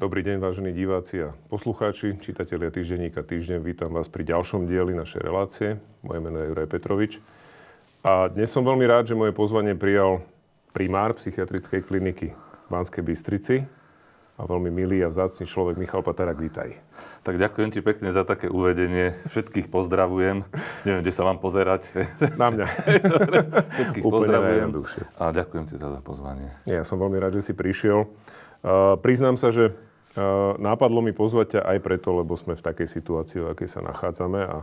[0.00, 3.60] Dobrý deň, vážení diváci a poslucháči, čitatelia týždenníka Týždeň.
[3.60, 5.76] Vítam vás pri ďalšom dieli našej relácie.
[6.00, 7.20] Moje meno je Juraj Petrovič.
[8.00, 10.24] A dnes som veľmi rád, že moje pozvanie prijal
[10.72, 13.68] primár psychiatrickej kliniky v Banskej Bystrici
[14.40, 16.80] a veľmi milý a vzácný človek Michal Patarak, vítaj.
[17.20, 19.12] Tak ďakujem ti pekne za také uvedenie.
[19.28, 20.48] Všetkých pozdravujem.
[20.88, 21.92] Neviem, kde sa vám pozerať.
[22.40, 22.66] Na mňa.
[23.76, 24.68] Všetkých Úplne pozdravujem.
[25.20, 26.56] A ďakujem ti za pozvanie.
[26.64, 28.08] Ja som veľmi rád, že si prišiel.
[28.64, 29.76] Uh, priznám sa, že
[30.58, 34.40] nápadlo mi pozvať ťa aj preto, lebo sme v takej situácii, v akej sa nachádzame
[34.42, 34.58] a,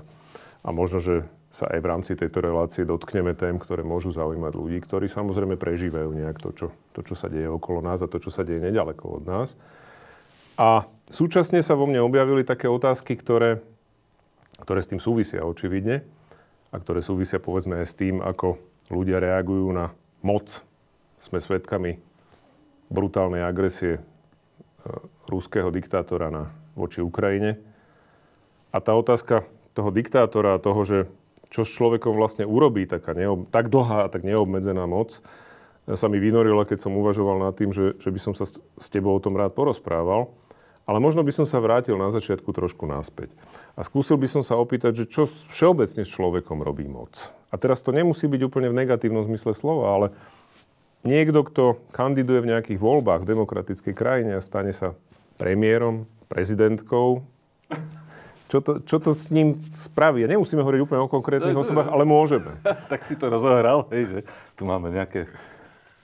[0.64, 1.16] a možno, že
[1.48, 6.12] sa aj v rámci tejto relácie dotkneme tém, ktoré môžu zaujímať ľudí, ktorí samozrejme prežívajú
[6.12, 9.24] nejak to čo, to, čo sa deje okolo nás a to, čo sa deje nedaleko
[9.24, 9.56] od nás.
[10.60, 13.64] A súčasne sa vo mne objavili také otázky, ktoré,
[14.60, 16.04] ktoré s tým súvisia očividne
[16.74, 18.60] a ktoré súvisia povedzme aj s tým, ako
[18.92, 20.66] ľudia reagujú na moc.
[21.18, 21.98] Sme svedkami
[22.92, 24.02] brutálnej agresie e,
[25.28, 27.60] ruského diktátora na, voči Ukrajine.
[28.72, 29.48] A tá otázka
[29.78, 31.00] toho diktátora a toho, že
[31.48, 35.24] čo s človekom vlastne urobí taká neob, tak dlhá a tak neobmedzená moc,
[35.88, 38.88] sa mi vynorila, keď som uvažoval nad tým, že, že by som sa s, s
[38.92, 40.28] tebou o tom rád porozprával.
[40.88, 43.36] Ale možno by som sa vrátil na začiatku trošku naspäť.
[43.76, 47.32] A skúsil by som sa opýtať, že čo všeobecne s človekom robí moc.
[47.52, 50.08] A teraz to nemusí byť úplne v negatívnom zmysle slova, ale
[51.04, 54.96] niekto, kto kandiduje v nejakých voľbách v demokratickej krajine a stane sa
[55.38, 57.24] premiérom, prezidentkou,
[58.48, 60.24] čo to, čo to s ním spraví.
[60.24, 62.56] Nemusíme hovoriť úplne o konkrétnych osobách, ale môžeme.
[62.92, 64.20] tak si to rozohral, hej, že
[64.56, 65.28] tu máme nejaké...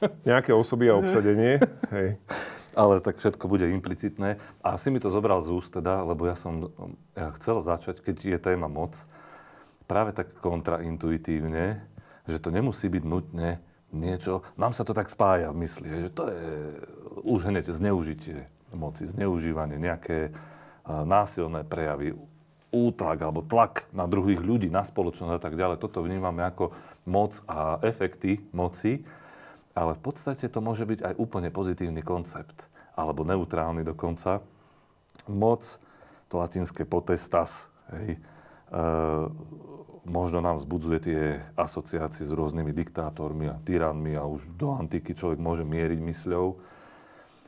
[0.28, 1.64] Nejaké osoby a obsadenie.
[1.88, 2.20] Hej.
[2.76, 4.36] Ale tak všetko bude implicitné.
[4.60, 6.68] A si mi to zobral z úst teda, lebo ja som
[7.16, 9.00] ja chcel začať, keď je téma moc,
[9.88, 11.88] práve tak kontraintuitívne,
[12.28, 13.64] že to nemusí byť nutne
[13.96, 16.52] niečo, nám sa to tak spája v mysli, že to je
[17.24, 20.34] už hneď zneužitie moci, zneužívanie, nejaké
[20.86, 22.18] násilné prejavy,
[22.74, 25.78] útlak alebo tlak na druhých ľudí, na spoločnosť a tak ďalej.
[25.78, 26.74] Toto vnímame ako
[27.06, 29.06] moc a efekty moci,
[29.78, 32.66] ale v podstate to môže byť aj úplne pozitívny koncept,
[32.98, 34.42] alebo neutrálny dokonca.
[35.30, 35.62] Moc,
[36.28, 38.20] to latinské potestas, hej, e,
[40.04, 41.22] možno nám vzbudzuje tie
[41.56, 46.58] asociácie s rôznymi diktátormi a tyranmi a už do antiky človek môže mieriť mysľou.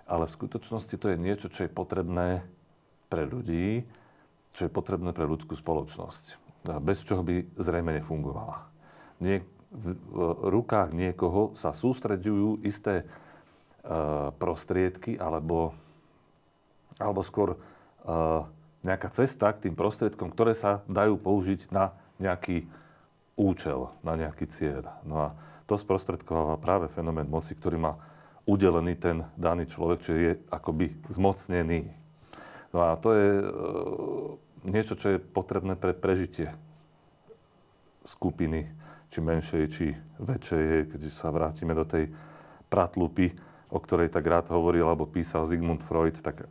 [0.06, 2.46] Ale v skutočnosti to je niečo, čo je potrebné
[3.10, 3.86] pre ľudí,
[4.54, 6.42] čo je potrebné pre ľudskú spoločnosť.
[6.82, 8.66] Bez čoho by zrejme nefungovala.
[9.22, 9.46] Nie,
[9.76, 9.98] v,
[10.50, 13.06] rukách niekoho sa sústreďujú isté e,
[14.40, 15.76] prostriedky alebo,
[16.98, 17.58] alebo skôr e,
[18.88, 22.70] nejaká cesta k tým prostriedkom, ktoré sa dajú použiť na nejaký
[23.36, 24.96] účel, na nejaký cieľ.
[25.04, 25.28] No a
[25.68, 27.94] to sprostredkováva práve fenomén moci, ktorý má
[28.46, 31.90] udelený ten daný človek, čiže je akoby zmocnený.
[32.74, 33.46] No a to je e,
[34.70, 36.54] niečo, čo je potrebné pre prežitie
[38.06, 38.70] skupiny,
[39.10, 39.86] či menšej, či
[40.22, 42.14] väčšej, keď sa vrátime do tej
[42.70, 43.34] pratlupy,
[43.74, 46.46] o ktorej tak rád hovoril alebo písal Sigmund Freud, tak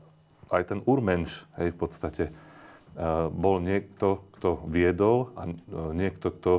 [0.50, 5.55] aj ten urmenš, hej, v podstate, uh, bol niekto, kto viedol a uh,
[5.94, 6.53] niekto, kto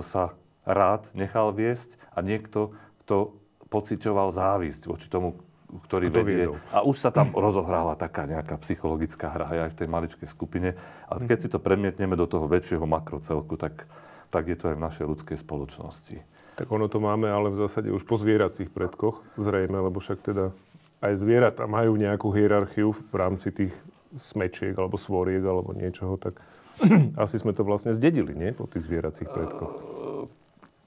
[0.00, 0.32] sa
[0.64, 2.72] rád nechal viesť a niekto,
[3.04, 3.36] kto
[3.74, 5.34] pociťoval závisť voči tomu,
[5.66, 6.46] ktorý Kto vedie.
[6.46, 6.58] Viedol.
[6.70, 10.78] A už sa tam rozohráva taká nejaká psychologická hra aj v tej maličkej skupine.
[11.10, 13.90] A keď si to premietneme do toho väčšieho makrocelku, tak,
[14.30, 16.16] tak je to aj v našej ľudskej spoločnosti.
[16.54, 20.54] Tak ono to máme ale v zásade už po zvieracích predkoch, zrejme, lebo však teda
[21.02, 23.74] aj zvieratá majú nejakú hierarchiu v rámci tých
[24.14, 26.38] smečiek alebo svoriek alebo niečoho, tak
[27.24, 28.54] asi sme to vlastne zdedili, nie?
[28.54, 29.93] Po tých zvieracích predkoch.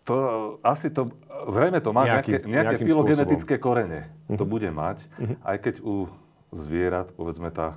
[0.07, 0.15] To,
[0.63, 1.11] asi to,
[1.51, 3.75] zrejme to má nejaký, nejaké, nejaké filogenetické spôsobom.
[3.83, 4.01] korene.
[4.07, 4.39] Uh-huh.
[4.39, 4.51] To mhm.
[4.51, 5.35] bude mať, uh-huh.
[5.43, 6.07] aj keď u
[6.55, 7.75] zvierat, povedzme tá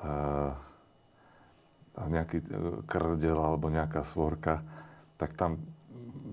[0.00, 0.56] uh,
[1.96, 2.46] nejaký e,
[2.88, 4.64] krdel alebo nejaká svorka,
[5.20, 5.60] tak tam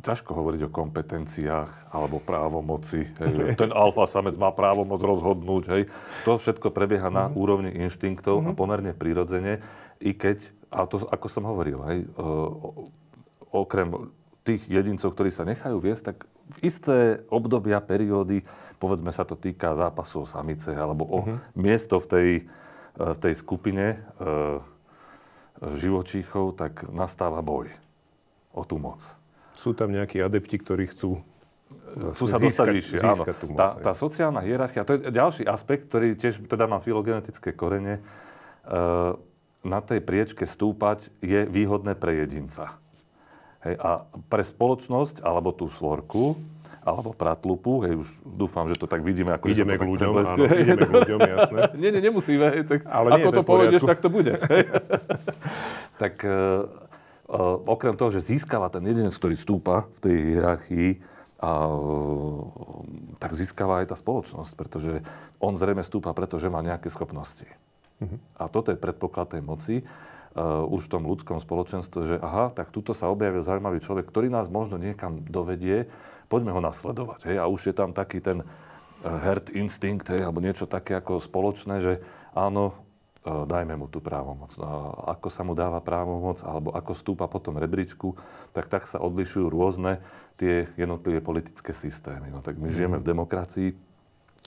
[0.04, 3.08] ťažko hovoriť o kompetenciách alebo právomoci.
[3.24, 3.56] Hej.
[3.56, 5.64] Ten alfa samec má právomoc rozhodnúť.
[5.72, 5.84] Hej.
[6.28, 7.40] To všetko prebieha na uh-huh.
[7.40, 8.52] úrovni inštinktov uh-huh.
[8.52, 9.64] a pomerne prirodzene,
[10.04, 12.48] i keď, a to ako som hovoril, hej, uh,
[13.56, 14.12] okrem
[14.44, 18.44] tých jedincov, ktorí sa nechajú viesť, tak v isté obdobia, periódy,
[18.78, 21.40] povedzme sa to týka zápasu o samice alebo o uh-huh.
[21.56, 22.30] miesto v tej,
[23.00, 23.98] e, v tej skupine e,
[25.64, 27.72] živočíchov, tak nastáva boj
[28.52, 29.00] o tú moc.
[29.56, 31.24] Sú tam nejakí adepti, ktorí chcú
[31.94, 32.98] chcú sa dostať vyššie.
[33.06, 33.24] Áno.
[33.24, 37.98] Moc, tá, tá sociálna hierarchia, to je ďalší aspekt, ktorý tiež teda má filogenetické korene.
[37.98, 38.76] E,
[39.64, 42.83] na tej priečke stúpať je výhodné pre jedinca
[43.64, 46.36] Hej, a pre spoločnosť, alebo tú svorku,
[46.84, 49.32] alebo pratlupu, hej, už dúfam, že to tak vidíme.
[49.32, 51.60] Ako ideme k ľuďom, áno, ideme k ľuďom, jasné.
[51.82, 54.36] nie, nie, nemusíme, hej, tak Ale ako nie, to povedieš, tak to bude.
[54.52, 54.68] Hej.
[55.96, 56.68] tak uh,
[57.32, 60.90] uh, okrem toho, že získava ten jedinec, ktorý stúpa v tej hierarchii,
[61.40, 62.84] a, uh,
[63.24, 65.00] tak získava aj tá spoločnosť, pretože
[65.40, 67.48] on zrejme stúpa, pretože má nejaké schopnosti.
[68.04, 68.20] Uh-huh.
[68.36, 69.76] A toto je predpoklad tej moci
[70.34, 74.30] uh, už v tom ľudskom spoločenstve, že aha, tak tuto sa objavil zaujímavý človek, ktorý
[74.30, 75.90] nás možno niekam dovedie,
[76.28, 77.30] poďme ho nasledovať.
[77.30, 77.38] Hej?
[77.42, 78.48] A už je tam taký ten uh,
[79.22, 81.94] herd instinct, hej, alebo niečo také ako spoločné, že
[82.34, 82.74] áno,
[83.26, 84.54] uh, dajme mu tú právomoc.
[84.58, 84.66] Uh,
[85.14, 88.18] ako sa mu dáva právomoc, alebo ako stúpa potom rebríčku,
[88.52, 90.02] tak tak sa odlišujú rôzne
[90.38, 92.34] tie jednotlivé politické systémy.
[92.34, 93.70] No tak my žijeme v demokracii,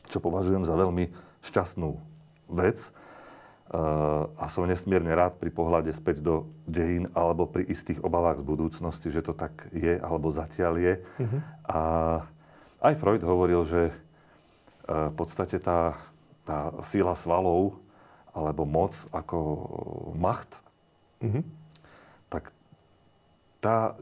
[0.06, 1.10] čo považujem za veľmi
[1.42, 1.98] šťastnú
[2.50, 2.94] vec,
[4.38, 9.08] a som nesmierne rád pri pohľade späť do dejín alebo pri istých obavách z budúcnosti,
[9.10, 10.94] že to tak je alebo zatiaľ je.
[11.02, 11.40] Uh-huh.
[11.66, 11.80] A
[12.86, 13.92] aj Freud hovoril, že e,
[14.86, 15.98] v podstate tá,
[16.46, 17.82] tá síla svalov
[18.30, 19.38] alebo moc ako
[20.14, 20.62] macht,
[21.18, 21.42] uh-huh.
[22.30, 22.54] tak
[23.58, 23.98] tá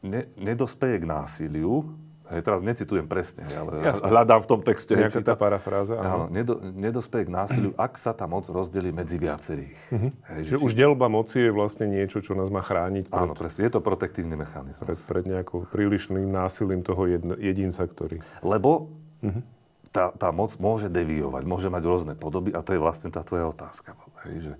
[0.00, 1.84] ne, nedospeje k násiliu,
[2.30, 4.06] Hej, teraz necitujem presne, ale Jasne.
[4.06, 4.94] hľadám v tom texte.
[4.94, 5.98] Nejaká tá parafráza.
[5.98, 9.74] Áno, nedo, nedospeje k násiliu, ak sa tá moc rozdelí medzi viacerých.
[9.90, 10.14] Uh-huh.
[10.30, 13.10] Hej, že, že už delba moci je vlastne niečo, čo nás má chrániť.
[13.10, 13.66] Pred, áno, presne.
[13.66, 14.78] Je to protektívny mechanizmus.
[14.78, 18.22] Pred, pred nejakou prílišným násilím toho jedno, jedinca, ktorý...
[18.46, 18.94] Lebo
[19.26, 19.42] uh-huh.
[19.90, 23.50] tá, tá moc môže deviovať, môže mať rôzne podoby a to je vlastne tá tvoja
[23.50, 23.98] otázka.
[24.30, 24.52] Hej, že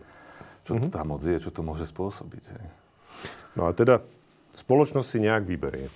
[0.67, 0.91] čo uh-huh.
[0.91, 2.45] tá moc je, čo to môže spôsobiť.
[2.51, 2.67] Hej.
[3.55, 4.03] No a teda
[4.59, 5.87] spoločnosť si nejak vyberie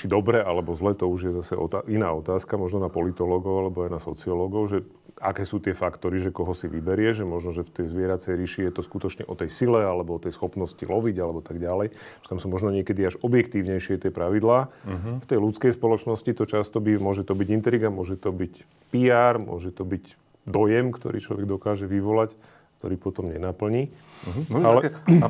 [0.00, 3.84] či dobre alebo zle, to už je zase otá- iná otázka, možno na politologov alebo
[3.84, 4.78] aj na sociológov, že
[5.20, 8.60] aké sú tie faktory, že koho si vyberie, že možno, že v tej zvieracej ríši
[8.64, 11.92] je to skutočne o tej sile alebo o tej schopnosti loviť alebo tak ďalej.
[12.24, 14.72] Že tam sú možno niekedy až objektívnejšie tie pravidlá.
[14.72, 15.20] Uh-huh.
[15.20, 18.54] V tej ľudskej spoločnosti to často by, môže to byť intriga, môže to byť
[18.96, 20.16] PR, môže to byť
[20.48, 22.32] dojem, ktorý človek dokáže vyvolať
[22.80, 23.92] ktorý potom nenaplní.
[23.92, 24.56] Uh-huh.
[24.56, 24.88] No, Ale...
[24.88, 25.28] Aké, a,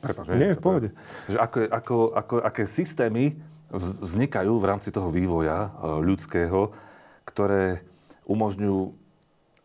[0.00, 0.88] prepáč, nie, v pohode.
[1.28, 3.36] Že ako, ako, ako, aké systémy
[3.74, 6.70] vznikajú v rámci toho vývoja e, ľudského,
[7.26, 7.82] ktoré
[8.26, 9.06] umožňujú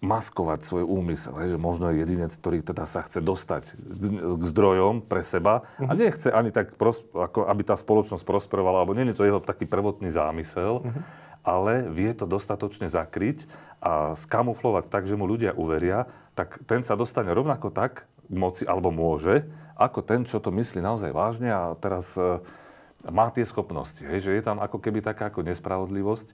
[0.01, 1.38] maskovať svoj úmysel.
[1.38, 3.77] Že možno je jedinec, ktorý teda sa chce dostať
[4.18, 5.89] k zdrojom pre seba uh-huh.
[5.89, 5.98] a mhm.
[6.01, 9.69] nechce ani tak, pros- ako aby tá spoločnosť prosperovala, alebo nie je to jeho taký
[9.69, 11.01] prvotný zámysel, uh-huh.
[11.45, 13.45] ale vie to dostatočne zakryť
[13.77, 18.65] a skamuflovať tak, že mu ľudia uveria, tak ten sa dostane rovnako tak k moci,
[18.65, 19.45] alebo môže,
[19.77, 22.42] ako ten, čo to myslí naozaj vážne a teraz uh,
[23.09, 24.06] má tie schopnosti.
[24.06, 26.27] Hej, že je tam ako keby taká ako nespravodlivosť.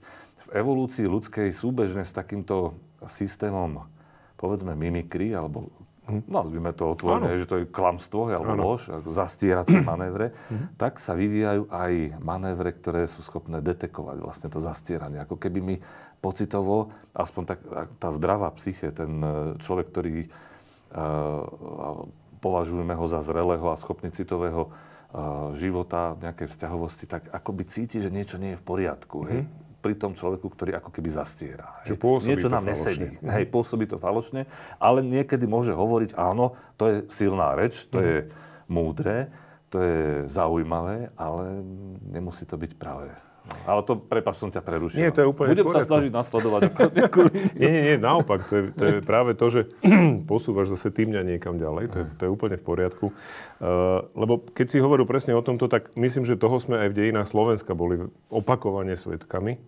[0.48, 3.88] V evolúcii ľudskej súbežne s takýmto systémom,
[4.36, 5.72] povedzme, mimikry, alebo
[6.04, 6.28] hm.
[6.28, 8.64] nazvime to otvorené, že to je klamstvo alebo ano.
[8.74, 10.76] lož, zastieracie manévre, hm.
[10.76, 15.24] tak sa vyvíjajú aj manévre, ktoré sú schopné detekovať vlastne to zastieranie.
[15.24, 15.76] Ako keby mi
[16.18, 17.60] pocitovo, aspoň tak,
[18.02, 19.30] tá zdravá psyche, ten e,
[19.62, 22.02] človek, ktorý uh,
[22.42, 24.74] považujeme ho za zrelého a schopný citového
[25.56, 29.24] života, nejakej vzťahovosti, tak akoby cíti, že niečo nie je v poriadku.
[29.24, 29.32] Mm-hmm.
[29.32, 29.40] Hej?
[29.44, 29.66] Mhm.
[29.78, 31.70] Pri tom človeku, ktorý ako keby zastiera.
[31.86, 33.14] Že pôsobí niečo nám nesedí.
[33.14, 33.30] Mm-hmm.
[33.30, 34.50] Hej, pôsobí to falošne,
[34.82, 38.10] ale niekedy môže hovoriť, áno, to je silná reč, to mm-hmm.
[38.10, 38.18] je
[38.66, 39.16] múdre,
[39.70, 41.62] to je zaujímavé, ale
[42.10, 43.06] nemusí to byť práve
[43.68, 44.96] ale to, prepáč, som ťa prerušil.
[44.96, 46.60] Nie, to je úplne Budem sa snažiť nasledovať.
[47.60, 48.44] nie, nie, nie, naopak.
[48.48, 49.60] To je, to je práve to, že
[50.30, 51.84] posúvaš zase tým mňa niekam ďalej.
[51.92, 53.06] To je, to je úplne v poriadku.
[53.12, 56.98] Uh, lebo keď si hovoril presne o tomto, tak myslím, že toho sme aj v
[57.04, 59.60] dejinách Slovenska boli opakovane svetkami.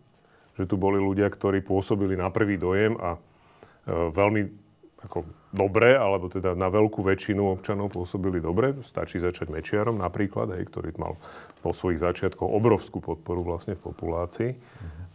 [0.56, 4.69] Že tu boli ľudia, ktorí pôsobili na prvý dojem a uh, veľmi
[5.00, 8.76] ako dobre, alebo teda na veľkú väčšinu občanov pôsobili dobre.
[8.84, 11.16] Stačí začať Mečiarom napríklad, hej, ktorý mal
[11.64, 14.50] po svojich začiatkoch obrovskú podporu vlastne v populácii.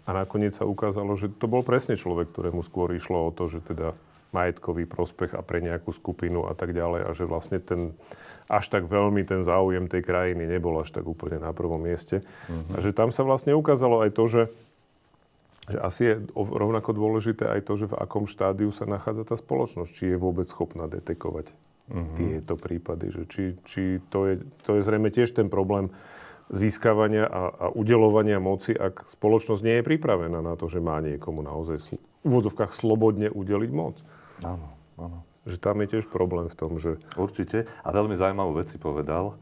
[0.06, 3.65] A nakoniec sa ukázalo, že to bol presne človek, ktorému skôr išlo o to, že
[3.65, 3.98] teda
[4.34, 7.01] majetkový prospech a pre nejakú skupinu a tak ďalej.
[7.08, 7.96] A že vlastne ten,
[8.51, 12.20] až tak veľmi ten záujem tej krajiny nebol až tak úplne na prvom mieste.
[12.22, 12.75] Uh-huh.
[12.75, 14.42] A že tam sa vlastne ukázalo aj to, že
[15.65, 19.89] že asi je rovnako dôležité aj to, že v akom štádiu sa nachádza tá spoločnosť,
[19.89, 22.13] či je vôbec schopná detekovať uh-huh.
[22.13, 23.10] tieto prípady.
[23.10, 25.89] Že či, či to, je, to je zrejme tiež ten problém
[26.53, 31.41] získavania a, a udelovania moci, ak spoločnosť nie je pripravená na to, že má niekomu
[31.41, 34.01] naozaj sl- v úvodzovkách slobodne udeliť moc.
[34.45, 34.69] Áno,
[35.01, 35.25] áno.
[35.45, 36.98] Že tam je tiež problém v tom, že...
[37.17, 37.69] Určite.
[37.86, 39.38] A veľmi zaujímavú vec si povedal,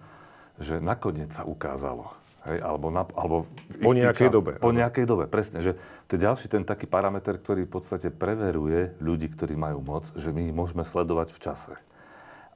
[0.60, 2.12] že nakoniec sa ukázalo,
[2.44, 3.48] Hej, alebo, na, alebo
[3.80, 4.52] po nejakej čas, dobe.
[4.60, 5.64] Po nejakej dobe, presne.
[5.64, 10.12] Že to je ďalší ten taký parameter, ktorý v podstate preveruje ľudí, ktorí majú moc,
[10.20, 11.74] že my ich môžeme sledovať v čase.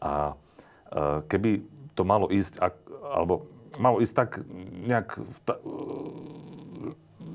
[0.03, 0.36] A
[0.91, 1.63] e, keby
[1.96, 2.75] to malo ísť, ak,
[3.15, 3.48] alebo
[3.79, 4.29] malo ísť tak
[4.84, 5.56] nejak v ta,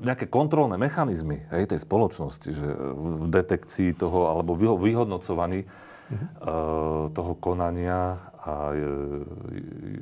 [0.03, 7.09] nejaké kontrolné mechanizmy hej, tej spoločnosti, že v detekcii toho, alebo vyhodnocovaní uh-huh.
[7.15, 8.75] toho konania a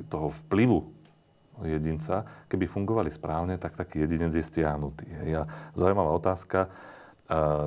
[0.09, 1.00] toho vplyvu
[1.67, 5.07] jedinca, keby fungovali správne, tak taký jedinec je stiahnutý.
[5.25, 5.31] Hej.
[5.41, 5.43] A
[5.77, 6.71] zaujímavá otázka,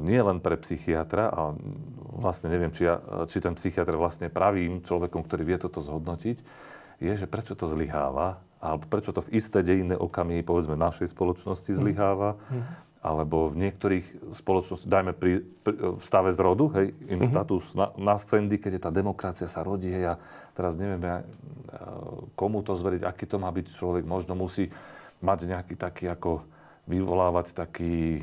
[0.04, 1.56] nie len pre psychiatra, a
[2.20, 6.36] vlastne neviem, či, ja, či ten psychiatr vlastne pravým človekom, ktorý vie toto zhodnotiť,
[7.00, 11.68] je, že prečo to zlyháva alebo prečo to v isté dejinné okamihy, povedzme, našej spoločnosti
[11.68, 11.78] mhm.
[11.84, 12.62] zlyháva, mm.
[13.04, 17.28] alebo v niektorých spoločnosti, dajme pri, pri v stave z rodu, hej, in mm-hmm.
[17.28, 20.20] status na, na scendy, keď je tá demokracia sa rodí, hej, a
[20.54, 21.26] teraz neviem, ja,
[22.38, 24.70] komu to zveriť, aký to má byť človek, možno musí
[25.20, 26.46] mať nejaký taký, ako
[26.86, 28.22] vyvolávať taký,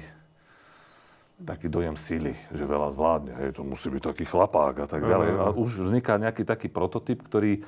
[1.44, 5.30] taký dojem síly, že veľa zvládne, hej, to musí byť taký chlapák a tak ďalej.
[5.38, 7.62] A už vzniká nejaký taký prototyp, ktorý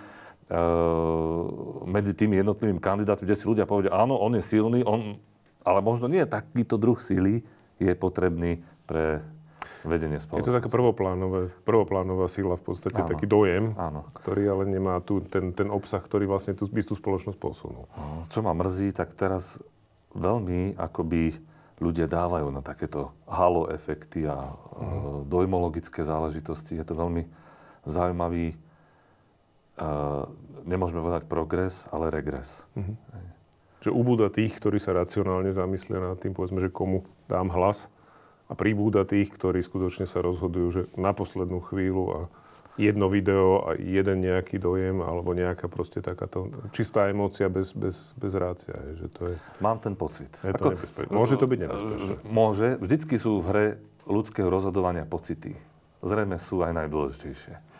[0.51, 5.15] Ehm, medzi tými jednotlivými kandidátmi, kde si ľudia povedia, áno, on je silný, on,
[5.63, 7.47] ale možno nie takýto druh síly
[7.79, 9.23] je potrebný pre
[9.83, 10.47] vedenie spoločnosti.
[10.47, 13.09] Je to taká prvoplánové, prvoplánová sila, v podstate áno.
[13.09, 14.07] taký dojem, áno.
[14.15, 17.85] ktorý ale nemá tu ten, ten obsah, ktorý vlastne tú, by tú spoločnosť posunul.
[17.93, 19.59] No, čo ma mrzí, tak teraz
[20.15, 21.35] veľmi akoby
[21.83, 25.27] ľudia dávajú na takéto halo efekty a mm.
[25.27, 26.79] dojmologické záležitosti.
[26.79, 27.27] Je to veľmi
[27.83, 28.55] zaujímavý
[30.63, 32.69] nemôžeme povedať progres, ale regres.
[32.77, 32.95] Mm-hmm.
[33.83, 37.89] Že ubúda tých, ktorí sa racionálne zamyslia nad tým, povedzme, že komu dám hlas
[38.53, 42.19] a pribúda tých, ktorí skutočne sa rozhodujú, že na poslednú chvíľu a
[42.77, 48.33] jedno video a jeden nejaký dojem alebo nejaká proste takáto čistá emócia bez, bez, bez
[48.37, 48.77] rácia.
[48.93, 50.29] Je, že to je, Mám ten pocit.
[50.45, 52.13] Je to Ako, Môže to byť nebezpečné.
[52.29, 52.67] Môže.
[52.77, 53.65] Vždycky sú v hre
[54.05, 55.57] ľudského rozhodovania pocity.
[56.05, 57.73] Zrejme sú aj najdôležitejšie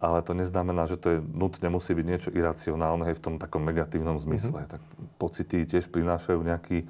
[0.00, 3.64] ale to neznamená, že to je, nutne musí byť niečo iracionálne aj v tom takom
[3.64, 4.64] negatívnom zmysle.
[4.64, 4.72] Mm-hmm.
[4.78, 4.82] Tak
[5.16, 6.84] pocity tiež prinášajú nejaký,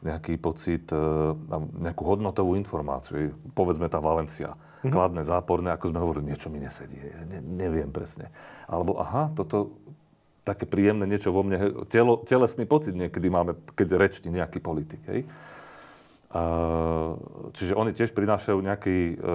[0.00, 1.00] nejaký pocit, e,
[1.80, 3.36] nejakú hodnotovú informáciu.
[3.52, 4.56] Povedzme tá Valencia.
[4.56, 4.92] Mm-hmm.
[4.92, 6.96] Kladné, záporné, ako sme hovorili, niečo mi nesedí.
[7.28, 8.32] Ne, neviem presne.
[8.64, 9.76] Alebo aha, toto
[10.40, 15.04] také príjemné niečo vo mne, telo, telesný pocit niekedy máme, keď rečti nejaký politik.
[15.04, 15.28] Hej?
[17.50, 19.34] Čiže oni tiež prinášajú nejaký, e,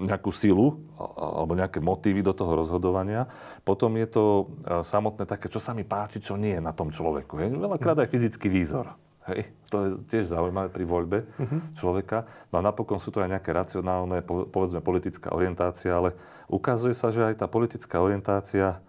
[0.00, 3.28] nejakú silu alebo nejaké motívy do toho rozhodovania.
[3.68, 4.44] Potom je to e,
[4.80, 7.36] samotné také, čo sa mi páči, čo nie je na tom človeku.
[7.36, 7.52] Hej?
[7.52, 8.96] Veľakrát aj fyzický výzor.
[9.30, 9.52] Hej?
[9.68, 11.60] To je tiež zaujímavé pri voľbe uh-huh.
[11.76, 12.24] človeka.
[12.52, 16.16] No a napokon sú to aj nejaké racionálne, povedzme politická orientácia, ale
[16.48, 18.80] ukazuje sa, že aj tá politická orientácia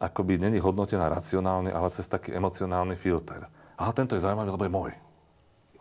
[0.00, 3.46] akoby není hodnotená racionálne, ale cez taký emocionálny filter.
[3.78, 4.92] Aha, tento je zaujímavý, lebo je môj.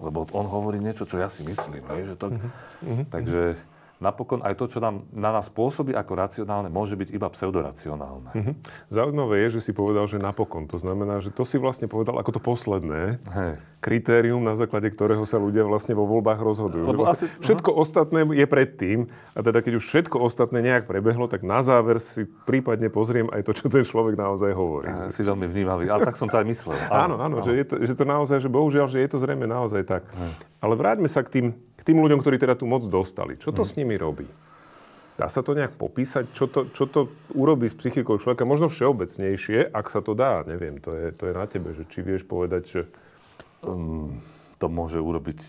[0.02, 1.84] Lebo on hovorí niečo, čo ja si myslím.
[1.96, 2.28] Hej, že to...
[2.32, 3.04] Uh-huh.
[3.08, 3.56] Takže
[4.04, 8.32] napokon aj to, čo nám, na nás pôsobí ako racionálne, môže byť iba pseudoracionálne.
[8.36, 8.54] Uh-huh.
[8.92, 10.68] Zaujímavé je, že si povedal, že napokon.
[10.68, 13.52] To znamená, že to si vlastne povedal ako to posledné Hej.
[13.80, 16.84] kritérium, na základe ktorého sa ľudia vlastne vo voľbách rozhodujú.
[16.84, 17.84] Lebo vlastne asi, všetko uh-huh.
[17.88, 19.00] ostatné je predtým.
[19.32, 23.48] A teda keď už všetko ostatné nejak prebehlo, tak na záver si prípadne pozriem aj
[23.48, 24.92] to, čo ten človek naozaj hovorí.
[24.92, 26.76] Ja, si veľmi vnímavý, ale tak som to aj myslel.
[26.92, 27.46] Áno, áno, áno.
[27.46, 30.04] Že, je to, že to naozaj, že bohužiaľ, že je to zrejme naozaj tak.
[30.10, 30.32] Hej.
[30.64, 31.46] Ale vráťme sa k tým
[31.84, 33.36] tým ľuďom, ktorí teda tú moc dostali.
[33.38, 33.70] Čo to hmm.
[33.70, 34.28] s nimi robí?
[35.13, 36.34] Dá sa to nejak popísať?
[36.34, 37.06] Čo to, čo to
[37.38, 38.50] urobí s psychikou človeka?
[38.50, 40.42] Možno všeobecnejšie, ak sa to dá.
[40.50, 42.82] Neviem, to je, to je na tebe, že či vieš povedať, že...
[43.62, 44.18] Um,
[44.60, 45.40] to môže urobiť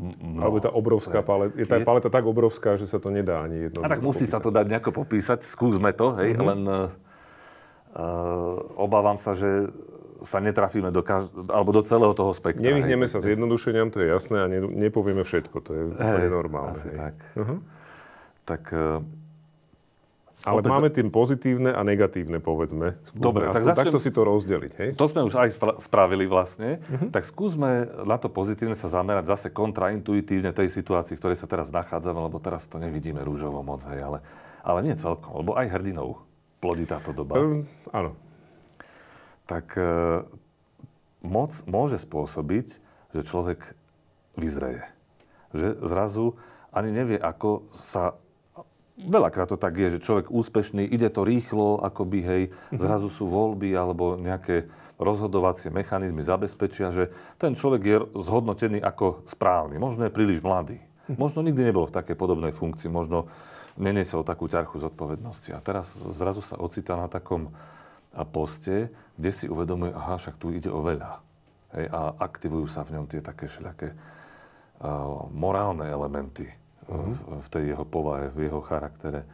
[0.00, 1.84] No, Alebo tá obrovská paleta, je tá je...
[1.84, 3.84] paleta tak obrovská, že sa to nedá ani jedno.
[3.84, 4.32] A tak musí popísať.
[4.32, 6.48] sa to dať nejako popísať, skúsme to, hej, mm-hmm.
[6.48, 6.88] len uh,
[8.80, 9.68] obávam sa, že
[10.22, 12.62] sa netrafíme do, kaž- alebo do celého toho spektra.
[12.62, 16.78] Nevyhneme sa zjednodušeniam, to je jasné, a ne, nepovieme všetko, to je hej, normálne.
[16.78, 16.98] Asi hej.
[16.98, 17.14] tak.
[17.36, 17.58] Uh-huh.
[18.42, 19.02] Tak uh,
[20.42, 20.70] ale opäť...
[20.74, 22.98] máme tým pozitívne a negatívne, povedzme.
[23.06, 23.78] Skúsme Dobre, tak začnem...
[23.78, 24.88] takto si to rozdeliť, hej?
[24.98, 25.48] To sme už aj
[25.78, 26.82] spravili vlastne.
[26.82, 27.14] Uh-huh.
[27.14, 31.70] Tak skúsme na to pozitívne sa zamerať zase kontraintuitívne tej situácii, v ktorej sa teraz
[31.70, 34.18] nachádzame, lebo teraz to nevidíme rúžovo moc, hej, ale,
[34.66, 36.18] ale nie celkom, lebo aj hrdinou
[36.58, 37.38] plodí táto doba.
[37.38, 37.62] Um,
[37.94, 38.18] áno
[39.46, 40.22] tak e,
[41.22, 42.66] moc môže spôsobiť,
[43.12, 43.76] že človek
[44.38, 44.84] vyzreje.
[45.52, 46.38] Že zrazu
[46.72, 48.16] ani nevie, ako sa...
[48.92, 52.80] Veľakrát to tak je, že človek úspešný, ide to rýchlo, akoby, hej, mhm.
[52.80, 54.68] zrazu sú voľby alebo nejaké
[55.00, 59.80] rozhodovacie mechanizmy zabezpečia, že ten človek je zhodnotený ako správny.
[59.80, 60.78] Možno je príliš mladý.
[61.10, 61.18] Mhm.
[61.18, 63.26] Možno nikdy nebol v takej podobnej funkcii, možno
[63.76, 65.56] neniesol takú ťarchu zodpovednosti.
[65.56, 67.52] A teraz zrazu sa ocitá na takom
[68.12, 71.20] a poste, kde si uvedomuje, aha, však tu ide o veľa.
[71.72, 76.44] Hej, a aktivujú sa v ňom tie také všelijaké uh, morálne elementy
[76.88, 77.08] uh-huh.
[77.08, 79.24] v, v tej jeho povahe, v jeho charaktere.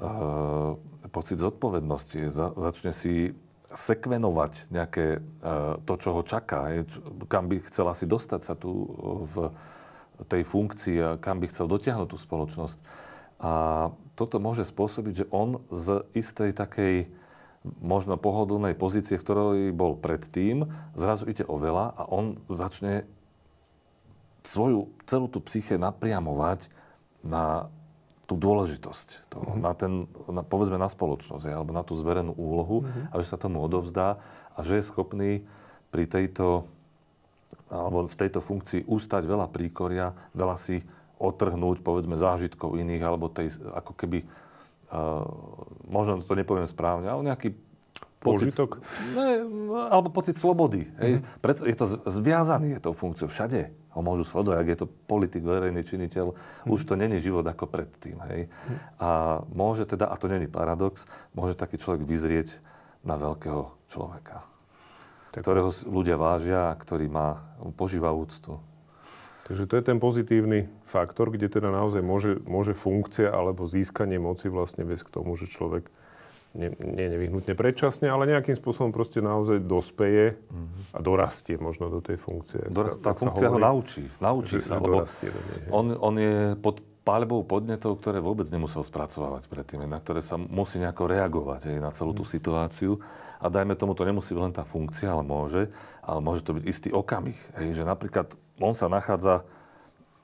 [0.00, 0.80] Uh,
[1.12, 2.32] pocit zodpovednosti.
[2.32, 3.36] Za, začne si
[3.70, 5.22] sekvenovať nejaké
[5.86, 6.74] to, čo ho čaká,
[7.30, 8.82] kam by chcel asi dostať sa tu
[9.30, 9.54] v
[10.26, 12.82] tej funkcii a kam by chcel dotiahnuť tú spoločnosť.
[13.40, 13.52] A
[14.18, 17.08] toto môže spôsobiť, že on z istej takej
[17.64, 20.64] možno pohodlnej pozície, v ktorej bol predtým,
[20.96, 23.04] zrazu ide o veľa a on začne
[24.40, 26.72] svoju celú tú psyche napriamovať
[27.20, 27.68] na
[28.24, 29.64] tú dôležitosť toho, mm-hmm.
[29.66, 29.92] na ten,
[30.30, 33.10] na, povedzme na spoločnosť, alebo na tú zverenú úlohu mm-hmm.
[33.10, 34.22] a že sa tomu odovzdá
[34.54, 35.30] a že je schopný
[35.90, 36.62] pri tejto,
[37.66, 40.78] alebo v tejto funkcii ústať veľa príkoria, veľa si
[41.20, 44.24] otrhnúť, povedzme, zážitkov iných, alebo tej, ako keby,
[45.86, 47.54] možno to nepoviem správne, ale nejaký
[48.20, 48.82] pocit, Požitok?
[49.16, 49.46] Ne,
[49.90, 50.84] alebo pocit slobody.
[50.84, 51.00] Mm-hmm.
[51.46, 51.66] Hej.
[51.70, 55.82] Je to zviazaný je tou funkciou všade ho môžu sledovať, ak je to politik, verejný
[55.82, 56.70] činiteľ, mm.
[56.70, 58.22] už to není život ako predtým.
[58.30, 58.46] Hej.
[58.46, 58.76] Mm.
[59.02, 59.08] A
[59.50, 62.62] môže teda, a to není paradox, môže taký človek vyzrieť
[63.02, 64.46] na veľkého človeka,
[65.34, 65.42] tak.
[65.42, 67.42] ktorého ľudia vážia a ktorý má,
[67.74, 68.62] požíva úctu.
[69.50, 74.46] Takže to je ten pozitívny faktor, kde teda naozaj môže, môže funkcia alebo získanie moci
[74.46, 75.90] vlastne viesť k tomu, že človek
[76.54, 80.94] nie, nie nevyhnutne predčasne, ale nejakým spôsobom proste naozaj dospeje mm-hmm.
[80.94, 82.62] a dorastie možno do tej funkcie.
[82.70, 84.06] Dorast, tá funkcia ho naučí.
[84.22, 85.34] Naučí že, sa, že lebo do nej,
[85.74, 90.78] on, on je pod palbou podnetov, ktoré vôbec nemusel spracovávať predtým, na ktoré sa musí
[90.78, 92.30] nejako reagovať aj na celú tú mhm.
[92.38, 92.92] situáciu.
[93.40, 95.74] A dajme tomu, to nemusí byť len tá funkcia, ale môže,
[96.06, 97.38] ale môže to byť istý okamih.
[97.56, 99.42] Hej, že napríklad on sa nachádza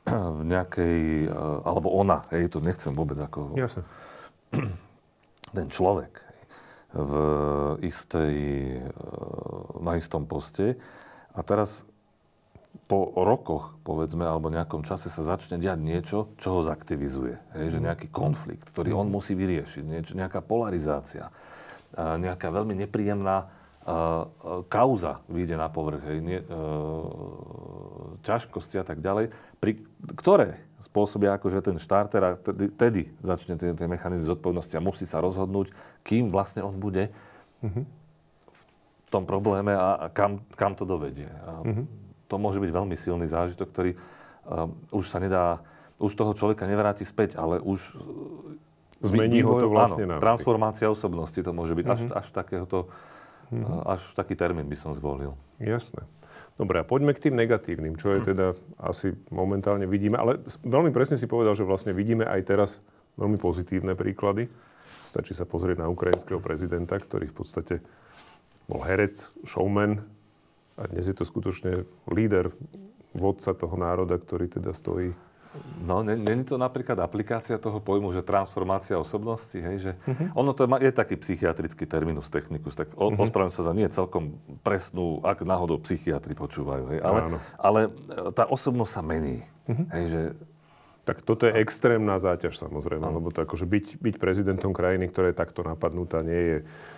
[0.06, 3.56] v nejakej, eh, alebo ona, hej, to nechcem vôbec ako...
[3.58, 3.82] Jasne
[5.56, 6.20] ten človek
[6.96, 7.12] v
[7.84, 8.34] istej,
[8.76, 8.88] e,
[9.80, 10.80] na istom poste
[11.36, 11.84] a teraz
[12.86, 17.34] po rokoch, povedzme, alebo nejakom čase sa začne diať niečo, čo ho zaktivizuje.
[17.58, 17.84] Hej, že mhm.
[17.90, 19.14] nejaký konflikt, ktorý on mhm.
[19.16, 19.82] musí vyriešiť,
[20.14, 21.32] nejaká polarizácia,
[21.96, 23.48] nejaká veľmi nepríjemná
[24.66, 29.30] kauza vyjde na povrch, hej, nie, uh, ťažkosti a tak ďalej,
[29.62, 29.78] pri,
[30.18, 35.06] ktoré spôsobia akože ten štarter a tedy, tedy začne tie, tie mechanizmy zodpovednosti a musí
[35.06, 35.70] sa rozhodnúť,
[36.02, 37.14] kým vlastne on bude
[37.62, 37.84] mm-hmm.
[38.50, 41.30] v tom probléme a, a kam, kam to dovedie.
[41.46, 41.86] A mm-hmm.
[42.26, 45.62] To môže byť veľmi silný zážitok, ktorý uh, už sa nedá,
[46.02, 48.02] už toho človeka nevráti späť, ale už
[48.96, 52.16] Zmení ho to vlastne áno, Transformácia osobnosti to môže byť mm-hmm.
[52.16, 52.90] až, až takéhoto
[53.50, 53.86] Mm-hmm.
[53.86, 55.38] Až taký termín by som zvolil.
[55.62, 56.02] Jasné.
[56.56, 61.20] Dobre, a poďme k tým negatívnym, čo je teda asi momentálne vidíme, ale veľmi presne
[61.20, 62.70] si povedal, že vlastne vidíme aj teraz
[63.20, 64.48] veľmi pozitívne príklady.
[65.04, 67.74] Stačí sa pozrieť na ukrajinského prezidenta, ktorý v podstate
[68.66, 70.00] bol herec, showman
[70.80, 72.52] a dnes je to skutočne líder,
[73.16, 75.12] vodca toho národa, ktorý teda stojí
[75.86, 80.34] No, není to napríklad aplikácia toho pojmu, že transformácia osobnosti, hej, že uh-huh.
[80.34, 83.22] ono to je, je taký psychiatrický terminus technicus, tak o, uh-huh.
[83.22, 87.20] ospravedlňujem sa za nie celkom presnú, ak náhodou psychiatri počúvajú, hej, ale,
[87.60, 87.90] ale e,
[88.34, 89.86] tá osobnosť sa mení, uh-huh.
[89.94, 90.20] hej, že
[91.06, 95.38] tak toto je extrémna záťaž samozrejme, lebo to akože byť, byť prezidentom krajiny, ktorá je
[95.38, 96.56] takto napadnutá, nie je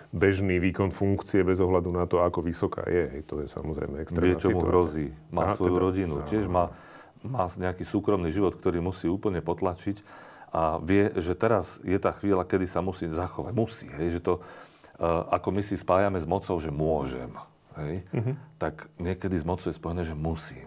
[0.09, 3.21] bežný výkon funkcie bez ohľadu na to, ako vysoká je.
[3.29, 5.13] To je samozrejme extrémna Vie, čo mu hrozí.
[5.29, 6.13] Má Aha, svoju teda, rodinu.
[6.25, 6.73] Tiež má
[7.23, 10.01] má nejaký súkromný život, ktorý musí úplne potlačiť
[10.49, 13.53] a vie, že teraz je tá chvíľa, kedy sa musí zachovať.
[13.53, 17.29] Musí, hej, že to, uh, ako my si spájame s mocou, že môžem,
[17.77, 18.35] hej, mm-hmm.
[18.57, 20.65] tak niekedy s mocou je spojené, že musím.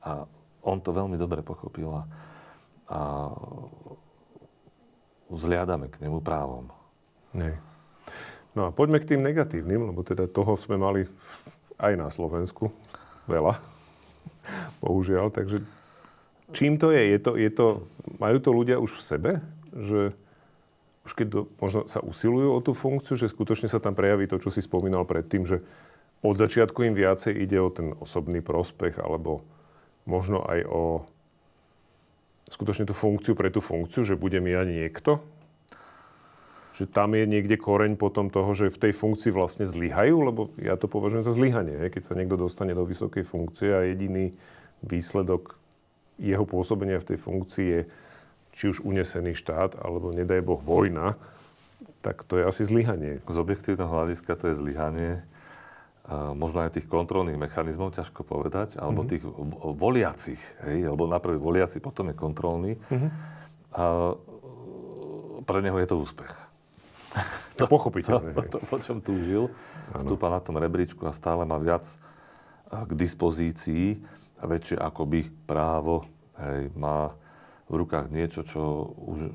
[0.00, 0.24] A
[0.64, 2.02] on to veľmi dobre pochopil a,
[2.88, 3.00] a
[5.28, 6.72] vzliadame k nemu právom.
[7.36, 7.60] Nej.
[8.56, 11.04] No a poďme k tým negatívnym, lebo teda toho sme mali
[11.76, 12.72] aj na Slovensku
[13.28, 13.60] veľa,
[14.82, 15.28] bohužiaľ.
[15.28, 15.60] Takže
[16.52, 17.12] Čím to je?
[17.12, 17.84] je, to, je to,
[18.16, 19.30] majú to ľudia už v sebe?
[19.76, 20.16] Že
[21.08, 24.36] už keď do, možno sa usilujú o tú funkciu, že skutočne sa tam prejaví to,
[24.36, 25.64] čo si spomínal predtým, že
[26.20, 29.40] od začiatku im viacej ide o ten osobný prospech, alebo
[30.04, 30.82] možno aj o
[32.48, 35.20] skutočne tú funkciu pre tú funkciu, že budem ja niekto?
[36.80, 40.80] Že tam je niekde koreň potom toho, že v tej funkcii vlastne zlyhajú, lebo ja
[40.80, 41.92] to považujem za zlyhanie.
[41.92, 44.32] Keď sa niekto dostane do vysokej funkcie a jediný
[44.82, 45.57] výsledok
[46.18, 47.80] jeho pôsobenia v tej funkcii je
[48.58, 51.14] či už unesený štát, alebo nedaj Boh vojna,
[52.02, 53.22] tak to je asi zlyhanie.
[53.26, 55.22] Z objektívneho hľadiska to je zlyhanie.
[56.34, 59.12] možno aj tých kontrolných mechanizmov, ťažko povedať, alebo mm-hmm.
[59.12, 59.24] tých
[59.78, 62.72] voliacich, hej, alebo najprv voliaci, potom je kontrolný.
[62.90, 63.10] Mm-hmm.
[63.78, 63.84] A
[65.44, 66.32] pre neho je to úspech.
[67.58, 68.38] To, to pochopiteľné.
[68.38, 69.50] To, to, po čom túžil,
[69.98, 71.82] stúpa na tom rebríčku a stále má viac
[72.70, 73.98] k dispozícii
[74.44, 76.06] väčšie akoby právo
[76.38, 77.10] hej, má
[77.68, 79.30] v rukách niečo, čo už e,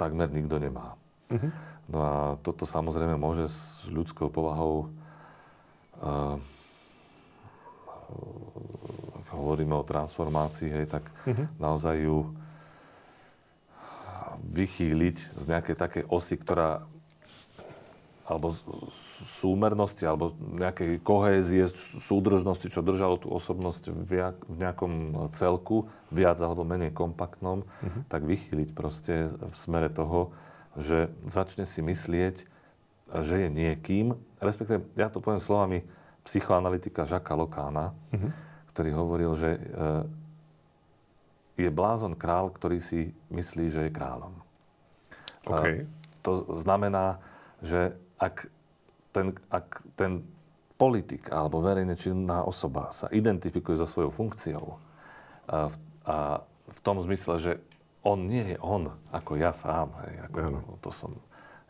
[0.00, 0.96] takmer nikto nemá.
[1.28, 1.50] Uh-huh.
[1.90, 4.88] No a toto samozrejme môže s ľudskou povahou, e,
[6.00, 6.08] e,
[8.14, 11.44] uh, ako hovoríme o transformácii, hej, tak uh-huh.
[11.60, 12.32] naozaj ju
[14.44, 16.84] vychýliť z nejakej takej osy, ktorá
[18.24, 18.48] alebo
[19.28, 21.68] súmernosti, alebo nejakej kohézie,
[22.00, 28.02] súdržnosti, čo držalo tú osobnosť v nejakom celku, viac alebo menej kompaktnom, uh-huh.
[28.08, 30.32] tak vychýliť proste v smere toho,
[30.72, 32.48] že začne si myslieť,
[33.20, 35.84] že je niekým, respektíve, ja to poviem slovami
[36.24, 38.30] psychoanalytika Žaka Lokána, uh-huh.
[38.72, 39.60] ktorý hovoril, že
[41.60, 44.32] je blázon král, ktorý si myslí, že je kráľom.
[45.44, 45.84] Okay.
[46.24, 47.20] To znamená,
[47.60, 48.46] že ak
[49.14, 50.26] ten, ak ten
[50.74, 54.78] politik alebo verejne činná osoba sa identifikuje so svojou funkciou
[55.46, 55.76] a v,
[56.08, 56.16] a
[56.64, 57.52] v tom zmysle, že
[58.04, 60.60] on nie je on, ako ja sám, hej, ako ano.
[60.82, 61.16] to som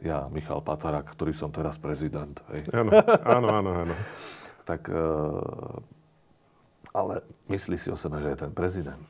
[0.02, 2.36] ja, Michal Patarak, ktorý som teraz prezident.
[2.52, 2.68] Hej.
[2.74, 2.90] Áno,
[3.24, 3.94] áno, áno, áno.
[4.68, 5.06] tak, e,
[6.92, 9.06] ale myslí si o sebe, že je ten prezident.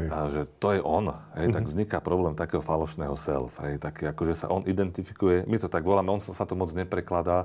[0.00, 0.08] Hej.
[0.08, 1.12] A že to je on.
[1.36, 1.56] Hej, mm-hmm.
[1.56, 1.70] Tak mhm.
[1.70, 3.60] vzniká problém takého falošného self.
[3.60, 7.44] Hej, tak akože sa on identifikuje, my to tak voláme, on sa to moc neprekladá,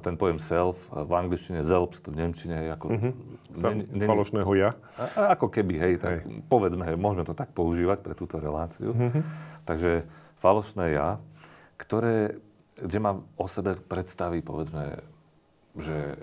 [0.00, 2.86] ten pojem self, v angličtine selbst, v nemčine je ako...
[2.88, 3.12] Mm-hmm.
[3.52, 4.72] Ne, ne, falošného ja?
[4.96, 6.40] A, ako keby, hej, tak hej.
[6.48, 8.96] povedzme, hej, môžeme to tak používať pre túto reláciu.
[8.96, 9.22] Mm-hmm.
[9.68, 10.08] Takže
[10.40, 11.20] falošné ja,
[11.76, 12.40] ktoré,
[12.80, 15.04] kde má o sebe predstaví, povedzme,
[15.76, 16.16] že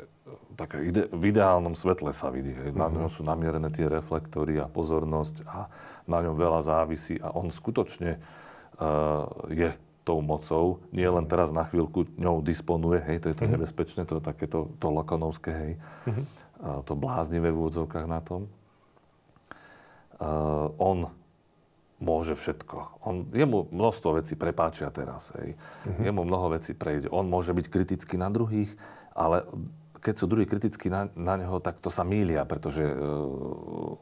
[0.55, 2.51] také ide, v ideálnom svetle sa vidí.
[2.51, 2.75] Hej.
[2.75, 5.71] Na ňom sú namierené tie reflektory a pozornosť a
[6.09, 9.69] na ňom veľa závisí a on skutočne uh, je
[10.01, 13.53] tou mocou, nie len teraz na chvíľku ňou disponuje, hej, to je to mm-hmm.
[13.53, 16.25] nebezpečné, to je takéto to lakonovské, hej, mm-hmm.
[16.65, 18.49] uh, to bláznivé v úvodzovkách na tom.
[20.17, 21.09] Uh, on
[22.01, 23.05] môže všetko.
[23.05, 25.53] On, jemu množstvo vecí prepáčia teraz, hej.
[25.53, 26.03] Mm-hmm.
[26.09, 27.13] Jemu mnoho vecí prejde.
[27.13, 28.73] On môže byť kritický na druhých,
[29.13, 29.45] ale
[30.01, 32.97] keď sú druhí kritickí na, na neho, tak to sa mília, pretože uh,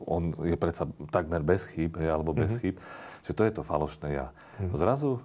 [0.08, 2.62] on je predsa takmer bez chýb, hej, alebo bez mm-hmm.
[2.64, 2.76] chýb.
[3.28, 4.32] Čiže to je to falošné ja.
[4.32, 4.80] Mm-hmm.
[4.80, 5.20] Zrazu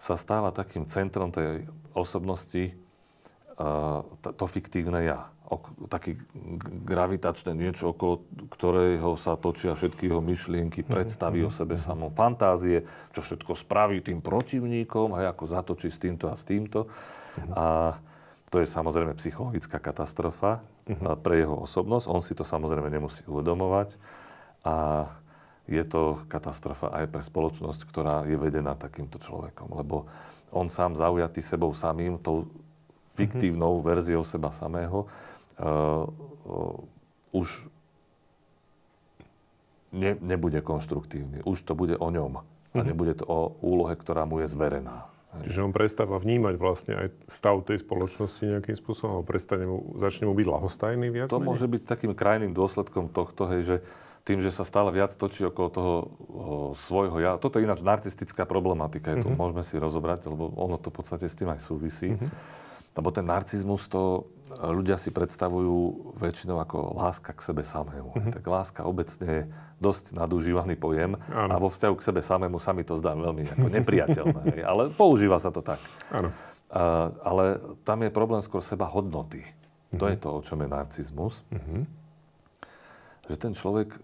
[0.00, 2.72] sa stáva takým centrom tej osobnosti
[3.60, 5.28] uh, to, fiktívne ja.
[5.44, 6.16] Ok, taký
[6.88, 10.88] gravitačné niečo, okolo ktorého sa točia všetky jeho myšlienky, mhm.
[10.88, 11.52] predstavy mm-hmm.
[11.52, 12.80] o sebe samom, fantázie,
[13.12, 16.88] čo všetko spraví tým protivníkom, aj ako zatočí s týmto a s týmto.
[16.88, 17.52] Mm-hmm.
[17.60, 17.66] A
[18.54, 21.18] to je samozrejme psychologická katastrofa uh-huh.
[21.18, 22.06] pre jeho osobnosť.
[22.06, 23.98] On si to samozrejme nemusí uvedomovať.
[24.62, 25.10] A
[25.66, 29.74] je to katastrofa aj pre spoločnosť, ktorá je vedená takýmto človekom.
[29.74, 30.06] Lebo
[30.54, 32.46] on sám zaujatý sebou samým, tou
[33.18, 33.86] fiktívnou uh-huh.
[33.90, 35.10] verziou seba samého,
[35.58, 36.06] uh,
[36.46, 36.78] uh,
[37.34, 37.66] už
[39.90, 41.42] ne, nebude konštruktívny.
[41.42, 42.38] Už to bude o ňom.
[42.38, 42.78] Uh-huh.
[42.78, 45.10] A nebude to o úlohe, ktorá mu je zverená.
[45.42, 50.34] Čiže on prestáva vnímať vlastne aj stav tej spoločnosti nejakým spôsobom, prestane mu, začne mu
[50.38, 51.28] byť lahostajný viac?
[51.34, 51.48] To menej?
[51.50, 53.76] môže byť takým krajným dôsledkom tohto, hej, že
[54.24, 56.06] tým, že sa stále viac točí okolo toho o,
[56.72, 57.36] svojho ja.
[57.36, 59.36] Toto je ináč narcistická problematika, je to mm-hmm.
[59.36, 62.16] môžeme si rozobrať, lebo ono to v podstate s tým aj súvisí.
[62.16, 62.63] Mm-hmm.
[62.94, 68.14] Lebo ten narcizmus to ľudia si predstavujú väčšinou ako láska k sebe samému.
[68.14, 68.32] Mm-hmm.
[68.38, 69.42] Tak láska obecne je
[69.82, 71.50] dosť nadužívaný pojem ano.
[71.50, 74.62] a vo vzťahu k sebe samému sa mi to zdá veľmi ako nepriateľné.
[74.70, 75.82] ale používa sa to tak.
[76.14, 76.30] Áno.
[77.24, 79.42] ale tam je problém skôr seba hodnoty.
[79.42, 79.98] Mm-hmm.
[79.98, 81.34] To je to, o čom je narcizmus.
[81.50, 81.82] Mm-hmm.
[83.24, 83.98] Že ten človek e,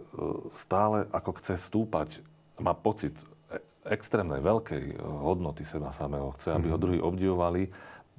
[0.49, 2.25] stále ako chce stúpať,
[2.57, 3.21] má pocit
[3.53, 3.61] e,
[3.93, 6.33] extrémnej veľkej e, hodnoty seba samého.
[6.39, 6.73] Chce, aby mm-hmm.
[6.73, 6.85] ho mhm.
[6.85, 7.63] druhí obdivovali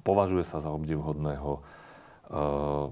[0.02, 1.62] považuje sa za obdivhodného.
[2.32, 2.90] Uh,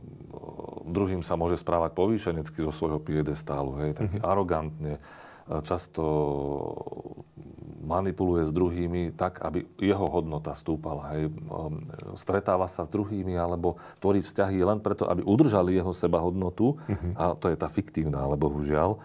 [0.90, 4.31] druhým sa môže správať povýšenecky zo svojho piedestálu, hej, taký uh-huh.
[4.31, 5.03] arogantne.
[5.51, 6.05] Často
[7.83, 11.11] manipuluje s druhými tak, aby jeho hodnota stúpala.
[11.11, 11.35] Hej.
[12.14, 16.79] Stretáva sa s druhými alebo tvorí vzťahy len preto, aby udržali jeho seba hodnotu.
[16.79, 17.11] Uh-huh.
[17.18, 19.03] A to je tá fiktívna, ale bohužiaľ.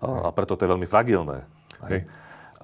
[0.00, 1.44] A, a preto to je veľmi fragilné.
[1.92, 2.08] Hej.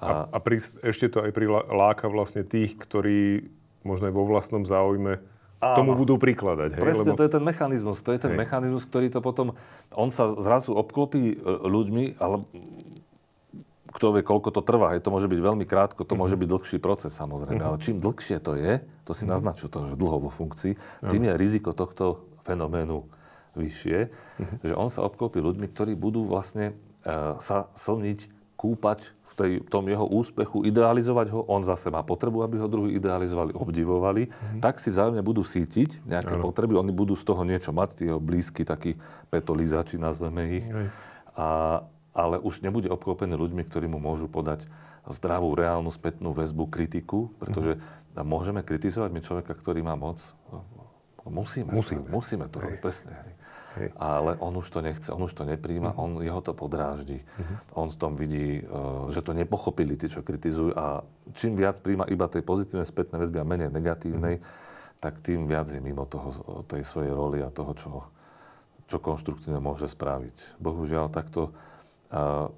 [0.01, 3.51] A, a pri, ešte to aj priláka vlastne tých, ktorí
[3.83, 5.19] možno aj vo vlastnom záujme
[5.59, 5.75] Áno.
[5.75, 6.79] tomu budú prikladať.
[6.79, 6.81] Hej?
[6.81, 7.19] Presne, Lebo...
[7.19, 7.97] to je ten mechanizmus.
[8.03, 8.39] To je ten hej.
[8.39, 9.55] mechanizmus, ktorý to potom...
[9.95, 12.47] On sa zrazu obklopí e, ľuďmi, ale
[13.89, 14.95] kto vie, koľko to trvá.
[14.95, 16.19] Hej, to môže byť veľmi krátko, to mm-hmm.
[16.21, 17.59] môže byť dlhší proces samozrejme.
[17.59, 17.75] Mm-hmm.
[17.75, 19.33] Ale čím dlhšie to je, to si mm-hmm.
[19.35, 20.73] naznačuje to, že dlho vo funkcii,
[21.09, 23.03] tým je riziko tohto fenoménu
[23.57, 24.57] vyššie, mm-hmm.
[24.63, 29.87] že on sa obklopí ľuďmi, ktorí budú vlastne uh, sa slniť kúpať v tej, tom
[29.87, 34.59] jeho úspechu, idealizovať ho, on zase má potrebu, aby ho druhí idealizovali, obdivovali, mm-hmm.
[34.59, 36.43] tak si vzájomne budú sítiť nejaké ano.
[36.43, 38.99] potreby, oni budú z toho niečo mať, tí jeho blízky, takí
[39.31, 40.67] petolizači, nazveme ich.
[41.39, 41.79] A,
[42.11, 44.67] ale už nebude obklopený ľuďmi, ktorí mu môžu podať
[45.07, 48.27] zdravú, reálnu spätnú väzbu, kritiku, pretože mm-hmm.
[48.27, 50.19] môžeme kritizovať my človeka, ktorý má moc.
[51.23, 53.15] Musíme, musíme, musíme to robiť, presne.
[53.15, 53.38] Hej.
[53.79, 53.89] Hej.
[53.95, 55.97] Ale on už to nechce, on už to nepríjma, Mhm.
[55.97, 57.23] on, jeho to podráždi.
[57.73, 58.63] On v tom vidí, e,
[59.09, 63.39] že to nepochopili tí, čo kritizujú a čím viac príjma iba tej pozitívnej spätnej väzby
[63.39, 64.45] a menej negatívnej, Mhm.
[64.99, 66.35] tak tým viac je mimo toho,
[66.67, 67.91] tej svojej roli a toho, čo,
[68.85, 70.59] čo konštruktívne môže spraviť.
[70.59, 71.55] Bohužiaľ, takto
[72.11, 72.49] a,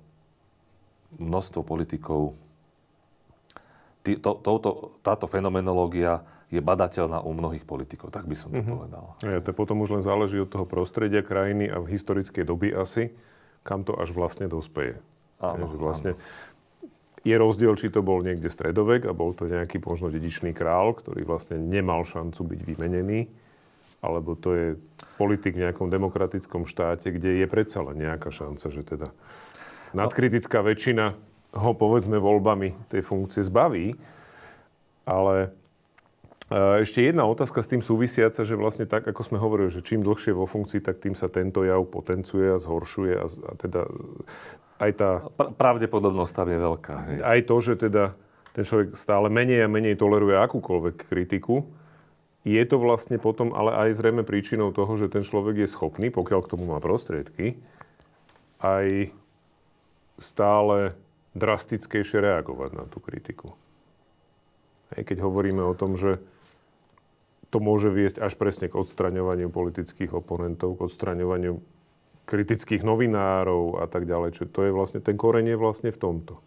[1.20, 2.34] množstvo politikov
[4.02, 8.76] Tý, to, touto, táto fenomenológia je badateľná u mnohých politikov, tak by som to mm-hmm.
[8.76, 9.06] povedal.
[9.24, 13.16] Ja, to potom už len záleží od toho prostredia krajiny a v historickej doby asi,
[13.64, 15.00] kam to až vlastne dospeje.
[15.40, 16.12] Áno, Je, vlastne
[17.24, 21.24] je rozdiel, či to bol niekde stredovek a bol to nejaký možno dedičný král, ktorý
[21.24, 23.32] vlastne nemal šancu byť vymenený,
[24.04, 24.68] alebo to je
[25.16, 29.08] politik v nejakom demokratickom štáte, kde je predsa len nejaká šanca, že teda
[29.94, 31.16] nadkritická väčšina
[31.52, 33.96] ho povedzme voľbami tej funkcie zbaví.
[35.02, 35.54] Ale
[36.52, 40.36] ešte jedna otázka s tým súvisiaca, že vlastne tak, ako sme hovorili, že čím dlhšie
[40.36, 43.82] vo funkcii, tak tým sa tento jav potenciuje a zhoršuje a, a teda
[44.84, 46.96] aj tá Pr- pravdepodobnosť tam je veľká.
[47.08, 47.18] Hej.
[47.24, 48.04] aj to, že teda
[48.52, 51.64] ten človek stále menej a menej toleruje akúkoľvek kritiku,
[52.44, 56.40] je to vlastne potom ale aj zrejme príčinou toho, že ten človek je schopný, pokiaľ
[56.44, 57.56] k tomu má prostriedky,
[58.60, 59.14] aj
[60.20, 61.00] stále
[61.32, 63.56] drastickejšie reagovať na tú kritiku.
[64.92, 66.20] Hej, keď hovoríme o tom, že
[67.52, 71.60] to môže viesť až presne k odstraňovaniu politických oponentov, k odstraňovaniu
[72.24, 74.40] kritických novinárov a tak ďalej.
[74.40, 76.40] Čiže to je vlastne, ten koreň je vlastne v tomto.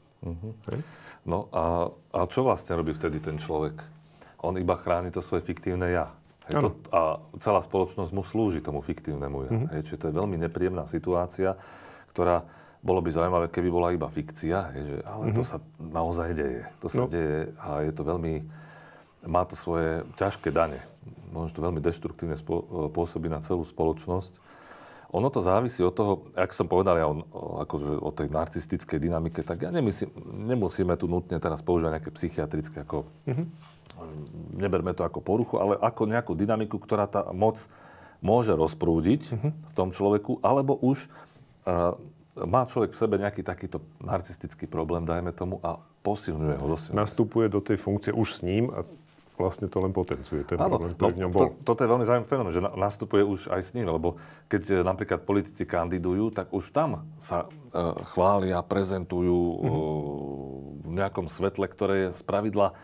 [0.73, 0.81] Hej?
[1.29, 3.77] No a, a čo vlastne robí vtedy ten človek?
[4.40, 6.09] On iba chráni to svoje fiktívne ja.
[6.49, 9.51] Hej, to, a celá spoločnosť mu slúži tomu fiktívnemu ja.
[9.53, 9.67] Mhm.
[9.77, 11.57] Hej, čiže to je veľmi nepríjemná situácia,
[12.12, 12.45] ktorá
[12.85, 16.64] bolo by zaujímavé, keby bola iba fikcia, hej, že, ale to sa naozaj deje.
[16.81, 17.09] To sa Mhm.
[17.09, 17.12] No.
[17.12, 18.35] deje a je to veľmi,
[19.25, 20.81] má to svoje ťažké dane.
[21.35, 22.62] Možno to veľmi deštruktívne spo,
[22.95, 24.38] pôsobí na celú spoločnosť.
[25.14, 27.23] Ono to závisí od toho, ak som povedal ja o,
[27.62, 30.11] akože o tej narcistickej dynamike, tak ja nemyslím,
[30.51, 33.07] nemusíme tu nutne teraz používať nejaké psychiatrické, ako,
[34.59, 37.62] neberme to ako poruchu, ale ako nejakú dynamiku, ktorá tá moc
[38.19, 41.95] môže rozprúdiť v tom človeku, alebo už uh,
[42.43, 46.99] má človek v sebe nejaký takýto narcistický problém, dajme tomu, a posilňuje ho, zosilňuje.
[46.99, 48.83] Nastupuje do tej funkcie už s ním a
[49.35, 51.40] vlastne to len potenciuje ten Áno, problém, no, ktorý v ňom bol.
[51.42, 54.16] to, toto je veľmi zaujímavý fenomén, že na, nastupuje už aj s ním, lebo
[54.47, 57.49] keď e, napríklad politici kandidujú, tak už tam sa e,
[58.14, 59.57] chvália, prezentujú e,
[60.87, 62.75] v nejakom svetle, ktoré je z pravidla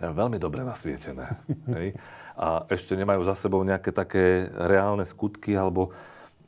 [0.00, 1.36] veľmi dobre nasvietené.
[1.76, 1.94] hej?
[2.34, 5.92] A ešte nemajú za sebou nejaké také reálne skutky alebo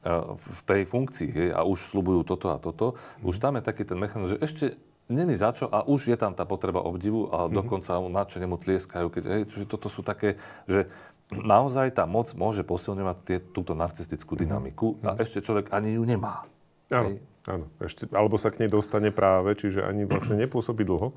[0.03, 1.51] e, v tej funkcii hej?
[1.53, 2.97] a už slubujú toto a toto.
[3.21, 4.67] Už tam je taký ten mechanizmus, že ešte
[5.13, 8.57] není za čo a už je tam tá potreba obdivu a dokonca mu nadšene mu
[8.57, 9.07] tlieskajú.
[9.09, 10.89] Keď, hej, čiže toto sú také, že
[11.31, 16.45] naozaj tá moc môže posilňovať tie, túto narcistickú dynamiku a ešte človek ani ju nemá.
[16.93, 17.17] Áno, Hej.
[17.49, 17.65] áno.
[17.81, 21.17] Ešte, alebo sa k nej dostane práve, čiže ani vlastne nepôsobí dlho.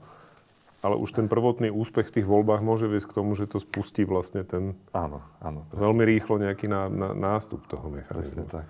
[0.79, 4.05] Ale už ten prvotný úspech v tých voľbách môže viesť k tomu, že to spustí
[4.05, 5.65] vlastne ten Áno, áno.
[5.73, 8.45] veľmi rýchlo nejaký ná, ná, nástup toho Presne mechanizmu.
[8.47, 8.69] tak.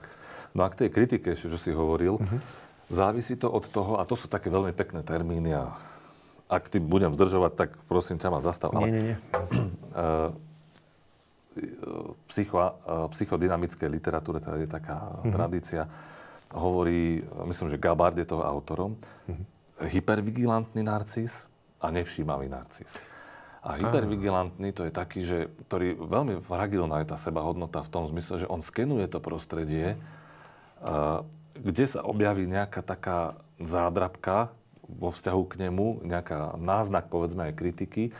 [0.56, 2.16] No a k tej kritike, ešte, čo si hovoril,
[2.88, 5.74] závisí to od toho, a to sú také veľmi pekné termíny a
[6.46, 8.70] ak tým budem zdržovať, tak prosím ťa ma zastav.
[8.78, 9.18] Nie, nie, nie.
[11.56, 11.64] Eh,
[12.28, 12.72] psycho, eh,
[13.16, 15.32] psychodynamickej literatúre, teda je taká Mhm.
[15.32, 15.88] tradícia,
[16.52, 19.00] hovorí, myslím, že Gabard je toho autorom,
[19.32, 19.44] Mhm.
[19.88, 21.48] hypervigilantný narcis
[21.80, 23.00] a nevšímavý narcis.
[23.64, 28.46] A hypervigilantný to je taký, že, ktorý veľmi fragilná je tá sebahodnota v tom zmysle,
[28.46, 31.20] že on skenuje to prostredie, eh,
[31.56, 34.52] kde sa objaví nejaká taká zádrabka
[34.86, 38.14] vo vzťahu k nemu, nejaká náznak, povedzme aj kritiky,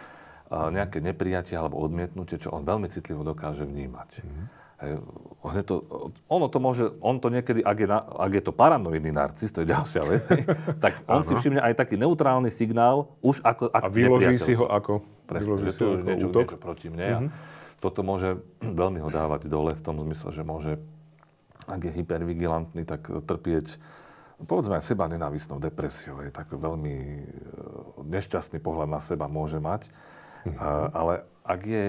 [0.50, 4.10] nejaké neprijatie alebo odmietnutie, čo on veľmi citlivo dokáže vnímať.
[4.76, 5.00] Hej,
[5.40, 5.76] on, je to,
[6.28, 9.64] ono to môže, on to niekedy, ak je, na, ak je to paranoidný narcis, to
[9.64, 10.44] je ďalšia vec, hej,
[10.84, 15.00] tak on si všimne aj taký neutrálny signál, už ako A vyloží si ho ako,
[15.24, 16.44] Presne, vyloží že si tu už niečo, útok.
[16.44, 17.08] niečo proti mne.
[17.08, 17.20] A
[17.80, 18.44] toto môže
[18.84, 20.76] veľmi ho dávať dole v tom zmysle, že môže,
[21.66, 23.78] ak je hypervigilantný, tak trpieť
[24.44, 26.20] povedzme aj seba nenávisnou depresiou.
[26.20, 27.24] Je tak veľmi e,
[28.04, 29.88] nešťastný pohľad na seba môže mať.
[30.60, 31.86] A, ale ak je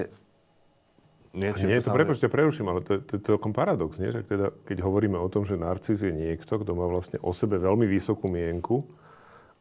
[1.37, 1.97] niečo, Nie, to sa...
[1.99, 4.09] prepočte, preruším, ale to, je- to je celkom paradox, nie?
[4.09, 7.61] Že teda, keď hovoríme o tom, že narcis je niekto, kto má vlastne o sebe
[7.61, 8.87] veľmi vysokú mienku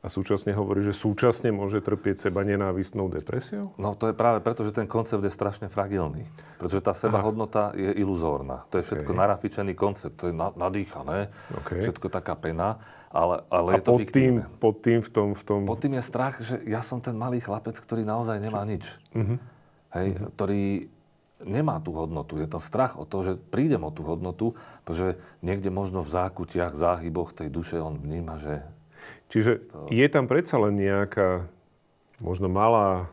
[0.05, 3.73] a súčasne hovorí, že súčasne môže trpieť seba nenávistnou depresiou?
[3.81, 6.29] No to je práve preto, že ten koncept je strašne fragilný.
[6.61, 8.69] Pretože tá sebahodnota je iluzórna.
[8.69, 9.17] To je všetko OK.
[9.17, 10.21] narafičený koncept.
[10.21, 11.33] To je na, nadýchané.
[11.57, 11.81] OK.
[11.81, 12.77] Všetko taká pena.
[13.09, 14.43] Ale, ale A je to pod tým, fiktívne.
[14.61, 15.27] pod tým v tom...
[15.33, 18.61] V tom Pod tým je strach, že ja som ten malý chlapec, ktorý naozaj nemá
[18.61, 19.01] nič.
[19.17, 19.35] Mhm.
[19.97, 20.63] Hej, ktorý
[21.41, 22.37] nemá tú hodnotu.
[22.37, 24.53] Je to strach o to, že prídem o tú hodnotu,
[24.85, 28.61] pretože niekde možno v zákutiach, záhyboch tej duše on vníma, že...
[29.35, 29.91] Čiže to...
[29.91, 31.51] je tam predsa len nejaká
[32.23, 33.11] možno malá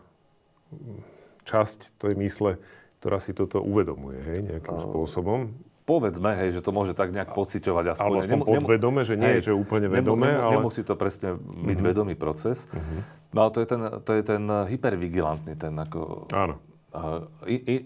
[1.43, 2.63] časť tej mysle,
[3.03, 5.51] ktorá si toto uvedomuje, hej, nejakým uh, spôsobom.
[5.83, 8.07] Povedzme, hej, že to môže tak nejak pociťovať aspoň.
[8.07, 10.53] Ale nemu, podvedome, že nie hej, je, že úplne vedome, nemu, ale...
[10.63, 11.89] Nemusí to presne byť uh-huh.
[11.91, 12.71] vedomý proces.
[12.71, 13.03] Uh-huh.
[13.35, 16.31] No ale to je ten, to je ten hypervigilantný, ten ako...
[16.31, 16.63] Áno.
[16.93, 17.25] Uh,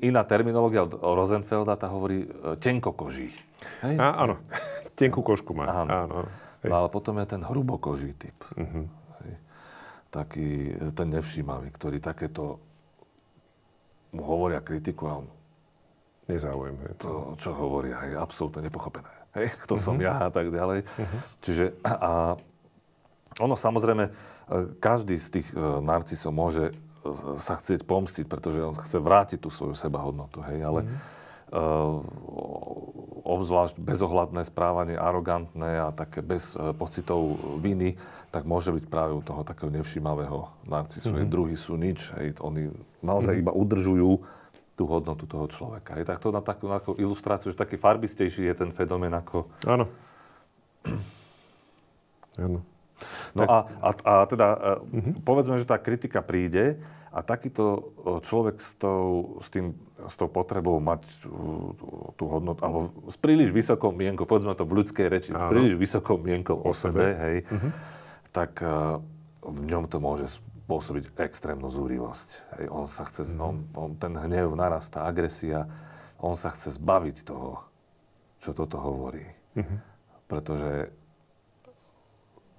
[0.03, 3.33] iná terminológia od Rosenfelda, tá hovorí uh, tenkokoží.
[3.87, 3.97] Hej?
[3.97, 4.37] Á, áno,
[5.01, 5.65] tenkú košku má.
[5.65, 5.89] Áno.
[5.89, 6.17] áno.
[6.65, 8.39] No ale potom je ten hrubokoží typ.
[8.57, 8.89] Uh-huh.
[9.25, 9.33] Hej.
[10.09, 10.49] Taký,
[10.97, 12.63] ten nevšímavý, ktorý takéto
[14.17, 15.27] mu hovoria kritiku a on...
[16.27, 16.75] Nezáujem.
[16.83, 16.93] Hej.
[17.05, 19.13] To, čo hovoria, je absolútne nepochopené.
[19.37, 19.87] Hej, kto uh-huh.
[19.93, 20.83] som ja a tak ďalej.
[20.83, 21.21] Uh-huh.
[21.45, 22.35] Čiže a,
[23.37, 24.13] ono samozrejme, e,
[24.81, 26.73] každý z tých e, narcisov môže
[27.39, 30.97] sa chcieť pomstiť, pretože on chce vrátiť tú svoju sebahodnotu, hej, ale mm.
[31.47, 32.03] Uh,
[33.23, 37.95] obzvlášť bezohľadné správanie, arogantné a také bez uh, pocitov viny,
[38.35, 41.15] tak môže byť práve u toho takého nevšímavého narcisu.
[41.15, 41.31] Mm-hmm.
[41.31, 43.47] Druhí sú nič, hej, oni naozaj mm-hmm.
[43.47, 44.27] iba udržujú
[44.75, 45.95] tú hodnotu toho človeka.
[45.95, 49.47] Hej, tak to na takú, na takú ilustráciu, že taký farbistejší je ten fenomén ako...
[49.71, 49.87] Áno.
[52.43, 52.59] Áno.
[53.39, 53.49] No tak...
[53.49, 53.57] a,
[53.87, 54.47] a, a teda
[54.83, 55.15] uh-huh.
[55.23, 56.83] povedzme, že tá kritika príde
[57.17, 61.01] a takýto človek s tou, s tým, s tou potrebou mať
[62.21, 66.21] tú hodnotu, alebo s príliš vysokou mienkou, povedzme to v ľudskej reči, s príliš vysokou
[66.21, 67.73] mienkou o, o sebe, sebe hej, uh-huh.
[68.37, 69.01] tak uh,
[69.41, 72.29] v ňom to môže spôsobiť extrémnu zúrivosť.
[72.61, 73.49] Hej, on sa chce, uh-huh.
[73.49, 75.65] on, on, ten hnev narastá, agresia,
[76.21, 77.65] on sa chce zbaviť toho,
[78.45, 79.25] čo toto hovorí.
[79.57, 79.81] Uh-huh.
[80.29, 80.93] Pretože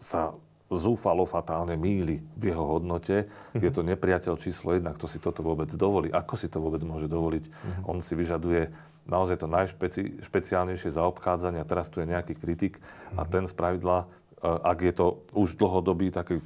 [0.01, 0.33] sa
[0.67, 3.27] zúfalo fatálne míli v jeho hodnote.
[3.27, 3.63] Mm-hmm.
[3.63, 6.11] Je to nepriateľ číslo jedna, kto si toto vôbec dovolí.
[6.11, 7.43] Ako si to vôbec môže dovoliť?
[7.47, 7.83] Mm-hmm.
[7.87, 8.75] On si vyžaduje
[9.07, 11.63] naozaj to najšpeciálnejšie zaobchádzanie.
[11.63, 13.17] A teraz tu je nejaký kritik mm-hmm.
[13.19, 13.29] a mhm.
[13.31, 16.43] ten spravidla, eh, ak je to už dlhodobý taký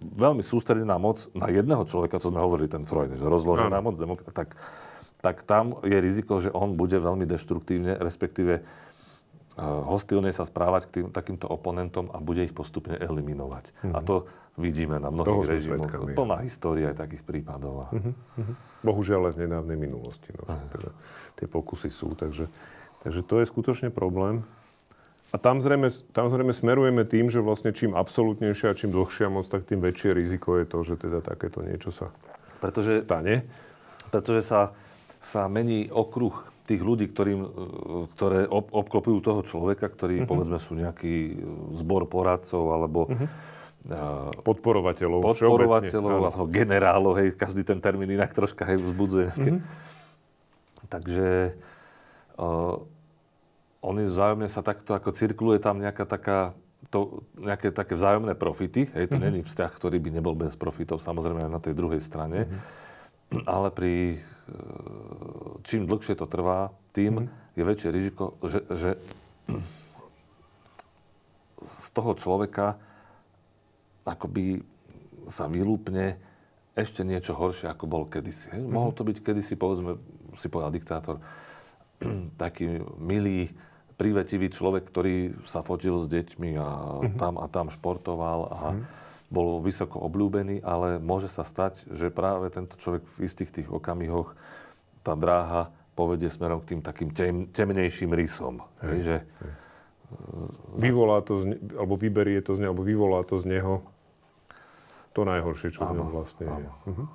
[0.00, 4.24] veľmi sústredená moc na jedného človeka, to sme hovorili ten Freud, že rozložená moc, demok-
[4.30, 4.54] tak,
[5.18, 8.62] tak tam je riziko, že on bude veľmi deštruktívne, respektíve
[9.60, 13.70] hostilne sa správať k tým, takýmto oponentom a bude ich postupne eliminovať.
[13.70, 13.94] Mm-hmm.
[13.94, 14.24] A to
[14.56, 15.92] vidíme na mnohých režimoch.
[16.16, 17.92] Plná história aj takých prípadov.
[17.92, 18.84] Mm-hmm.
[18.84, 20.32] Bohužiaľ aj v nedávnej minulosti.
[20.36, 20.48] No.
[20.48, 20.90] Teda,
[21.36, 22.48] tie pokusy sú, takže,
[23.04, 24.44] takže to je skutočne problém.
[25.30, 29.46] A tam zrejme, tam zrejme smerujeme tým, že vlastne čím absolútnejšia a čím dlhšia moc,
[29.46, 32.10] tak tým väčšie riziko je to, že teda takéto niečo sa
[32.60, 33.46] pretože, stane.
[34.12, 34.76] Pretože sa,
[35.22, 36.34] sa mení okruh
[36.70, 37.48] tých ľudí, ktorým, e,
[38.14, 40.30] ktoré ob, obklopujú toho človeka, ktorí uh-huh.
[40.30, 41.32] povedzme sú nejaký e,
[41.74, 43.26] zbor poradcov alebo uh-huh.
[44.46, 49.28] podporovateľov, podporovateľov alebo generálov, hej, každý ten termín inak troška hej, vzbudzuje.
[49.34, 49.58] Uh-huh.
[50.90, 51.54] Takže
[52.34, 52.82] uh,
[53.78, 56.50] oni vzájomne sa takto, ako cirkuluje tam nejaká taká
[56.90, 58.90] to, nejaké také vzájomné profity.
[58.90, 59.30] Hej, to uh-huh.
[59.30, 62.50] není vzťah, ktorý by nebol bez profitov, samozrejme aj na tej druhej strane.
[62.50, 62.88] Uh-huh
[63.46, 64.18] ale pri, e,
[65.62, 67.54] čím dlhšie to trvá, tým mm.
[67.54, 68.90] je väčšie riziko, že, že
[71.60, 72.80] z toho človeka
[74.02, 74.64] akoby
[75.30, 76.18] sa vylúpne
[76.74, 78.50] ešte niečo horšie, ako bol kedysi.
[78.56, 78.62] Hej?
[78.66, 78.70] Mm.
[78.74, 80.00] Mohol to byť kedysi, povedzme,
[80.34, 81.22] si povedal diktátor,
[82.42, 83.52] taký milý,
[83.94, 87.18] privetivý človek, ktorý sa fotil s deťmi a mm-hmm.
[87.20, 88.99] tam a tam športoval a mm
[89.30, 94.34] bol vysoko obľúbený, ale môže sa stať, že práve tento človek v istých tých okamihoch
[95.06, 98.66] tá dráha povedie smerom k tým takým tem, temnejším rysom.
[98.82, 99.52] Hej, že, hej.
[100.74, 103.86] Vyvolá to z alebo vyberie to z neho, alebo vyvolá to z neho
[105.14, 106.58] to najhoršie, čo áno, neho vlastne áno.
[106.58, 106.68] je.
[106.90, 107.06] Uh-huh.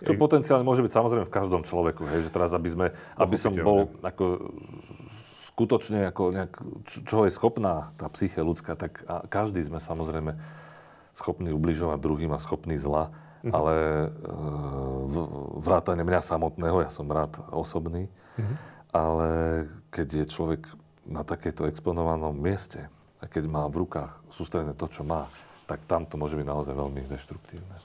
[0.00, 2.86] Čo potenciálne môže byť samozrejme v každom človeku, hej, že teraz, aby, sme,
[3.20, 4.48] aby som bol ako,
[5.52, 6.52] skutočne, ako nejak,
[6.88, 10.40] čo je schopná tá psyche ľudská, tak každý sme samozrejme
[11.20, 13.52] schopný ubližovať druhým a schopný zla, mm-hmm.
[13.52, 14.08] ale e,
[15.60, 18.56] vrátane mňa samotného, ja som rád osobný, mm-hmm.
[18.96, 19.28] ale
[19.92, 20.64] keď je človek
[21.04, 22.88] na takéto exponovanom mieste
[23.20, 25.28] a keď má v rukách sústredené to, čo má,
[25.68, 27.76] tak tam to môže byť naozaj veľmi deštruktívne.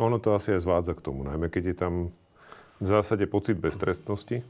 [0.00, 1.94] Ono to asi aj zvádza k tomu, najmä keď je tam
[2.82, 4.44] v zásade pocit beztrestnosti,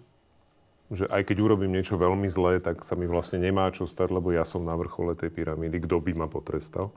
[0.92, 4.28] že aj keď urobím niečo veľmi zlé, tak sa mi vlastne nemá čo stať, lebo
[4.28, 6.92] ja som na vrchole tej pyramídy, kto by ma potrestal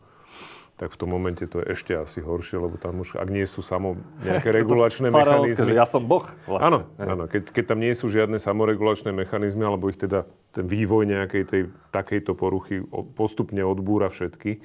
[0.76, 3.63] tak v tom momente to je ešte asi horšie, lebo tam už, ak nie sú
[3.63, 3.95] samo
[4.28, 5.71] nejaké regulačné mechanizmy...
[5.71, 6.28] že ja som boh.
[6.43, 6.63] Vlastne.
[6.67, 11.07] Áno, áno keď, keď tam nie sú žiadne samoregulačné mechanizmy, alebo ich teda ten vývoj
[11.07, 11.61] nejakej tej
[11.95, 12.84] takejto poruchy
[13.15, 14.59] postupne odbúra všetky,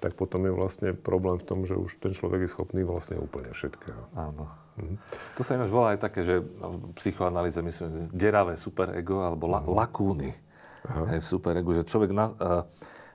[0.00, 3.52] tak potom je vlastne problém v tom, že už ten človek je schopný vlastne úplne
[3.52, 4.00] všetkého.
[4.16, 4.48] Áno.
[4.80, 4.96] Mhm.
[5.36, 9.60] To sa ináč volá aj také, že v psychoanalýze myslím, že deravé superego alebo la,
[9.60, 9.68] mhm.
[9.76, 10.32] lakúny.
[10.88, 11.12] Aha.
[11.12, 12.64] Hej, v superegu, že človek na, uh,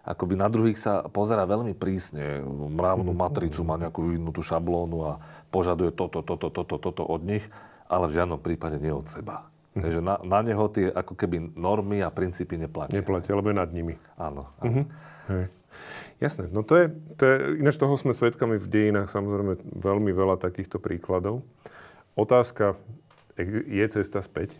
[0.05, 2.45] akoby na druhých sa pozera veľmi prísne.
[2.71, 3.19] Mravnú mhm.
[3.19, 5.11] matricu má nejakú vyvinutú šablónu a
[5.49, 7.43] požaduje toto, toto, toto, toto od nich,
[7.89, 9.49] ale v žiadnom prípade nie od seba.
[9.75, 12.95] Takže na, na neho tie ako keby normy a princípy neplatia.
[12.95, 13.99] Neplatia, lebo je nad nimi.
[14.15, 14.47] Áno.
[14.63, 14.71] áno.
[14.71, 14.85] Uh-huh.
[15.27, 15.51] Hej.
[16.23, 16.85] Jasné, no to je,
[17.19, 21.43] to je, ináč toho sme svedkami v dejinách samozrejme veľmi veľa takýchto príkladov.
[22.15, 22.79] Otázka,
[23.67, 24.55] je cesta späť?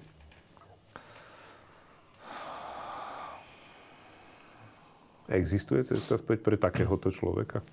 [5.26, 7.65] Existuje cesta späť pre takéhoto človeka?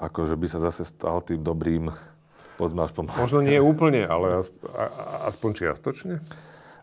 [0.00, 1.88] Ako, že by sa zase stal tým dobrým,
[2.56, 3.12] povedzme aspoň...
[3.16, 4.68] Možno nie úplne, ale aspoň,
[5.28, 6.14] aspoň čiastočne?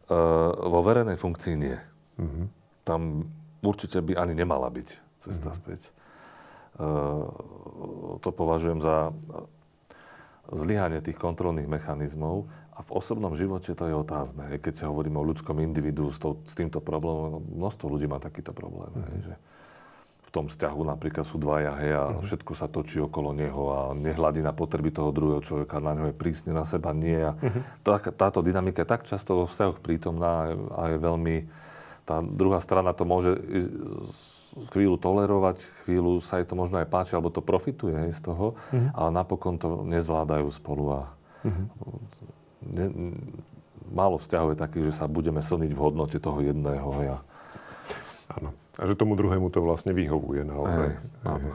[0.09, 1.77] Uh, vo verejnej funkcii nie.
[2.17, 2.45] Uh-huh.
[2.85, 3.29] Tam
[3.65, 4.87] určite by ani nemala byť
[5.17, 5.55] cesta mm.
[5.55, 5.81] späť.
[6.77, 7.29] Uh,
[8.19, 9.13] to považujem za
[10.51, 14.49] zlyhanie tých kontrolných mechanizmov a v osobnom živote to je otázne.
[14.57, 18.49] Keď hovoríme o ľudskom individu s, to, s týmto problémom, no, množstvo ľudí má takýto
[18.49, 18.89] problém.
[18.97, 19.05] Mm.
[19.13, 19.33] Hej, že
[20.25, 22.25] v tom vzťahu napríklad sú dvaja hej, a mm.
[22.25, 26.17] všetko sa točí okolo neho a nehľadí na potreby toho druhého človeka, na neho je
[26.17, 27.21] prísne, na seba nie.
[27.21, 27.85] A mm.
[27.85, 31.35] tá, táto dynamika je tak často vo vzťahoch prítomná a je veľmi
[32.03, 33.39] tá druhá strana to môže
[34.75, 38.53] chvíľu tolerovať, chvíľu sa jej to možno aj páči, alebo to profituje aj z toho,
[38.53, 38.91] mm-hmm.
[38.93, 41.01] ale napokon to nezvládajú spolu a
[41.47, 42.42] mm-hmm.
[42.63, 42.85] Ne,
[43.91, 46.89] málo vzťahov je takých, že sa budeme slniť v hodnote toho jedného.
[47.03, 47.17] Ja.
[48.39, 48.55] Áno.
[48.81, 50.97] A že tomu druhému to vlastne vyhovuje naozaj.
[50.97, 51.49] Hej, áno.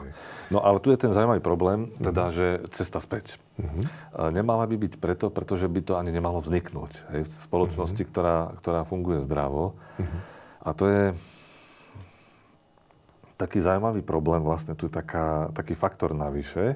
[0.49, 2.37] No ale tu je ten zaujímavý problém, teda, mm-hmm.
[2.37, 3.37] že cesta späť.
[3.59, 3.83] Mm-hmm.
[4.33, 7.11] Nemala by byť preto, pretože by to ani nemalo vzniknúť.
[7.11, 8.13] Hej, v spoločnosti, mm-hmm.
[8.15, 9.77] ktorá, ktorá funguje zdravo.
[9.99, 11.03] Mm-hmm a to je
[13.39, 16.75] taký zaujímavý problém, vlastne tu je taká, taký faktor navyše,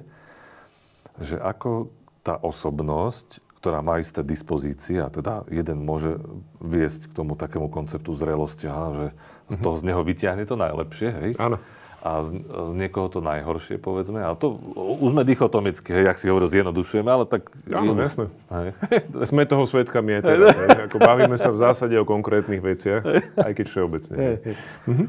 [1.19, 1.91] že ako
[2.23, 6.19] tá osobnosť, ktorá má isté dispozície, a teda jeden môže
[6.59, 9.63] viesť k tomu takému konceptu zrelosti, aha, že mm-hmm.
[9.63, 11.31] to z neho vyťahne to najlepšie, hej?
[11.39, 11.63] Áno
[12.03, 14.19] a z, z niekoho to najhoršie, povedzme.
[14.27, 17.47] A to už sme dichotomicky, hej, jak si hovoril, zjednodušujeme, ale tak...
[17.71, 18.25] Áno, je, jasné.
[18.51, 18.67] Hej.
[19.31, 20.51] Sme toho svetkami aj teraz.
[20.67, 20.91] hej.
[20.91, 23.07] Ako bavíme sa v zásade o konkrétnych veciach,
[23.39, 24.15] aj keď všeobecne.
[24.19, 24.35] Hej.
[24.83, 25.05] Mhm.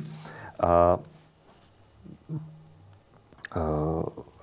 [0.55, 0.73] A,
[3.51, 3.63] a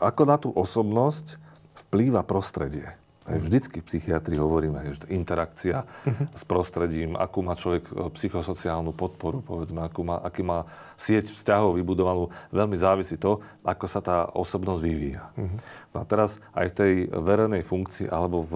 [0.04, 1.40] ako na tú osobnosť
[1.88, 2.92] vplýva prostredie?
[3.38, 6.28] Vždycky v psychiatrii hovoríme, že interakcia uh-huh.
[6.34, 10.66] s prostredím, akú má človek e, psychosociálnu podporu, povedzme, akú má, aký má
[10.98, 15.32] sieť vzťahov vybudovanú, veľmi závisí to, ako sa tá osobnosť vyvíja.
[15.38, 15.56] Uh-huh.
[15.96, 18.54] No a teraz aj v tej verejnej funkcii, alebo v,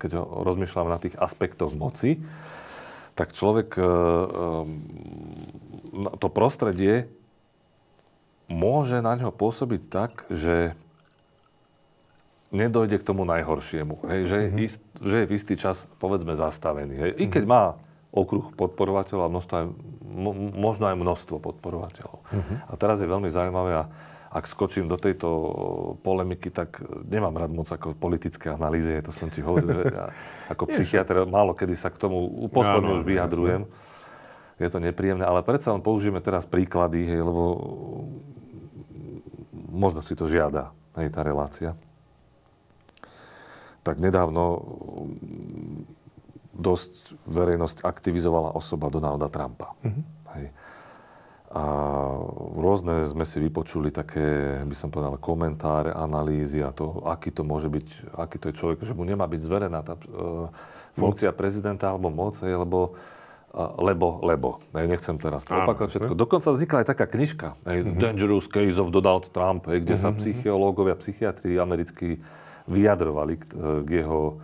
[0.00, 2.18] keď rozmýšľam na tých aspektoch moci,
[3.14, 3.88] tak človek, e, e,
[6.16, 7.10] to prostredie
[8.50, 10.74] môže na ňo pôsobiť tak, že
[12.50, 14.02] nedojde k tomu najhoršiemu.
[14.10, 14.66] Hej, že, mm-hmm.
[14.66, 16.94] ist, že je v istý čas, povedzme, zastavený.
[16.98, 17.10] Hej.
[17.16, 17.62] I keď má
[18.10, 19.66] okruh podporovateľov a množstvo aj,
[20.02, 22.18] mo, možno aj množstvo podporovateľov.
[22.26, 22.56] Mm-hmm.
[22.66, 23.84] A teraz je veľmi zaujímavé, a
[24.30, 25.26] ak skočím do tejto
[26.06, 30.06] polemiky, tak nemám rád moc ako politické analýzy, to som ti hovoril, že ja
[30.50, 33.66] ako psychiatr málo kedy sa k tomu posledne už vyjadrujem.
[34.60, 37.42] Je to nepríjemné, ale predsa len použijeme teraz príklady, hej, lebo
[39.70, 41.74] možno si to žiada, hej, tá relácia
[43.80, 46.00] tak nedávno mm,
[46.60, 49.72] dosť verejnosť aktivizovala osoba Donalda Trumpa.
[49.80, 50.04] Mm-hmm.
[50.36, 50.46] Hej.
[51.50, 51.64] A
[52.54, 57.66] rôzne sme si vypočuli také, by som povedal, komentáre, analýzy a to, aký to môže
[57.66, 60.46] byť, aký to je človek, že mu nemá byť zverená tá uh,
[60.94, 61.40] funkcia moc.
[61.42, 64.62] prezidenta alebo moc, hej, lebo uh, lebo, lebo.
[64.70, 66.14] Ne, nechcem teraz opakovať všetko.
[66.14, 67.98] Dokonca vznikla aj taká knižka, hej, mm-hmm.
[67.98, 70.14] Dangerous Case of Donald Trump, hej, kde mm-hmm.
[70.14, 72.22] sa psychológovia, psychiatri americkí
[72.70, 73.44] vyjadrovali k,
[73.84, 74.38] k, jeho,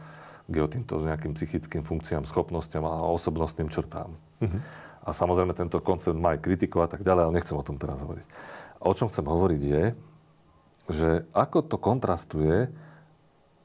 [0.51, 4.11] k jeho týmto nejakým psychickým funkciám, schopnostiam a osobnostným črtám.
[4.43, 4.61] Mm-hmm.
[5.07, 8.03] A samozrejme tento koncept má aj kritiku a tak ďalej, ale nechcem o tom teraz
[8.03, 8.27] hovoriť.
[8.83, 9.85] O čom chcem hovoriť je,
[10.91, 12.67] že ako to kontrastuje,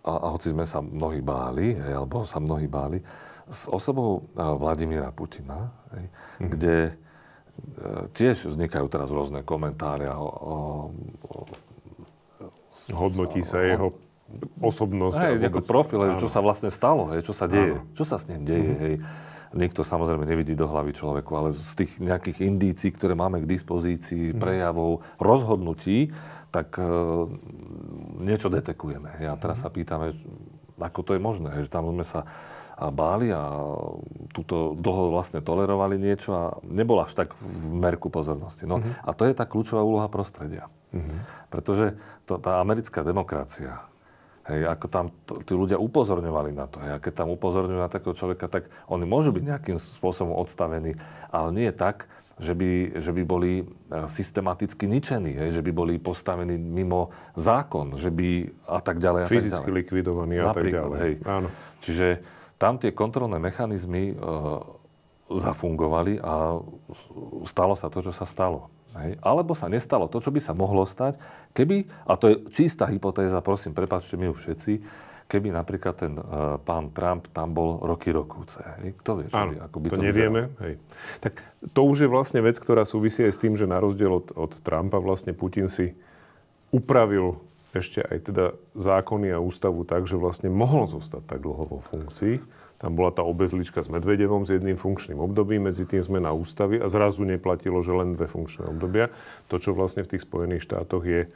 [0.02, 3.02] a, a hoci sme sa mnohí báli, hej, alebo sa mnohí báli,
[3.52, 6.50] s osobou Vladimíra Putina, hej, mm-hmm.
[6.50, 6.94] kde e,
[8.14, 10.58] tiež vznikajú teraz rôzne komentáre o, o,
[11.26, 11.36] o
[12.90, 13.94] Hodnotí sa jeho
[14.62, 15.18] osobnosť.
[15.18, 15.50] Hej, vôbec...
[15.50, 17.88] ako profil, čo sa vlastne stalo, hej, čo sa deje, áno.
[17.96, 18.72] čo sa s ním deje.
[18.72, 18.84] Mm-hmm.
[18.84, 18.96] Hej.
[19.52, 24.32] Nikto samozrejme nevidí do hlavy človeku, ale z tých nejakých indícií, ktoré máme k dispozícii,
[24.32, 24.40] mm-hmm.
[24.40, 26.16] prejavov, rozhodnutí,
[26.56, 27.28] tak uh,
[28.24, 29.20] niečo detekujeme.
[29.20, 29.28] Hej.
[29.28, 29.72] A teraz mm-hmm.
[29.72, 30.08] sa pýtame,
[30.80, 32.24] ako to je možné, hej, že tam sme sa
[32.82, 33.62] a báli a
[34.34, 38.66] túto dlho vlastne tolerovali niečo a nebol až tak v merku pozornosti.
[38.66, 39.06] No uh-huh.
[39.06, 40.66] a to je tá kľúčová úloha prostredia.
[40.90, 41.06] Uh-huh.
[41.54, 41.94] Pretože
[42.26, 43.86] to, tá americká demokracia,
[44.42, 46.82] Hej, ako tam to, tí ľudia upozorňovali na to.
[46.82, 50.98] Hej, a keď tam upozorňujú na takého človeka, tak oni môžu byť nejakým spôsobom odstavení,
[51.30, 52.10] ale nie je tak,
[52.42, 53.64] že by, že by boli e,
[54.10, 59.22] systematicky ničení, hej, že by boli postavení mimo zákon, že by a tak ďalej.
[59.22, 59.78] A Fyzicky tak ďalej.
[59.78, 60.98] likvidovaní a tak ďalej.
[60.98, 61.14] Hej.
[61.30, 61.48] Áno.
[61.86, 62.08] Čiže
[62.58, 64.16] tam tie kontrolné mechanizmy e,
[65.30, 66.58] zafungovali a
[67.46, 68.74] stalo sa to, čo sa stalo.
[68.98, 69.22] Hej.
[69.24, 71.16] Alebo sa nestalo to, čo by sa mohlo stať,
[71.56, 74.74] keby, a to je čistá hypotéza, prosím, prepáčte mi ju všetci,
[75.32, 78.60] keby napríklad ten uh, pán Trump tam bol roky rokúce.
[78.84, 79.00] Hej.
[79.00, 80.42] Kto vie, čo Áno, by, ako by to, to nevieme.
[80.60, 80.74] Hej.
[81.24, 81.34] Tak
[81.72, 84.52] to už je vlastne vec, ktorá súvisí aj s tým, že na rozdiel od, od
[84.60, 85.96] Trumpa vlastne Putin si
[86.76, 87.40] upravil
[87.72, 92.44] ešte aj teda zákony a ústavu tak, že vlastne mohol zostať tak dlho vo funkcii
[92.82, 96.82] tam bola tá obezlička s Medvedevom s jedným funkčným obdobím, medzi tým sme na ústavy
[96.82, 99.14] a zrazu neplatilo, že len dve funkčné obdobia.
[99.54, 101.30] To, čo vlastne v tých Spojených štátoch je,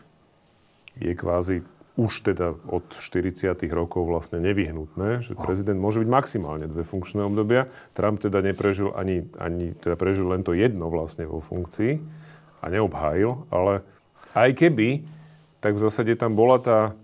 [0.98, 1.62] je kvázi
[1.96, 3.56] už teda od 40.
[3.72, 7.72] rokov vlastne nevyhnutné, že prezident môže byť maximálne dve funkčné obdobia.
[7.93, 12.02] Trump teda neprežil ani, ani teda prežil len to jedno vlastne vo funkcii
[12.60, 13.86] a neobhájil, ale
[14.34, 15.08] aj keby,
[15.64, 16.98] tak v zásade tam bola tá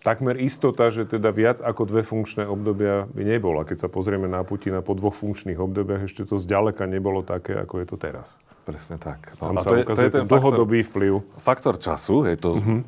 [0.00, 3.60] takmer istota, že teda viac ako dve funkčné obdobia by nebolo.
[3.60, 7.56] A keď sa pozrieme na Putina po dvoch funkčných obdobiach, ešte to zďaleka nebolo také,
[7.56, 8.40] ako je to teraz.
[8.64, 9.36] Presne tak.
[9.40, 11.12] No, Tam sa to je, to je ten, ten dlhodobý faktor, vplyv.
[11.40, 12.80] Faktor času, je to, uh-huh.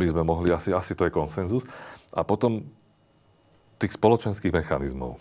[0.00, 1.64] by sme mohli, asi, asi to je konsenzus.
[2.16, 2.64] A potom
[3.76, 5.20] tých spoločenských mechanizmov.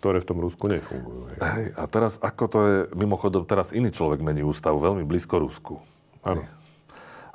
[0.00, 1.28] Ktoré v tom Rusku nefungujú.
[1.28, 1.38] Hej.
[1.40, 1.66] hej.
[1.76, 5.76] A teraz, ako to je, mimochodom, teraz iný človek mení ústavu, veľmi blízko Rusku.
[6.24, 6.44] Áno.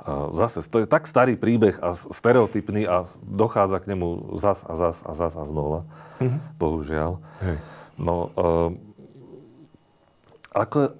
[0.06, 5.02] Zase, to je tak starý príbeh a stereotypný a dochádza k nemu zas a zas
[5.02, 5.82] a zas a znova.
[6.22, 6.40] Mm-hmm.
[6.62, 7.18] Bohužiaľ.
[7.42, 7.56] Hej.
[7.98, 8.70] No, uh,
[10.54, 10.94] ako,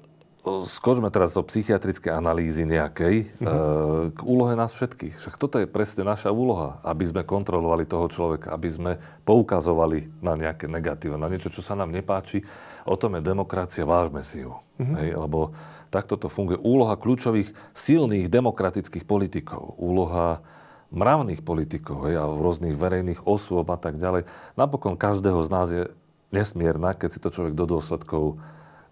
[0.66, 4.14] skočme teraz do psychiatrickej analýzy nejakej mm-hmm.
[4.14, 5.22] k úlohe nás všetkých.
[5.22, 8.92] Však toto je presne naša úloha, aby sme kontrolovali toho človeka, aby sme
[9.22, 12.42] poukazovali na nejaké negatíva, na niečo, čo sa nám nepáči.
[12.86, 14.54] O tom je demokracia, vážme si ju.
[14.82, 14.94] Mm-hmm.
[14.98, 15.54] Hej, lebo
[15.96, 16.60] takto to funguje.
[16.60, 20.44] Úloha kľúčových silných demokratických politikov, úloha
[20.92, 24.28] mravných politikov hej, a rôznych verejných osôb a tak ďalej.
[24.60, 25.88] Napokon každého z nás je
[26.30, 28.36] nesmierna, keď si to človek do dôsledkov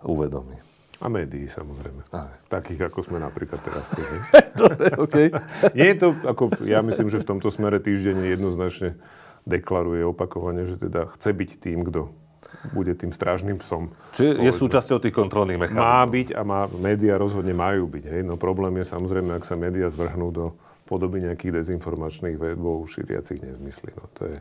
[0.01, 0.57] uvedomí.
[1.03, 2.07] A médií samozrejme.
[2.15, 2.33] Aj.
[2.49, 3.93] Takých, ako sme napríklad teraz.
[4.61, 5.29] Dobre, okay.
[5.77, 8.97] Nie je to, ako ja myslím, že v tomto smere týždeň jednoznačne
[9.45, 12.24] deklaruje opakovane, že teda chce byť tým, kto
[12.73, 13.91] bude tým strážnym psom.
[14.15, 15.85] Čiže je súčasťou tých kontrolných mechanizmov.
[15.85, 18.05] Má byť a má, médiá rozhodne majú byť.
[18.09, 18.23] Hej?
[18.25, 20.47] No problém je samozrejme, ak sa médiá zvrhnú do
[20.85, 23.93] podoby nejakých dezinformačných webov šíriacich nezmysly.
[23.97, 24.37] No, to je...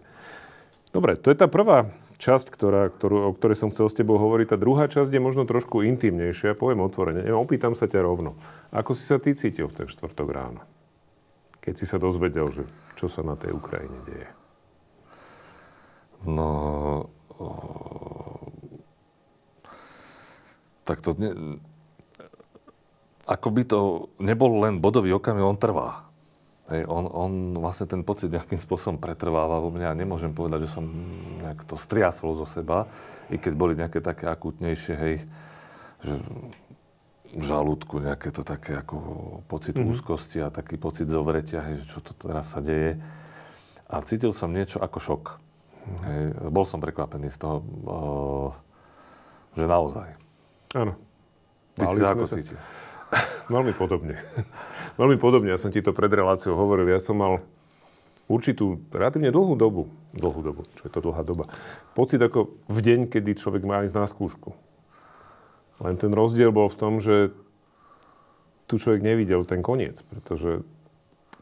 [0.93, 1.89] Dobre, to je tá prvá
[2.21, 4.53] časť, ktorá, ktorú, o ktorej som chcel s tebou hovoriť.
[4.53, 6.55] Tá druhá časť je možno trošku intimnejšia.
[6.55, 7.25] Poviem otvorene.
[7.25, 8.37] Ja opýtam sa ťa rovno.
[8.71, 10.61] Ako si sa ty cítil v ten štvrtok ráno?
[11.63, 12.63] Keď si sa dozvedel, že
[12.99, 14.29] čo sa na tej Ukrajine deje?
[16.23, 17.07] No,
[20.83, 21.59] tak to ne,
[23.23, 23.79] ako by to
[24.19, 26.07] nebol len bodový okamih, on trvá.
[26.71, 30.79] Hej, on, on vlastne ten pocit nejakým spôsobom pretrváva vo mne a nemôžem povedať, že
[30.79, 30.87] som
[31.43, 32.87] nejak to striasol zo seba,
[33.27, 35.15] i keď boli nejaké také akutnejšie, hej,
[36.03, 36.15] že
[37.33, 38.95] v žalúdku nejaké to také ako
[39.49, 39.91] pocit mm-hmm.
[39.91, 42.95] úzkosti a taký pocit zovretia, hej, že čo to teraz sa deje.
[43.91, 45.23] A cítil som niečo ako šok.
[46.07, 47.59] Hej, bol som prekvapený z toho,
[49.51, 50.22] že naozaj.
[50.73, 50.93] Áno.
[51.77, 52.57] Ty si sa ako cítil?
[53.49, 54.17] Veľmi podobne.
[55.01, 55.53] Veľmi podobne.
[55.53, 56.89] Ja som ti to pred reláciou hovoril.
[56.89, 57.41] Ja som mal
[58.31, 61.51] určitú, relatívne dlhú dobu, dlhú dobu, čo je to dlhá doba,
[61.91, 64.55] pocit ako v deň, kedy človek má ísť na skúšku.
[65.83, 67.35] Len ten rozdiel bol v tom, že
[68.71, 70.63] tu človek nevidel ten koniec, pretože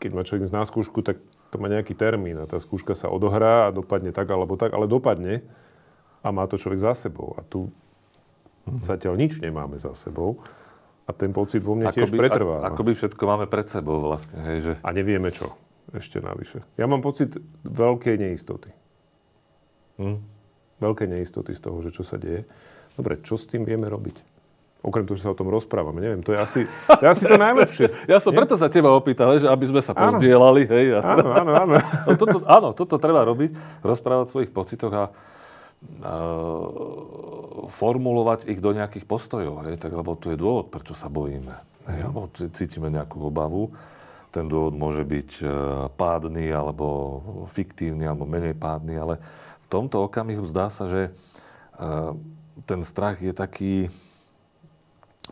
[0.01, 1.21] keď má človek ísť na skúšku, tak
[1.53, 4.89] to má nejaký termín a tá skúška sa odohrá a dopadne tak alebo tak, ale
[4.89, 5.45] dopadne
[6.25, 7.37] a má to človek za sebou.
[7.37, 7.69] A tu.
[8.81, 10.41] Zatiaľ nič nemáme za sebou.
[11.09, 12.57] A ten pocit vo mne ako tiež by, pretrvá.
[12.71, 14.39] Ako by všetko máme pred sebou vlastne.
[14.47, 14.73] Hej, že...
[14.85, 15.51] A nevieme čo
[15.91, 16.63] ešte navyše.
[16.79, 17.35] Ja mám pocit
[17.67, 18.71] veľkej neistoty.
[19.99, 20.23] Hm?
[20.79, 22.47] Veľkej neistoty z toho, že čo sa deje.
[22.95, 24.23] Dobre, čo s tým vieme robiť?
[24.81, 26.01] Okrem toho, že sa o tom rozprávame.
[26.01, 27.85] Neviem, to je asi to, je asi to najlepšie.
[28.11, 28.41] Ja som Nie?
[28.41, 30.17] preto sa teba opýtal, že aby sme sa áno.
[30.17, 30.65] pozdielali.
[30.65, 30.99] Hej, a...
[31.05, 31.73] Áno, áno, áno.
[32.09, 33.53] No, toto, áno, toto treba robiť,
[33.85, 35.07] rozprávať o svojich pocitoch a, a
[37.69, 39.65] formulovať ich do nejakých postojov.
[39.65, 41.57] Hej, tak, lebo tu je dôvod, prečo sa bojíme.
[41.89, 43.73] Hej, alebo cítime nejakú obavu.
[44.31, 45.45] Ten dôvod môže byť e,
[45.99, 47.19] pádny, alebo
[47.51, 49.19] fiktívny, alebo menej pádny, ale
[49.59, 51.11] v tomto okamihu zdá sa, že e,
[52.63, 53.91] ten strach je taký,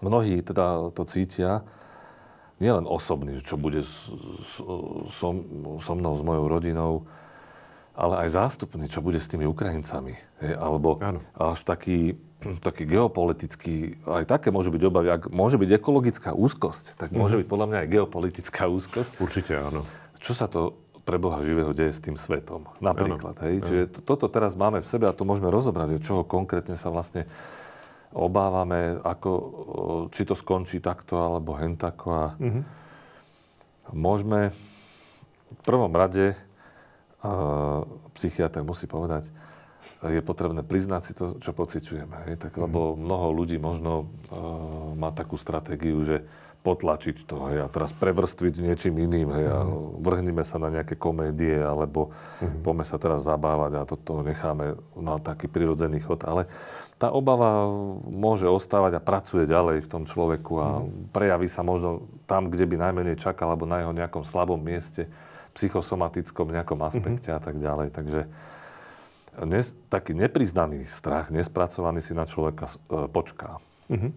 [0.04, 1.64] mnohí teda to cítia,
[2.60, 4.12] nielen osobný, čo bude s,
[4.44, 4.60] s,
[5.08, 5.28] so,
[5.80, 7.08] so mnou, s mojou rodinou,
[8.00, 10.16] ale aj zástupný, čo bude s tými Ukrajincami.
[10.40, 11.20] Hej, alebo ano.
[11.36, 12.16] až taký,
[12.64, 15.12] taký geopolitický, aj také môže byť obavy.
[15.12, 17.40] Ak môže byť ekologická úzkosť, tak môže mm.
[17.44, 19.20] byť podľa mňa aj geopolitická úzkosť.
[19.20, 19.84] Určite áno.
[20.16, 22.72] Čo sa to pre Boha živého deje s tým svetom?
[22.80, 23.36] Napríklad.
[23.36, 23.44] Ano.
[23.44, 23.56] Hej?
[23.60, 23.66] Ano.
[23.68, 27.28] Čiže to, toto teraz máme v sebe a to môžeme rozobrať, čoho konkrétne sa vlastne
[28.16, 29.32] obávame, ako,
[30.16, 32.08] či to skončí takto alebo hen tako.
[32.16, 32.64] A mm-hmm.
[33.92, 34.56] môžeme
[35.52, 36.34] v prvom rade
[38.16, 39.32] psychiatr musí povedať,
[40.00, 42.32] je potrebné priznať si to, čo pociťujeme.
[42.32, 42.36] Hej?
[42.40, 42.62] Tak, mm.
[42.64, 46.24] Lebo mnoho ľudí možno uh, má takú stratégiu, že
[46.60, 50.04] potlačiť to hej, a teraz prevrstviť niečím iným hej, a mhm.
[50.04, 52.12] vrhnime sa na nejaké komédie alebo
[52.44, 52.68] mm.
[52.68, 56.28] poďme sa teraz zabávať a toto necháme na taký prirodzený chod.
[56.28, 56.52] Ale
[57.00, 57.64] tá obava
[58.12, 61.16] môže ostávať a pracuje ďalej v tom človeku a mm.
[61.16, 65.08] prejaví sa možno tam, kde by najmenej čakal alebo na jeho nejakom slabom mieste
[65.60, 67.40] psychosomatickom nejakom aspekte mm-hmm.
[67.40, 67.88] a tak ďalej.
[67.92, 68.20] Takže
[69.44, 73.60] nes, taký nepriznaný strach, nespracovaný si na človeka e, počká.
[73.92, 74.12] Mm-hmm.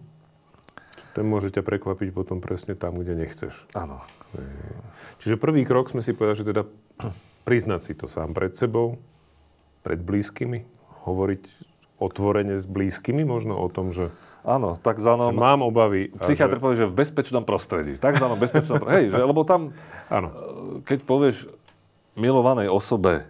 [1.13, 3.69] Ten môže ťa prekvapiť potom presne tam, kde nechceš.
[3.77, 4.01] Áno.
[5.21, 6.63] Čiže prvý krok sme si povedali, že teda
[7.45, 8.97] priznať si to sám pred sebou,
[9.85, 10.65] pred blízkymi,
[11.05, 11.43] hovoriť
[12.01, 14.09] otvorene s blízkymi možno o tom, že
[14.43, 15.31] Áno, takzvanom...
[15.31, 16.11] Že mám obavy.
[16.19, 16.63] Psychiatr že...
[16.63, 17.95] povie, že v bezpečnom prostredí.
[17.95, 19.07] Takzvanom bezpečnom prostredí.
[19.07, 19.71] Hej, že, lebo tam,
[20.11, 20.29] Áno.
[20.29, 20.37] Eh,
[20.83, 21.47] keď povieš
[22.19, 23.23] milovanej osobe,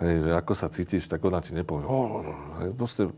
[0.00, 1.84] hej, že ako sa cítiš, tak ona ti nepovie.
[1.84, 2.24] Oh,
[2.62, 3.10] hej, proste,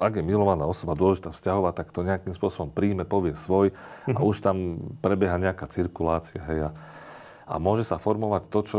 [0.00, 3.76] ak je milovaná osoba dôležitá vzťahová, tak to nejakým spôsobom príjme, povie svoj
[4.10, 6.42] a už tam prebieha nejaká cirkulácia.
[6.48, 6.70] Hej, a,
[7.46, 8.78] a môže sa formovať to, čo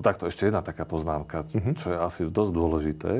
[0.00, 1.74] takto ešte jedna taká poznámka, uh-huh.
[1.76, 3.12] čo je asi dosť dôležité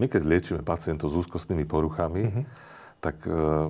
[0.00, 2.44] my keď liečíme pacientov s úzkostnými poruchami, mm-hmm.
[3.04, 3.68] tak uh,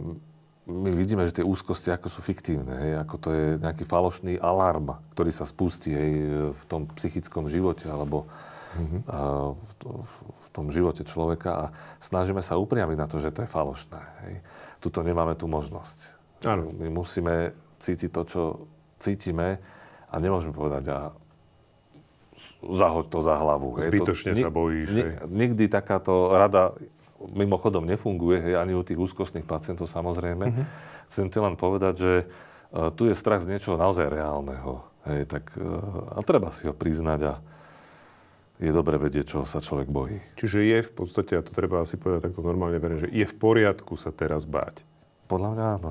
[0.70, 4.94] my vidíme, že tie úzkosti ako sú fiktívne, hej, ako to je nejaký falošný alarm,
[5.10, 6.12] ktorý sa spustí hej,
[6.54, 8.30] v tom psychickom živote alebo
[8.78, 9.00] mm-hmm.
[9.10, 11.64] uh, v, v, v tom živote človeka a
[11.98, 14.00] snažíme sa upriamiť na to, že to je falošné.
[14.26, 14.34] Hej.
[14.78, 16.16] Tuto nemáme tú možnosť.
[16.48, 16.72] Ano.
[16.72, 18.42] My musíme cítiť to, čo
[18.96, 19.60] cítime
[20.08, 21.12] a nemôžeme povedať, a
[22.60, 23.76] zahoď to za hlavu.
[23.80, 24.88] Zbytočne to, sa bojíš.
[24.92, 26.76] Ni, nikdy takáto rada
[27.20, 30.44] mimochodom nefunguje, hej, ani u tých úzkostných pacientov samozrejme.
[30.48, 30.66] Mm-hmm.
[31.10, 34.80] Chcem ti len povedať, že uh, tu je strach z niečoho naozaj reálneho.
[35.04, 37.34] Hej, tak, uh, a treba si ho priznať a
[38.60, 40.20] je dobre vedieť, čoho sa človek bojí.
[40.36, 43.34] Čiže je v podstate, a to treba asi povedať takto normálne, verím, že je v
[43.36, 44.84] poriadku sa teraz báť.
[45.32, 45.90] Podľa mňa áno.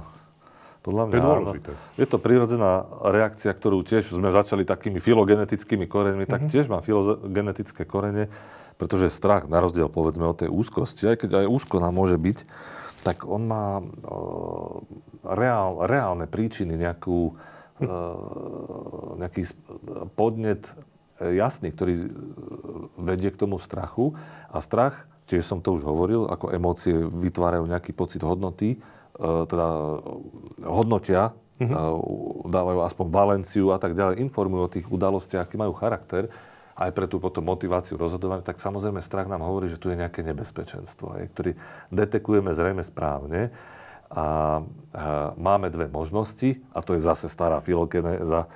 [0.89, 1.71] Podľa mňa, to je dôležité.
[2.01, 6.53] Je to prirodzená reakcia, ktorú tiež sme začali takými filogenetickými koreňmi, tak mm-hmm.
[6.57, 8.25] tiež má filogenetické korene,
[8.81, 12.37] pretože strach, na rozdiel povedzme od tej úzkosti, aj keď aj úzko nám môže byť,
[13.05, 14.81] tak on má uh,
[15.21, 17.37] reál, reálne príčiny, nejakú,
[17.85, 19.45] uh, nejaký
[20.17, 20.73] podnet
[21.21, 22.11] e, jasný, ktorý
[22.97, 24.17] vedie k tomu strachu.
[24.51, 29.67] A strach, tiež som to už hovoril, ako emócie vytvárajú nejaký pocit hodnoty, E, teda
[30.63, 32.47] hodnotia, mm-hmm.
[32.47, 36.31] dávajú aspoň valenciu a tak ďalej, informujú o tých udalostiach, aký majú charakter,
[36.79, 40.23] aj pre tú potom motiváciu rozhodovania, tak samozrejme strach nám hovorí, že tu je nejaké
[40.23, 41.51] nebezpečenstvo, aj, ktorý
[41.91, 43.51] detekujeme zrejme správne.
[44.09, 44.25] A, a
[45.35, 48.47] máme dve možnosti, a to je zase stará filogenéza,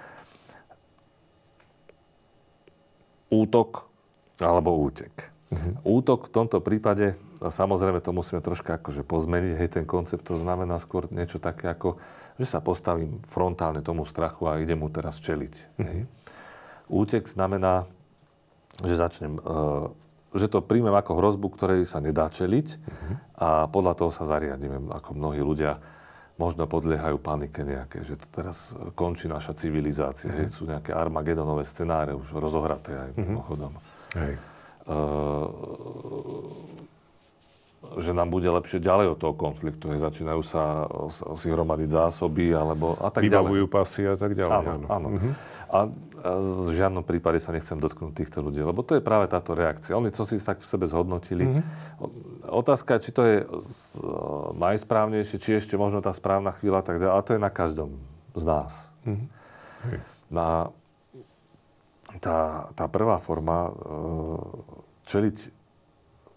[3.28, 3.92] útok
[4.40, 5.33] alebo útek.
[5.54, 5.86] Mm-hmm.
[5.86, 10.82] Útok v tomto prípade, samozrejme to musíme troška akože pozmeniť, hej, ten koncept to znamená
[10.82, 12.02] skôr niečo také ako,
[12.42, 15.54] že sa postavím frontálne tomu strachu a idem mu teraz čeliť.
[15.78, 16.04] Mm-hmm.
[16.90, 17.86] Útek znamená,
[18.82, 19.94] že začnem, uh,
[20.34, 23.16] že to príjmem ako hrozbu, ktorej sa nedá čeliť mm-hmm.
[23.38, 25.78] a podľa toho sa zariadím, ako mnohí ľudia
[26.34, 30.34] možno podliehajú panike nejaké, že to teraz končí naša civilizácia.
[30.34, 30.50] Mm-hmm.
[30.50, 33.26] Hej, sú nejaké armagedonové scenáre už rozohraté aj mm-hmm.
[33.30, 33.74] mimochodom.
[34.18, 34.53] Hej.
[34.84, 36.64] Ehm,
[37.94, 39.94] že nám bude lepšie ďalej od toho konfliktu.
[39.94, 40.90] Hej, začínajú sa
[41.38, 43.76] si hromadiť zásoby alebo a tak Vybavujú ďalej.
[43.76, 44.66] pasy a tak ďalej.
[44.66, 44.88] Áno, áno.
[44.90, 45.08] áno.
[45.14, 45.34] Uh-huh.
[45.74, 45.80] A,
[46.26, 49.94] a v žiadnom prípade sa nechcem dotknúť týchto ľudí, lebo to je práve táto reakcia.
[49.94, 51.46] Oni to si tak v sebe zhodnotili.
[51.46, 52.62] Uh-huh.
[52.66, 53.36] Otázka, či to je
[54.58, 57.14] najsprávnejšie, či ešte možno tá správna chvíľa, tak ďalej.
[57.14, 57.90] Ale to je na každom
[58.34, 58.90] z nás.
[59.06, 59.22] Uh-huh.
[60.34, 60.74] Na,
[62.22, 63.72] tá, tá prvá forma e,
[65.08, 65.38] čeliť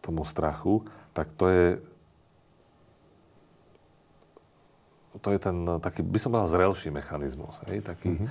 [0.01, 1.67] tomu strachu, tak to je
[5.17, 7.57] to je ten taký, by som povedal, zrelší mechanizmus.
[7.67, 7.89] Hej?
[7.89, 8.29] Taký, mm-hmm.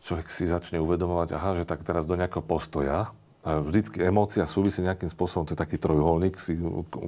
[0.00, 3.12] človek si začne uvedomovať, aha, že tak teraz do nejakého postoja,
[3.44, 6.40] vždycky emócia súvisí nejakým spôsobom, to je taký trojuholník,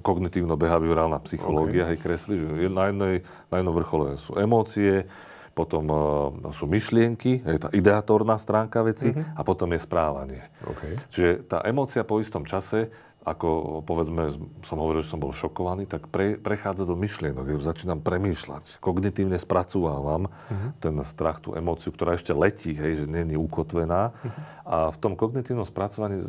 [0.04, 1.96] kognitívno-behaviorálna psychológia, okay.
[1.96, 3.14] hej, kreslí, že na, jednej,
[3.48, 5.08] na jednom vrchole sú emócie,
[5.56, 9.40] potom uh, sú myšlienky, je tá ideatórna stránka veci mm-hmm.
[9.40, 10.44] a potom je správanie.
[10.60, 10.92] Okay.
[11.08, 12.92] Čiže tá emócia po istom čase
[13.26, 14.30] ako povedzme,
[14.62, 17.58] som hovoril, že som bol šokovaný, tak pre, prechádza do myšlienok.
[17.58, 18.78] Začínam premýšľať.
[18.78, 20.70] Kognitívne spracúvam uh-huh.
[20.78, 24.14] ten strach, tú emóciu, ktorá ešte letí, hej, že nie je ukotvená.
[24.14, 24.30] Uh-huh.
[24.62, 26.22] A v tom kognitívnom spracovaní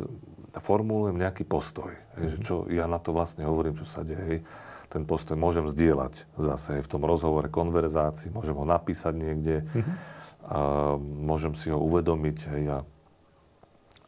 [0.58, 1.94] formulujem nejaký postoj.
[2.18, 2.30] Hej, uh-huh.
[2.34, 4.18] že čo ja na to vlastne hovorím, čo sa deje.
[4.18, 4.38] Hej.
[4.88, 9.84] Ten postoj môžem zdieľať zase hej, v tom rozhovore, konverzácii, môžem ho napísať niekde, uh-huh.
[10.48, 10.58] a
[11.00, 12.38] môžem si ho uvedomiť.
[12.56, 12.78] Hej, a,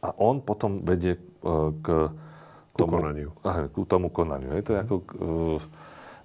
[0.01, 2.09] a on potom vedie uh, k
[2.73, 3.29] tomu, konaniu.
[3.71, 4.49] Ku tomu konaniu.
[4.57, 4.95] Je to ako,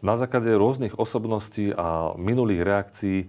[0.04, 3.26] na základe rôznych osobností a minulých reakcií e,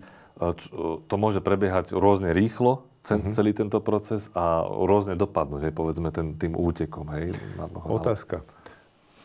[1.07, 3.33] to môže prebiehať rôzne rýchlo, mm-hmm.
[3.33, 7.07] celý tento proces a rôzne dopadnúť, hej, povedzme ten, tým útekom.
[7.15, 8.43] Hej, na Otázka.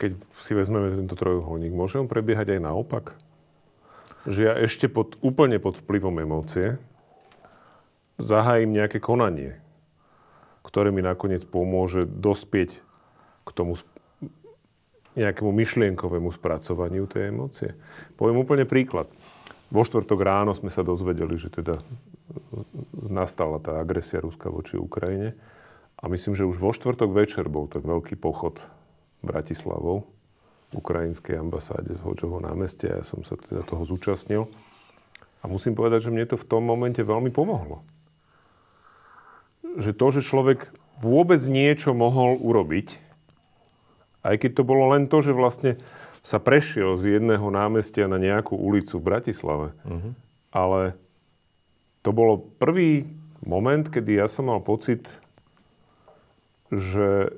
[0.03, 3.14] Keď si vezmeme tento trojuholník, môže on prebiehať aj naopak?
[4.26, 6.82] Že ja ešte pod, úplne pod vplyvom emócie
[8.18, 9.62] zahájim nejaké konanie,
[10.66, 12.82] ktoré mi nakoniec pomôže dospieť
[13.46, 13.78] k tomu
[15.14, 17.70] nejakému myšlienkovému spracovaniu tej emócie.
[18.18, 19.07] Poviem úplne príklad.
[19.70, 21.78] Vo štvrtok ráno sme sa dozvedeli, že teda
[23.07, 25.38] nastala tá agresia Ruska voči Ukrajine.
[26.03, 28.59] A myslím, že už vo štvrtok večer bol tak veľký pochod
[29.22, 30.06] Bratislavou
[30.72, 33.00] v ukrajinskej ambasáde z Hoďovho námestia.
[33.00, 34.48] Ja som sa teda toho zúčastnil.
[35.42, 37.82] A musím povedať, že mne to v tom momente veľmi pomohlo.
[39.74, 40.70] Že to, že človek
[41.02, 43.02] vôbec niečo mohol urobiť,
[44.22, 45.82] aj keď to bolo len to, že vlastne
[46.22, 49.68] sa prešiel z jedného námestia na nejakú ulicu v Bratislave.
[49.82, 50.14] Uh-huh.
[50.54, 50.94] Ale
[52.06, 53.10] to bolo prvý
[53.42, 55.18] moment, kedy ja som mal pocit,
[56.70, 57.34] že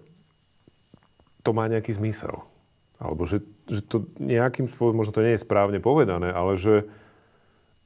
[1.45, 2.43] to má nejaký zmysel.
[2.99, 6.89] Alebo že, že to nejakým spôsobom, možno to nie je správne povedané, ale že,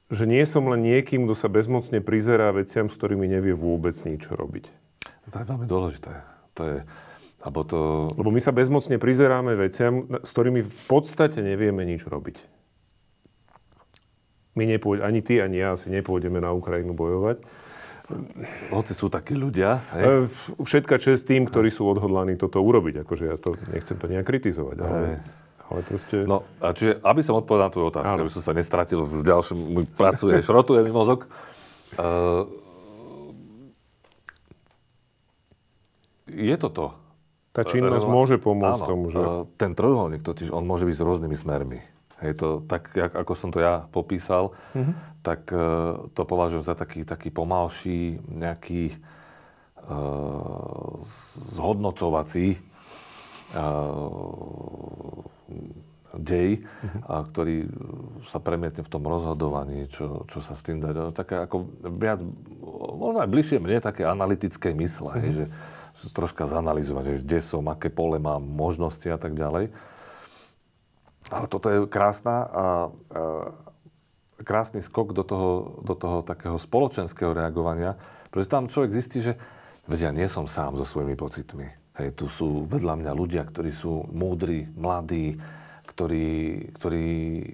[0.09, 4.30] že nie som len niekým, kto sa bezmocne prizerá veciam, s ktorými nevie vôbec nič
[4.30, 4.70] robiť.
[5.28, 6.12] To je veľmi dôležité.
[6.56, 6.78] To je,
[7.38, 8.11] Abo to...
[8.18, 12.42] Lebo my sa bezmocne prizeráme veciam, s ktorými v podstate nevieme nič robiť.
[14.59, 17.38] My nepôjde, ani ty, ani ja asi nepôjdeme na Ukrajinu bojovať.
[18.72, 19.84] Hoci sú takí ľudia.
[19.92, 20.04] Hej?
[20.04, 23.04] E, všetka čest tým, ktorí sú odhodlaní toto urobiť.
[23.04, 24.76] Akože ja to nechcem to nejak kritizovať.
[24.80, 25.20] Ale,
[25.68, 26.24] ale proste...
[26.24, 29.59] No, a čiže, aby som odpovedal na tvoju otázku, aby som sa nestratil, už ďalšom
[29.92, 31.28] pracuje, šrotuje mi mozog.
[32.00, 32.48] Uh,
[36.32, 36.86] je to to.
[37.52, 38.14] Tá činnosť Relo...
[38.14, 39.20] môže pomôcť áno, tomu, že...
[39.61, 41.80] Ten trojuholník totiž, on môže byť s rôznymi smermi.
[42.19, 45.23] Hej, to tak, jak, ako som to ja popísal, mm-hmm.
[45.23, 48.91] tak uh, to považujem za taký, taký pomalší, nejaký
[49.87, 50.99] uh,
[51.55, 52.59] zhodnocovací
[53.55, 55.23] uh,
[56.19, 57.07] dej, mm-hmm.
[57.07, 57.71] a ktorý
[58.27, 61.14] sa premietne v tom rozhodovaní, čo, čo sa s tým dá.
[61.14, 61.71] Také ako
[62.03, 62.27] viac,
[62.99, 65.23] možno aj bližšie mne, také analytické mysle, mm-hmm.
[65.23, 69.71] hej, že troška zanalizovať, že kde som, aké pole mám, možnosti a tak ďalej.
[71.29, 72.64] Ale toto je krásna a, a
[74.43, 77.99] krásny skok do toho, do toho takého spoločenského reagovania,
[78.31, 79.35] pretože tam človek zistí, že
[79.89, 81.68] vedia, nie som sám so svojimi pocitmi.
[81.99, 85.35] Hej, tu sú vedľa mňa ľudia, ktorí sú múdri, mladí,
[85.91, 87.45] ktorí, ktorí e,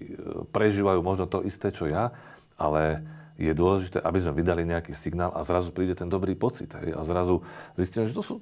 [0.53, 2.13] prežívajú možno to isté, čo ja,
[2.61, 3.01] ale
[3.41, 6.71] je dôležité, aby sme vydali nejaký signál a zrazu príde ten dobrý pocit.
[6.77, 6.93] Hej?
[6.93, 7.41] A zrazu
[7.75, 8.35] zistíme, že to sú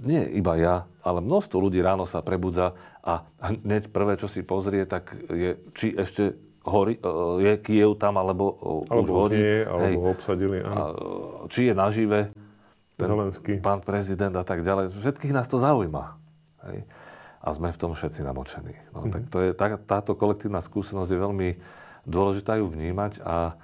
[0.00, 4.84] nie iba ja, ale množstvo ľudí ráno sa prebudza a hneď prvé, čo si pozrie,
[4.84, 6.36] tak je, či ešte
[6.68, 7.02] horí, e,
[7.40, 9.36] je Kiev tam, alebo, e, alebo už horí.
[9.40, 10.58] Nie, alebo hej, obsadili.
[10.60, 10.76] Áno.
[10.76, 10.82] A,
[11.48, 12.20] či je nažive
[13.00, 13.52] ten Zelenský.
[13.64, 14.92] pán prezident a tak ďalej.
[14.92, 16.20] Všetkých nás to zaujíma.
[16.68, 16.84] Hej.
[17.40, 18.76] A sme v tom všetci namočení.
[18.92, 19.12] No, mm-hmm.
[19.16, 21.48] tak to je, tá, táto kolektívna skúsenosť je veľmi
[22.04, 23.56] dôležitá ju vnímať a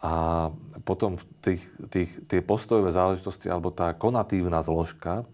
[0.00, 0.48] a
[0.88, 1.60] potom tých,
[1.92, 5.28] tých, tie postojové záležitosti alebo tá konatívna zložka,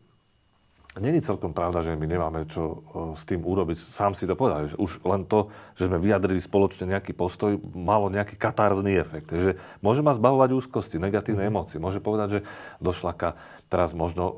[0.96, 2.80] Není celkom pravda, že my nemáme čo
[3.12, 3.76] s tým urobiť.
[3.76, 8.08] Sám si to povedal, že už len to, že sme vyjadrili spoločne nejaký postoj, malo
[8.08, 9.28] nejaký katarzný efekt.
[9.28, 11.50] Takže môže ma zbavovať úzkosti, negatívne mm.
[11.52, 11.76] emócie.
[11.76, 12.40] Môže povedať, že
[12.80, 13.36] došla ka,
[13.68, 14.36] teraz možno uh,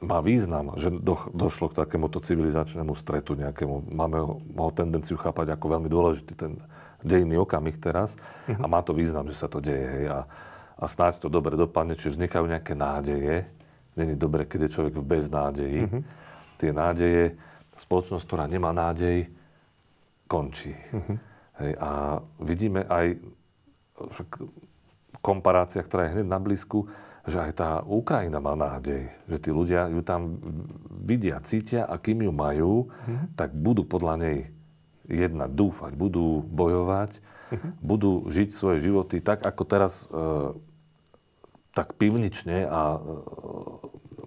[0.00, 3.92] má význam, že do, došlo k takémuto civilizačnému stretu nejakému.
[3.92, 6.56] Máme ho, ho tendenciu chápať ako veľmi dôležitý ten
[7.04, 8.16] dejný okamih teraz
[8.48, 8.60] uh-huh.
[8.60, 9.84] a má to význam, že sa to deje.
[9.84, 10.18] Hej, a,
[10.76, 13.48] a snáď to dobre dopadne, čiže vznikajú nejaké nádeje.
[13.96, 15.80] Není dobre, keď je človek v beznádeji.
[15.88, 16.02] Uh-huh.
[16.60, 17.36] Tie nádeje,
[17.76, 19.28] spoločnosť, ktorá nemá nádej,
[20.28, 20.76] končí.
[20.92, 21.16] Uh-huh.
[21.64, 23.16] Hej, a vidíme aj,
[23.96, 24.28] však
[25.24, 26.86] komparácia, ktorá je hneď na blízku,
[27.26, 30.38] že aj tá Ukrajina má nádej, že tí ľudia ju tam
[31.02, 33.34] vidia, cítia a kým ju majú, mm-hmm.
[33.34, 34.38] tak budú podľa nej
[35.10, 37.70] jedna dúfať, budú bojovať, mm-hmm.
[37.82, 40.54] budú žiť svoje životy tak, ako teraz e,
[41.76, 42.98] tak pivnične a e,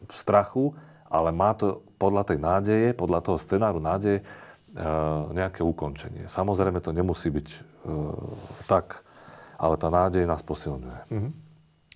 [0.05, 0.77] v strachu,
[1.09, 4.23] ale má to podľa tej nádeje, podľa toho scenáru nádeje e,
[5.33, 6.29] nejaké ukončenie.
[6.29, 7.59] Samozrejme to nemusí byť e,
[8.69, 9.01] tak,
[9.57, 11.01] ale tá nádej nás posilňuje.
[11.09, 11.33] Mm-hmm.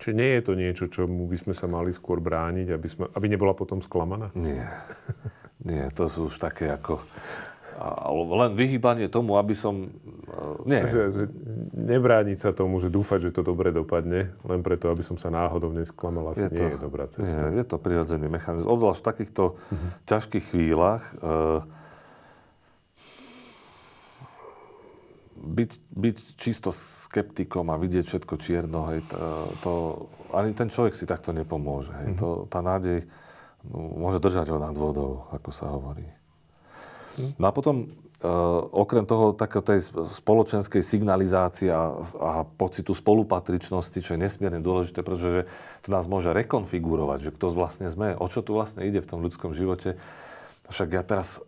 [0.01, 3.25] Čiže nie je to niečo, čomu by sme sa mali skôr brániť, aby, sme, aby
[3.29, 4.33] nebola potom sklamaná?
[4.35, 4.67] Nie.
[5.63, 6.99] Nie, to sú už také ako...
[8.13, 9.89] Len vyhýbanie tomu, aby som...
[10.29, 10.81] E, nie.
[10.85, 11.23] Že, že
[11.73, 15.73] nebrániť sa tomu, že dúfať, že to dobre dopadne, len preto, aby som sa náhodou
[15.73, 17.43] nesklamal, asi je to, nie je dobrá cesta.
[17.49, 18.69] Nie, je to prirodzený mechanizmus.
[18.69, 19.89] Obzvlášť v takýchto uh-huh.
[20.07, 21.65] ťažkých chvíľach uh,
[25.43, 29.17] byť, byť čisto skeptikom a vidieť všetko čierno, hej, to,
[29.59, 29.71] to,
[30.31, 31.91] ani ten človek si takto nepomôže.
[31.91, 32.15] Hej.
[32.15, 32.21] Mm-hmm.
[32.23, 33.03] To, tá nádej
[33.67, 36.07] no, môže držať ho nad vodou, ako sa hovorí.
[37.37, 37.87] No a potom,
[38.21, 38.29] e,
[38.73, 45.45] okrem toho také tej spoločenskej signalizácie a, a pocitu spolupatričnosti, čo je nesmierne dôležité, pretože
[45.85, 49.21] to nás môže rekonfigurovať, že kto vlastne sme, o čo tu vlastne ide v tom
[49.21, 49.99] ľudskom živote.
[50.71, 51.43] Však ja teraz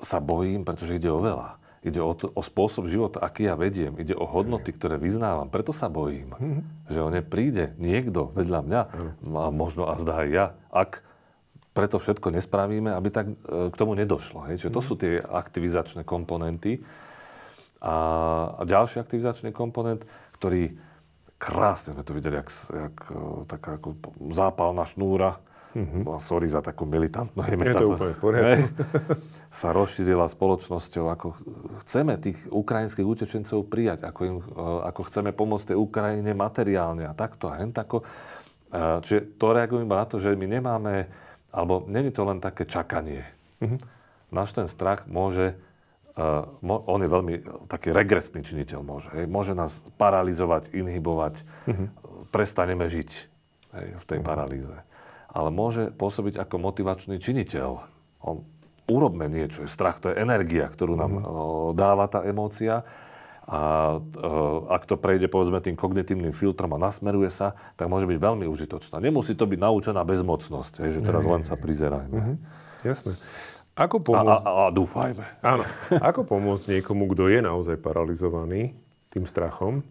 [0.00, 1.60] sa bojím, pretože ide o veľa.
[1.80, 3.96] Ide o, to, o spôsob života, aký ja vediem.
[3.96, 5.48] Ide o hodnoty, ktoré vyznávam.
[5.48, 6.36] Preto sa bojím.
[6.36, 6.62] Mm-hmm.
[6.92, 8.82] Že o ne príde niekto vedľa mňa.
[9.24, 9.32] Mm.
[9.32, 10.46] A možno a zdá aj ja.
[10.68, 11.00] Ak
[11.70, 13.34] preto všetko nespravíme, aby tak e,
[13.70, 14.50] k tomu nedošlo.
[14.50, 14.64] Hej?
[14.66, 14.86] Čiže to mm.
[14.86, 16.82] sú tie aktivizačné komponenty.
[17.80, 17.94] A,
[18.58, 20.04] a ďalší aktivizačný komponent,
[20.36, 20.74] ktorý
[21.40, 23.14] krásne sme to videli, jak, jak e,
[23.46, 23.96] taká ako
[24.34, 25.38] zápalná šnúra,
[25.70, 26.02] Mm-hmm.
[26.18, 28.34] Sorry za takú militantnú metaforu.
[29.54, 31.26] Sa rozšírila spoločnosťou, ako
[31.86, 37.14] chceme tých ukrajinských utečencov prijať, ako, im, e, ako chceme pomôcť tej Ukrajine materiálne a
[37.14, 38.02] takto a hen tako.
[38.70, 41.10] Čiže to reagujem na to, že my nemáme,
[41.50, 43.26] alebo není to len také čakanie.
[43.60, 43.78] Mm-hmm.
[44.30, 45.58] Náš ten strach môže,
[46.14, 47.34] uh, on je veľmi
[47.66, 49.08] taký regresný činiteľ môže.
[49.12, 51.86] Hej, môže nás paralizovať, inhibovať, mm-hmm.
[52.30, 53.10] prestaneme žiť
[53.74, 54.30] hej, v tej mm-hmm.
[54.30, 54.76] paralýze
[55.30, 57.70] ale môže pôsobiť ako motivačný činiteľ.
[58.26, 58.42] On,
[58.90, 59.62] urobme niečo.
[59.70, 61.78] Strach to je energia, ktorú nám mm-hmm.
[61.78, 62.82] dáva tá emócia.
[63.50, 63.60] A
[63.98, 64.26] e,
[64.70, 69.02] ak to prejde povedzme tým kognitívnym filtrom a nasmeruje sa, tak môže byť veľmi užitočná.
[69.02, 72.14] Nemusí to byť naučená bezmocnosť, že teraz len sa prizerajme.
[72.14, 72.36] Mm-hmm.
[72.86, 73.18] Jasné.
[73.74, 74.46] Ako pomôcť...
[74.46, 75.42] A, a, a dúfajme.
[75.42, 75.66] Áno.
[75.98, 78.70] Ako pomôcť niekomu, kto je naozaj paralizovaný
[79.10, 79.82] tým strachom,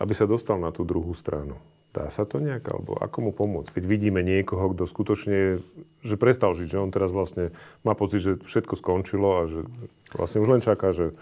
[0.00, 1.60] aby sa dostal na tú druhú stranu?
[1.92, 2.64] Dá sa to nejak?
[2.64, 3.76] Alebo ako mu pomôcť?
[3.76, 5.60] Keď vidíme niekoho, kto skutočne,
[6.00, 7.52] že prestal žiť, že on teraz vlastne
[7.84, 9.68] má pocit, že všetko skončilo a že
[10.16, 11.12] vlastne už len čaká, že...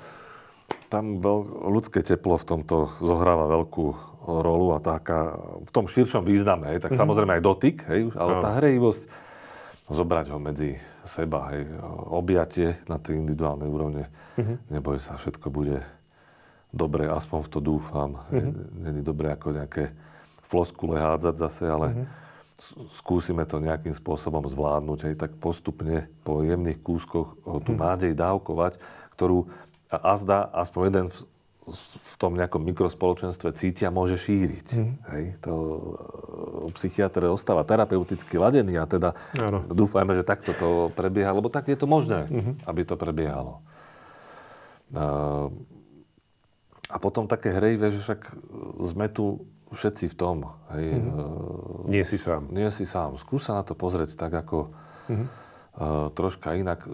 [0.93, 3.87] Tam veľ, ľudské teplo v tomto zohráva veľkú
[4.25, 7.03] rolu a taká, v tom širšom význame, hej, tak mm-hmm.
[7.03, 9.03] samozrejme aj dotyk, hej, ale tá hrejivosť,
[9.85, 11.69] zobrať ho medzi seba, hej,
[12.09, 14.09] objatie na tej individuálnej úrovne,
[14.41, 14.73] mm-hmm.
[14.73, 15.85] neboj sa, všetko bude
[16.73, 18.11] dobre, aspoň v to dúfam.
[18.33, 18.53] Mm-hmm.
[18.89, 19.95] Není dobre ako nejaké
[20.43, 22.07] floskule hádzať zase, ale mm-hmm.
[22.91, 27.83] skúsime to nejakým spôsobom zvládnuť, aj tak postupne po jemných kúskoch tú mm-hmm.
[27.83, 28.81] nádej dávkovať,
[29.15, 29.47] ktorú
[29.91, 31.19] azda aspoň jeden v,
[31.97, 34.67] v tom nejakom mikrospoločenstve cítia, môže šíriť.
[34.77, 34.95] Mm.
[35.13, 39.65] Hej, to e, psychiatr ostáva terapeuticky ladený a teda ano.
[39.65, 42.55] dúfajme, že takto to prebieha, lebo tak je to možné, mm-hmm.
[42.69, 43.65] aby to prebiehalo.
[44.93, 45.05] A,
[46.93, 48.21] a potom také hrejivé, že však
[48.85, 50.37] sme tu všetci v tom.
[50.71, 51.89] Hej, mm-hmm.
[51.89, 52.53] Nie si sám.
[52.53, 53.17] Nie si sám.
[53.17, 54.71] Skús sa na to pozrieť tak ako
[55.09, 55.44] mm-hmm.
[56.15, 56.87] Troška inak.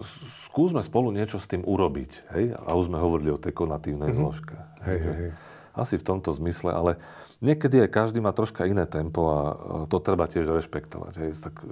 [0.49, 2.11] Skúsme spolu niečo s tým urobiť.
[2.33, 2.57] Hej?
[2.57, 4.17] A už sme hovorili o tej konatívnej mm-hmm.
[4.17, 4.57] zložke.
[4.81, 5.31] Hej, hej, hej.
[5.71, 6.91] Asi v tomto zmysle, ale
[7.39, 9.39] niekedy aj každý má troška iné tempo a
[9.87, 11.13] to treba tiež rešpektovať.
[11.21, 11.29] Hej?
[11.39, 11.71] Tak, uh,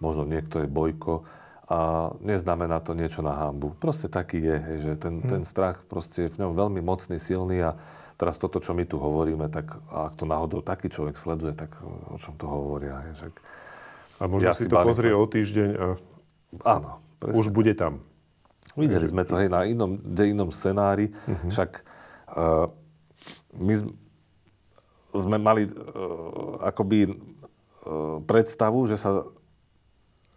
[0.00, 1.28] možno niekto je bojko
[1.68, 3.76] a neznamená to niečo na hambu.
[3.76, 5.28] Proste taký je, hej, že ten, hmm.
[5.28, 7.76] ten strach proste je v ňom veľmi mocný, silný a
[8.18, 11.70] Teraz toto, čo my tu hovoríme, tak ak to náhodou taký človek sleduje, tak
[12.10, 12.98] o čom to hovoria?
[13.06, 13.28] Je, že
[14.18, 15.86] a možno ja si to pozrie o týždeň a
[16.64, 17.36] Áno, presne.
[17.38, 18.02] už bude tam.
[18.78, 21.50] Videli sme to hej, na inom, inom scenári, uh-huh.
[21.50, 21.70] však
[22.34, 22.70] uh,
[23.58, 23.74] my
[25.18, 25.72] sme mali uh,
[26.62, 29.26] akoby uh, predstavu, že sa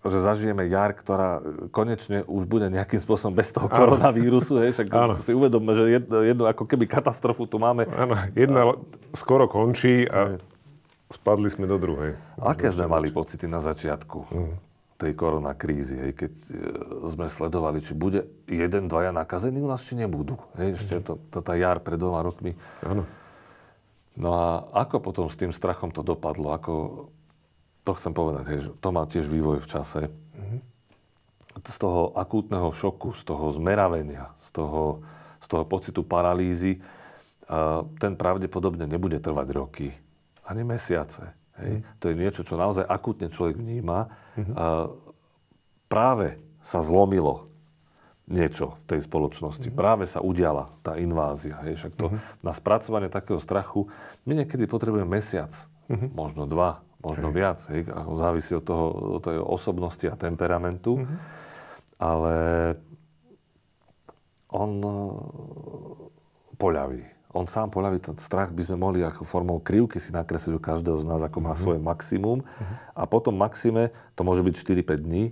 [0.01, 4.57] že zažijeme jar, ktorá konečne už bude nejakým spôsobom bez toho koronavírusu.
[4.57, 5.13] Hej, však Áno.
[5.21, 7.85] si uvedomme, že jednu, jednu ako keby katastrofu tu máme.
[7.85, 8.81] Áno, jedna a...
[9.13, 10.41] skoro končí a hej.
[11.11, 12.15] Spadli sme do druhej.
[12.39, 14.53] Aké sme mali pocity na začiatku mm.
[14.95, 16.49] tej koronakrízy, hej, keď e,
[17.05, 20.39] sme sledovali, či bude jeden, dvaja nakazení u nás, či nebudú.
[20.55, 22.55] Hej, ešte to, to, tá jar pred dvoma rokmi.
[22.87, 23.03] Áno.
[24.15, 24.47] No a
[24.87, 26.51] ako potom s tým strachom to dopadlo?
[26.55, 26.73] Ako,
[27.83, 30.01] to chcem povedať, hej, že to má tiež vývoj v čase.
[30.07, 30.59] Mm-hmm.
[31.63, 35.03] Z toho akútneho šoku, z toho zmeravenia, z toho,
[35.43, 36.79] z toho pocitu paralýzy,
[37.99, 39.91] ten pravdepodobne nebude trvať roky,
[40.45, 41.33] ani mesiace.
[41.61, 41.73] Hej.
[41.79, 41.83] Mm.
[42.01, 44.09] To je niečo, čo naozaj akútne človek vníma.
[44.37, 44.55] Mm-hmm.
[44.57, 44.65] A
[45.91, 47.51] práve sa zlomilo
[48.31, 49.69] niečo v tej spoločnosti.
[49.69, 49.81] Mm-hmm.
[49.81, 51.59] Práve sa udiala tá invázia.
[51.67, 51.83] Hej.
[51.83, 52.45] Však to mm-hmm.
[52.47, 53.91] na spracovanie takého strachu
[54.23, 55.51] my niekedy potrebujeme mesiac,
[55.91, 56.09] mm-hmm.
[56.15, 57.35] možno dva, možno hej.
[57.35, 57.59] viac.
[57.69, 57.91] Hej.
[58.15, 58.85] Závisí od toho,
[59.19, 61.03] od tej osobnosti a temperamentu.
[61.03, 61.17] Mm-hmm.
[62.01, 62.35] Ale
[64.51, 64.91] on e,
[66.57, 67.03] poľaví.
[67.31, 70.99] On sám poľaví, ten strach by sme mohli ako formou krivky si nakresliť u každého
[70.99, 71.63] z nás, ako má mm-hmm.
[71.63, 72.43] svoje maximum.
[72.43, 72.75] Mm-hmm.
[72.91, 74.53] A potom maxime, to môže byť
[74.83, 75.31] 4-5 dní,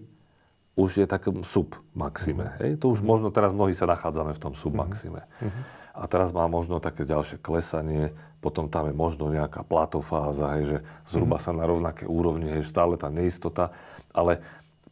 [0.80, 2.48] už je takom submaxime.
[2.48, 2.60] Mm-hmm.
[2.64, 2.72] Hej?
[2.80, 3.12] To už mm-hmm.
[3.12, 5.28] možno teraz mnohí sa nachádzame v tom submaxime.
[5.44, 5.64] Mm-hmm.
[6.00, 10.78] A teraz má možno také ďalšie klesanie, potom tam je možno nejaká platofáza, hej, že
[11.04, 11.52] zhruba mm-hmm.
[11.52, 13.76] sa na rovnaké úrovni, hej, stále tá neistota.
[14.16, 14.40] Ale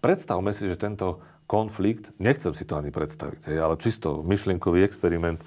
[0.03, 5.39] predstavme si, že tento konflikt, nechcem si to ani predstaviť, hej, ale čisto myšlienkový experiment.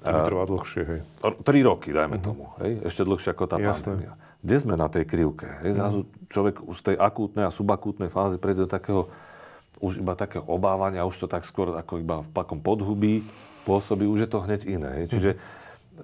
[0.00, 1.00] To trvá dlhšie, hej.
[1.44, 2.24] Tri roky, dajme mm-hmm.
[2.24, 4.00] tomu, hej, ešte dlhšie ako tá Jasne.
[4.00, 4.12] pandémia.
[4.40, 5.48] Kde sme na tej krivke?
[5.60, 9.12] Hej, zrazu človek už z tej akútnej a subakútnej fázy prejde do takého
[9.80, 13.24] už iba také obávania, už to tak skôr ako iba v takom podhubí
[13.64, 14.92] pôsobí, už je to hneď iné.
[15.06, 15.36] Čiže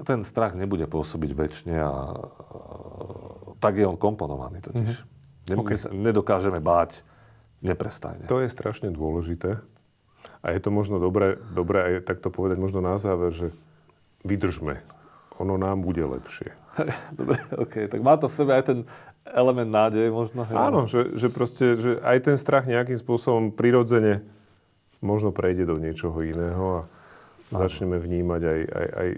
[0.04, 1.92] ten strach nebude pôsobiť väčšine a, a
[3.58, 4.90] tak je on komponovaný totiž.
[5.48, 5.60] Mm-hmm.
[5.62, 5.78] Okay.
[5.78, 7.00] sa nedokážeme báť
[7.64, 8.28] neprestajne.
[8.28, 9.62] To je strašne dôležité.
[10.42, 13.54] A je to možno dobré, dobré aj takto povedať možno na záver, že
[14.26, 14.82] vydržme.
[15.40, 16.52] Ono nám bude lepšie.
[17.18, 17.88] Dobre, OK.
[17.88, 18.78] Tak má to v sebe aj ten
[19.26, 20.46] element nádeje možno.
[20.46, 20.56] Hej.
[20.56, 24.22] Áno, že, že proste, že aj ten strach nejakým spôsobom prirodzene
[25.02, 27.58] možno prejde do niečoho iného a áno.
[27.58, 29.08] začneme vnímať aj, aj, aj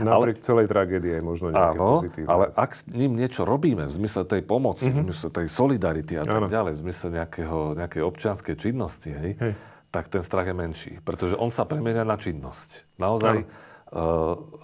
[0.00, 2.28] napriek ale, celej tragédii aj možno nejaké áno, pozitívne.
[2.30, 4.94] ale ak s ním niečo robíme v zmysle tej pomoci, mm-hmm.
[4.94, 5.06] v mhm.
[5.10, 6.48] zmysle tej solidarity a tak áno.
[6.48, 9.52] ďalej, v zmysle nejakého, nejakej občianskej činnosti, hej, hej.
[9.90, 10.92] tak ten strach je menší.
[11.02, 13.00] Pretože on sa premenia na činnosť.
[13.00, 13.36] Naozaj...
[13.42, 13.70] Áno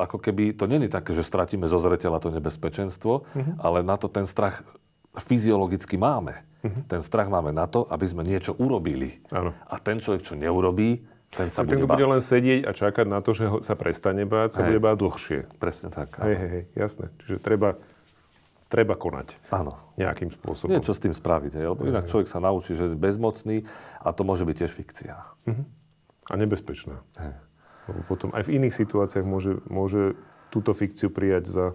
[0.01, 3.55] ako keby to není také, že stratíme zo zreteľa to nebezpečenstvo, uh-huh.
[3.61, 4.64] ale na to ten strach
[5.12, 6.41] fyziologicky máme.
[6.64, 6.83] Uh-huh.
[6.89, 9.20] Ten strach máme na to, aby sme niečo urobili.
[9.29, 9.53] Ano.
[9.68, 13.07] A ten človek, čo neurobí, ten sa tak bude ten, bude len sedieť a čakať
[13.07, 14.72] na to, že sa prestane báť, sa hej.
[14.72, 15.39] bude báť dlhšie.
[15.61, 16.16] Presne tak.
[16.24, 17.12] Hej, hej, hej, jasné.
[17.20, 17.76] Čiže treba,
[18.72, 19.37] treba konať.
[19.53, 19.76] Áno.
[20.01, 20.72] Nejakým spôsobom.
[20.72, 21.61] Niečo s tým spraviť.
[21.61, 23.68] Hej, lebo inak človek sa naučí, že je bezmocný
[24.01, 25.20] a to môže byť tiež fikcia.
[25.20, 25.68] Uh-huh.
[26.29, 27.05] A nebezpečná.
[27.20, 27.37] Hej.
[27.89, 30.14] Lebo potom aj v iných situáciách môže, môže
[30.53, 31.66] túto fikciu prijať za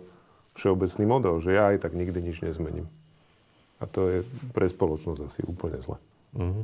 [0.54, 2.86] všeobecný model, že ja aj tak nikdy nič nezmením.
[3.82, 4.18] A to je
[4.54, 5.98] pre spoločnosť asi úplne zle.
[6.38, 6.64] Mm-hmm.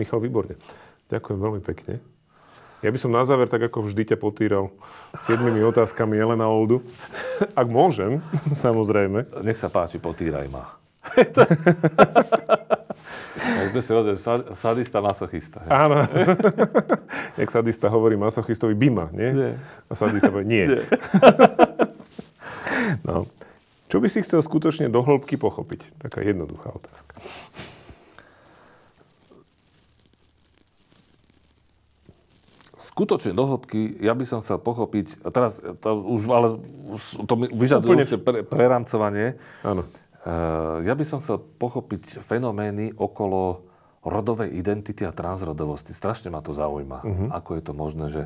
[0.00, 0.56] Michal, výborne.
[1.12, 2.00] Ďakujem veľmi pekne.
[2.78, 4.70] Ja by som na záver, tak ako vždy, ťa potýral
[5.18, 6.86] siedmimi otázkami Jelena Oldu.
[7.60, 8.22] Ak môžem,
[8.64, 9.42] samozrejme.
[9.42, 10.64] Nech sa páči, potýraj ma.
[13.38, 14.16] Tak sme si rozdiel,
[14.52, 15.62] sadista, masochista.
[15.64, 15.70] Hej.
[15.70, 15.96] Áno.
[17.40, 19.30] Jak sadista hovorí masochistovi, bima, nie?
[19.30, 19.52] nie.
[19.86, 20.64] A sadista povie, nie.
[20.66, 20.82] nie.
[23.08, 23.30] no.
[23.88, 25.96] Čo by si chcel skutočne do hĺbky pochopiť?
[25.96, 27.16] Taká jednoduchá otázka.
[32.78, 36.48] Skutočne do hĺbky, ja by som chcel pochopiť, a teraz to už, ale
[37.26, 38.06] to vyžaduje Úplne...
[38.22, 39.34] pre, preramcovanie.
[39.66, 39.82] Áno.
[40.26, 43.62] Eh, ja by som chcel pochopiť fenomény okolo
[44.02, 45.94] rodovej identity a transrodovosti.
[45.94, 46.98] Strašne ma to zaujíma.
[47.06, 47.28] Uh-huh.
[47.30, 48.22] Ako je to možné, že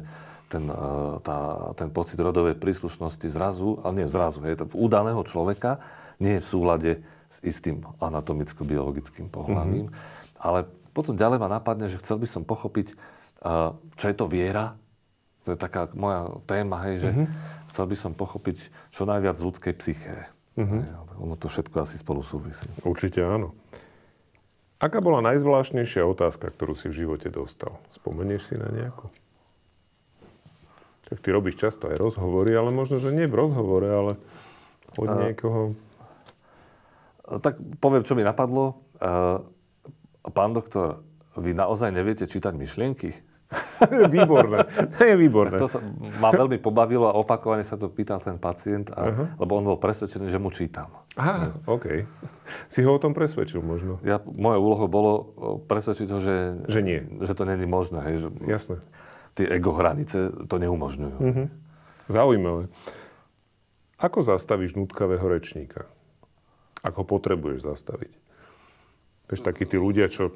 [0.49, 0.77] ten, eh,
[1.21, 5.85] tá, ten pocit rodovej príslušnosti zrazu, ale nie zrazu, je to v údaného človeka,
[6.17, 6.93] nie je v súlade
[7.29, 9.93] s istým anatomicko-biologickým pohľavím.
[9.93, 10.41] Uh-huh.
[10.41, 10.65] Ale
[10.97, 13.69] potom ďalej ma napadne, že chcel by som pochopiť, eh,
[14.01, 14.81] čo je to viera.
[15.45, 17.29] To je taká moja téma, hej, že uh-huh.
[17.69, 20.32] chcel by som pochopiť čo najviac z ľudskej psyché.
[20.53, 21.17] Mm-hmm.
[21.23, 22.69] Ono to všetko asi spolu súvisí.
[22.85, 23.57] Určite áno.
[24.83, 27.79] Aká bola najzvláštnejšia otázka, ktorú si v živote dostal?
[27.95, 29.09] Spomenieš si na nejakú?
[31.09, 34.13] Tak ty robíš často aj rozhovory, ale možno, že nie v rozhovore, ale
[34.99, 35.79] od uh, niekoho...
[37.23, 38.77] Tak poviem, čo mi napadlo.
[40.27, 41.01] Pán doktor,
[41.39, 43.17] vy naozaj neviete čítať myšlienky?
[44.15, 44.59] výborné.
[44.97, 45.57] To je výborné.
[45.57, 45.79] Tak to sa
[46.21, 49.27] ma veľmi pobavilo a opakovane sa to pýtal ten pacient, a, uh-huh.
[49.39, 50.89] lebo on bol presvedčený, že mu čítam.
[51.17, 51.79] Aha, no.
[51.79, 52.09] OK.
[52.73, 54.01] Si ho o tom presvedčil možno?
[54.05, 55.13] Ja, moje úlohou bolo
[55.69, 56.37] presvedčiť ho, že,
[56.69, 57.05] že nie.
[57.21, 58.01] Že to není možné.
[58.09, 58.77] Hej, že Jasné.
[59.33, 61.19] Tie ego hranice to neumožňujú.
[61.21, 61.47] Uh-huh.
[62.09, 62.69] Zaujímavé.
[63.97, 65.89] Ako zastavíš nutkavého rečníka?
[66.83, 68.13] Ako potrebuješ zastaviť?
[69.31, 70.35] Vieš, takí tí ľudia, čo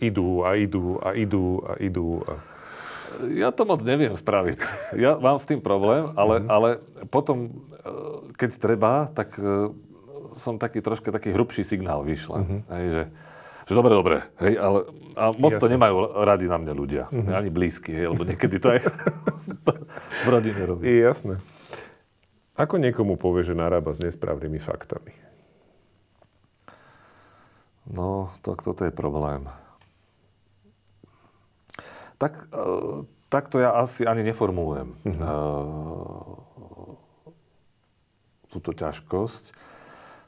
[0.00, 2.20] idú a idú a idú a idú.
[2.28, 2.32] A...
[3.32, 4.58] ja to moc neviem spraviť.
[5.00, 6.52] Ja mám s tým problém, ale, mm-hmm.
[6.52, 6.68] ale
[7.08, 7.50] potom, e,
[8.36, 9.72] keď treba, tak e,
[10.36, 12.44] som taký troška taký hrubší signál vyšla.
[12.44, 12.60] Mm-hmm.
[12.68, 13.02] Hej, že,
[13.66, 14.78] že dobre, dobre, hej, ale
[15.16, 15.62] a moc Jasne.
[15.64, 15.94] to nemajú
[16.28, 17.32] radi na mňa ľudia, mm-hmm.
[17.32, 18.84] ani blízky, hej, lebo niekedy to aj
[20.24, 20.84] v rodine robí.
[20.84, 21.40] Jasné.
[22.56, 25.12] Ako niekomu povie, že narába s nesprávnymi faktami?
[27.86, 29.44] No, tak toto je problém.
[32.16, 34.96] Tak, uh, tak to ja asi ani neformulujem.
[35.04, 35.26] Mm-hmm.
[38.48, 39.52] Túto ťažkosť.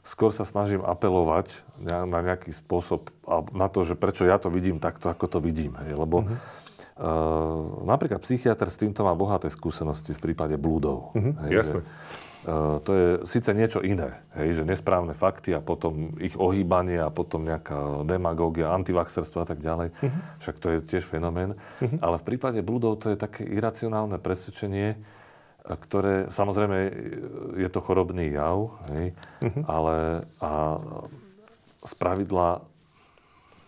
[0.05, 3.13] Skôr sa snažím apelovať na, nejaký spôsob,
[3.53, 5.75] na to, že prečo ja to vidím takto, ako to vidím.
[5.85, 5.97] Hej.
[5.97, 6.37] Lebo mm-hmm.
[7.01, 11.13] uh, napríklad psychiatr s týmto má bohaté skúsenosti v prípade blúdov.
[11.13, 11.33] Mm-hmm.
[11.45, 11.81] Hej, Jasne.
[11.81, 11.87] Že,
[12.47, 17.43] to je síce niečo iné, hej, že nesprávne fakty a potom ich ohýbanie a potom
[17.43, 19.91] nejaká demagógia, antivaxerstvo a tak ďalej.
[19.91, 20.21] Uh-huh.
[20.39, 21.59] Však to je tiež fenomén.
[21.83, 21.99] Uh-huh.
[21.99, 24.95] Ale v prípade blúdov to je také iracionálne presvedčenie,
[25.67, 26.77] ktoré, samozrejme,
[27.59, 29.11] je to chorobný jav, hej,
[29.43, 29.63] uh-huh.
[29.67, 29.95] ale
[30.39, 30.79] a
[31.83, 32.63] z pravidla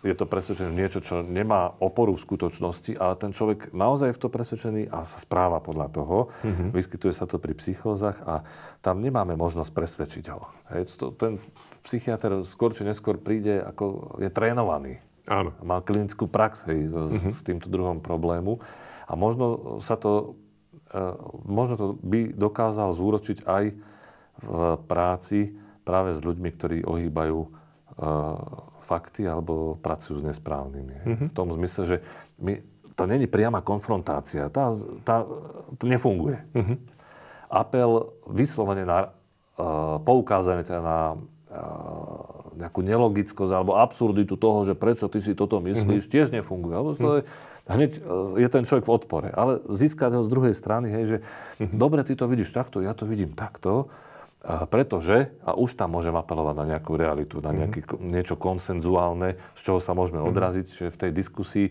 [0.01, 4.21] je to presvedčené niečo, čo nemá oporu v skutočnosti, ale ten človek naozaj je v
[4.25, 6.17] to presvedčený a sa správa podľa toho.
[6.41, 6.69] Mm-hmm.
[6.73, 8.41] Vyskytuje sa to pri psychózach a
[8.81, 10.41] tam nemáme možnosť presvedčiť ho.
[10.73, 11.37] Hej, to, ten
[11.85, 14.97] psychiatr skôr či neskôr príde, ako je trénovaný.
[15.29, 15.53] Áno.
[15.61, 17.29] Má klinickú prax hej, mm-hmm.
[17.29, 18.57] s, s týmto druhom problému.
[19.05, 20.33] A možno sa to,
[20.89, 21.01] e,
[21.45, 23.63] možno to by dokázal zúročiť aj
[24.41, 24.49] v
[24.89, 25.53] práci
[25.85, 27.49] práve s ľuďmi, ktorí ohýbajú e,
[28.91, 30.95] fakty alebo pracujú s nesprávnymi.
[31.07, 31.27] Mm-hmm.
[31.31, 31.97] V tom zmysle, že
[32.43, 32.59] my,
[32.91, 34.51] to není priama konfrontácia.
[34.51, 34.75] Tá,
[35.07, 35.23] tá,
[35.79, 36.43] to nefunguje.
[36.51, 36.77] Mm-hmm.
[37.47, 45.07] Apel vyslovene na uh, poukázanie teda na uh, nejakú nelogickosť alebo absurditu toho, že prečo
[45.07, 46.15] ty si toto myslíš, mm-hmm.
[46.19, 46.75] tiež nefunguje.
[46.75, 47.21] Lebo to je,
[47.71, 49.29] hneď uh, je ten človek v odpore.
[49.31, 51.17] Ale získať ho z druhej strany, hej, že
[51.63, 51.79] mm-hmm.
[51.79, 53.87] dobre, ty to vidíš takto, ja to vidím takto,
[54.41, 58.09] a pretože, a už tam môžem apelovať na nejakú realitu, na nejaké, mm-hmm.
[58.09, 60.33] niečo konsenzuálne, z čoho sa môžeme mm-hmm.
[60.33, 61.67] odraziť, že v tej diskusii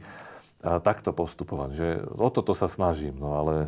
[0.62, 1.70] a takto postupovať.
[1.74, 3.66] Že o toto sa snažím, no ale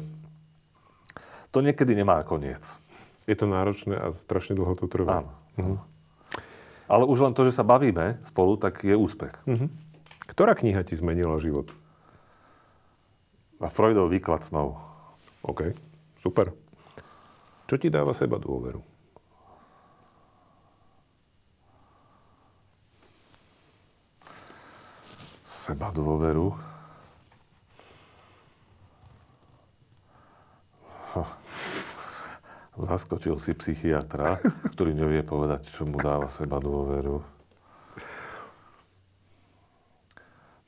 [1.51, 2.79] to niekedy nemá koniec.
[3.27, 5.27] Je to náročné a strašne dlho to trvá.
[5.27, 5.31] Áno.
[5.59, 5.79] Mm-hmm.
[6.87, 9.35] Ale už len to, že sa bavíme spolu, tak je úspech.
[9.51, 9.69] Mm-hmm.
[10.31, 11.75] Ktorá kniha ti zmenila život?
[13.59, 14.79] A Freudov výklad snov.
[15.43, 15.75] OK,
[16.23, 16.55] super.
[17.67, 18.92] Čo ti dáva seba dôveru?
[25.53, 26.57] Seba dôveru.
[32.89, 34.41] Zaskočil si psychiatra,
[34.73, 37.21] ktorý nevie povedať, čo mu dáva seba dôveru.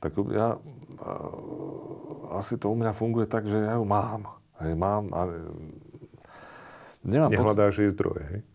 [0.05, 0.53] Tak ja,
[2.37, 4.37] asi to u mňa funguje tak, že ja ju mám.
[4.61, 5.25] Hej, mám a
[7.01, 8.45] nemám Nehľadáš jej zdroje, hej?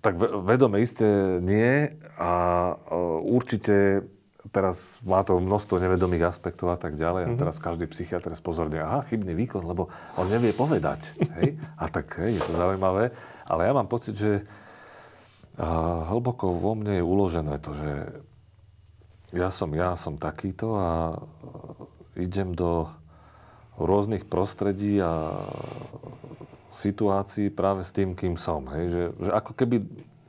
[0.00, 2.72] Tak vedome isté nie a
[3.20, 4.06] určite
[4.50, 7.22] teraz má to množstvo nevedomých aspektov a tak ďalej.
[7.24, 7.34] Mm-hmm.
[7.34, 7.42] A mhm.
[7.46, 9.88] teraz každý psychiatr spozorne, aha, chybný výkon, lebo
[10.18, 11.14] on nevie povedať.
[11.38, 11.56] hej?
[11.78, 13.14] A tak hej, je to zaujímavé.
[13.46, 14.42] Ale ja mám pocit, že
[15.56, 17.90] a, hlboko vo mne je uložené to, že
[19.30, 20.90] ja som ja, som takýto a
[22.18, 22.90] idem do
[23.78, 25.46] rôznych prostredí a
[26.74, 28.66] situácií práve s tým, kým som.
[28.74, 28.84] Hej?
[28.90, 29.76] Že, že ako keby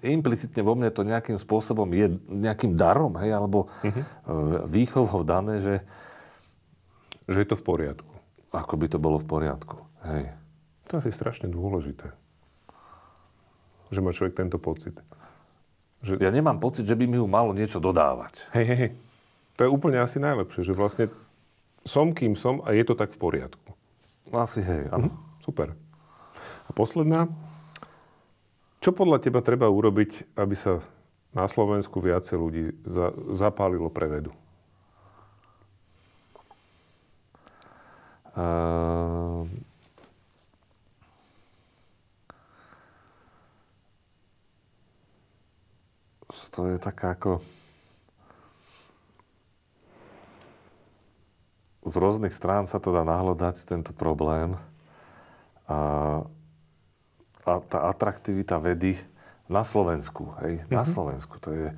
[0.02, 4.66] implicitne vo mne to nejakým spôsobom je nejakým darom, hej, alebo uh-huh.
[4.66, 5.76] výchovou dané, že...
[7.30, 8.14] Že je to v poriadku.
[8.52, 10.34] Ako by to bolo v poriadku, hej.
[10.90, 12.12] To je asi strašne dôležité.
[13.94, 15.00] Že má človek tento pocit.
[16.04, 16.20] Že...
[16.20, 18.52] Ja nemám pocit, že by mi ju malo niečo dodávať.
[18.58, 18.92] Hej, hej, hej.
[19.56, 21.08] To je úplne asi najlepšie, že vlastne
[21.86, 23.70] som, kým som a je to tak v poriadku.
[24.34, 25.14] Asi hej, áno.
[25.14, 25.68] Mhm, super.
[26.68, 27.30] A posledná,
[28.82, 30.82] čo podľa teba treba urobiť, aby sa
[31.38, 34.34] na Slovensku viacej ľudí za, zapálilo pre vedu?
[38.34, 39.46] Uh,
[46.52, 47.40] to je taká ako...
[51.82, 54.54] Z rôznych strán sa to dá nahľadať, tento problém.
[55.66, 56.22] A
[57.46, 58.98] a tá atraktivita vedy
[59.52, 60.74] na Slovensku, hej, mm-hmm.
[60.74, 60.90] na mhm.
[60.90, 61.70] Slovensku, to je...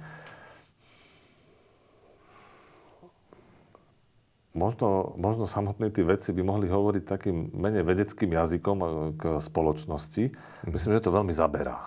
[4.53, 8.88] Možno, možno samotní tí vedci by mohli hovoriť takým menej vedeckým jazykom e,
[9.18, 10.30] k spoločnosti.
[10.30, 10.69] Mm-hmm.
[10.69, 11.81] Myslím, že to veľmi zaberá.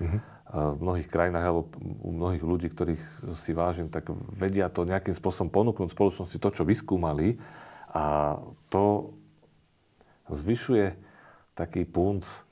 [0.00, 0.20] Mm-hmm.
[0.46, 1.68] V mnohých krajinách alebo
[2.00, 6.62] u mnohých ľudí, ktorých si vážim, tak vedia to nejakým spôsobom ponúknuť spoločnosti to, čo
[6.64, 7.66] vyskúmali a
[7.96, 8.36] A
[8.68, 9.16] to
[10.28, 10.92] zvyšuje
[11.56, 12.44] taký punc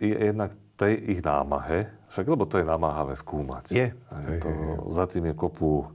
[0.00, 3.70] jednak tej ich námahe, však lebo to je namáhavé skúmať.
[3.70, 3.94] Je.
[3.94, 4.50] je to,
[4.90, 5.86] za tým je kopu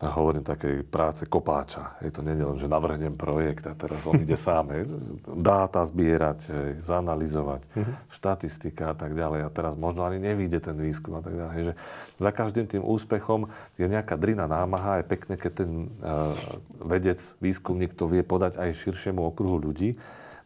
[0.00, 2.00] ja hovorím takej práce kopáča.
[2.00, 4.72] Je to nie len, že navrhnem projekt a teraz on ide sám.
[4.72, 4.88] Hej,
[5.28, 7.94] dáta zbierať, hej, zanalizovať, mm-hmm.
[8.08, 9.44] štatistika a tak ďalej.
[9.44, 11.52] A teraz možno ani nevíde ten výskum a tak ďalej.
[11.52, 11.74] Hej, že
[12.16, 15.04] za každým tým úspechom je nejaká drina námaha.
[15.04, 16.32] Je pekné, keď ten uh,
[16.80, 20.00] vedec, výskumník to vie podať aj širšiemu okruhu ľudí.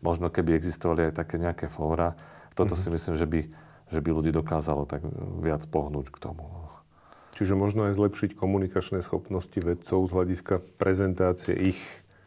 [0.04, 2.12] Možno keby existovali aj také nejaké fóra.
[2.52, 2.92] Toto mm-hmm.
[2.92, 3.40] si myslím, že by,
[3.88, 5.00] že by ľudí dokázalo tak
[5.40, 6.44] viac pohnúť k tomu.
[7.34, 11.80] Čiže možno aj zlepšiť komunikačné schopnosti vedcov z hľadiska prezentácie ich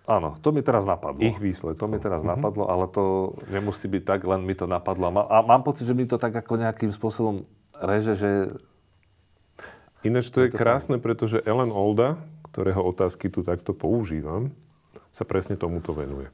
[0.08, 1.20] Áno, to mi teraz napadlo.
[1.20, 1.84] Ich výsledkov.
[1.84, 2.40] To mi teraz mm-hmm.
[2.40, 5.12] napadlo, ale to nemusí byť tak, len mi to napadlo.
[5.12, 7.44] A mám pocit, že mi to tak ako nejakým spôsobom
[7.76, 8.32] reže, že...
[10.08, 12.16] Ináč to je krásne, pretože Ellen Olda,
[12.56, 14.56] ktorého otázky tu takto používam,
[15.12, 16.32] sa presne tomuto venuje.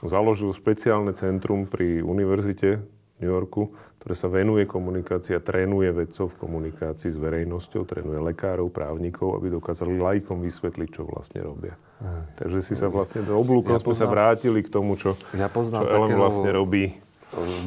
[0.00, 2.80] Založil špeciálne centrum pri univerzite
[3.20, 8.72] New Yorku, ktoré sa venuje komunikácii a trénuje vedcov v komunikácii s verejnosťou, trénuje lekárov,
[8.72, 11.76] právnikov, aby dokázali lajkom vysvetliť, čo vlastne robia.
[12.00, 12.24] Aj.
[12.40, 15.52] Takže si sa vlastne do oblúkov ja sme poznám, sa vrátili k tomu, čo, ja
[15.52, 16.96] čo Ellen vlastne robí.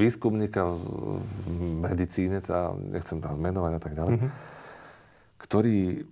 [0.01, 1.21] Výskumníka v
[1.85, 4.31] medicíne, tá, nechcem tam zmenovať a tak ďalej, mm-hmm.
[5.37, 6.03] ktorý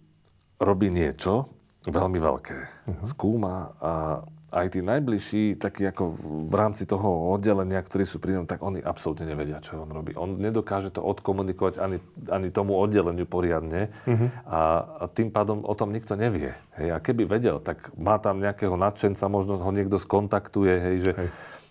[0.62, 1.50] robí niečo
[1.90, 2.58] veľmi veľké.
[2.62, 3.06] Mm-hmm.
[3.10, 4.22] Skúma a
[4.52, 6.12] aj tí najbližší, takí ako
[6.52, 10.12] v rámci toho oddelenia, ktorí sú pri ňom, tak oni absolútne nevedia, čo on robí.
[10.20, 14.28] On nedokáže to odkomunikovať ani, ani tomu oddeleniu poriadne uh-huh.
[14.44, 14.60] a,
[15.02, 16.52] a tým pádom o tom nikto nevie.
[16.76, 16.90] Hej.
[16.92, 21.30] A keby vedel, tak má tam nejakého nadšenca, možno ho niekto skontaktuje, hej, že hej.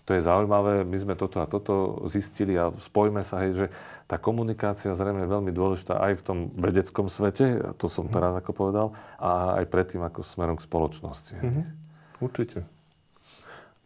[0.09, 3.65] to je zaujímavé, my sme toto a toto zistili a spojme sa, hej, že
[4.09, 8.17] tá komunikácia zrejme je veľmi dôležitá aj v tom vedeckom svete, to som uh-huh.
[8.17, 8.87] teraz ako povedal,
[9.21, 11.37] a aj predtým ako smerom k spoločnosti.
[11.37, 11.45] Hej.
[11.45, 11.65] Uh-huh.
[12.25, 12.70] Určite.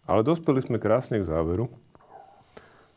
[0.06, 1.70] Ale dospeli sme krásne k záveru.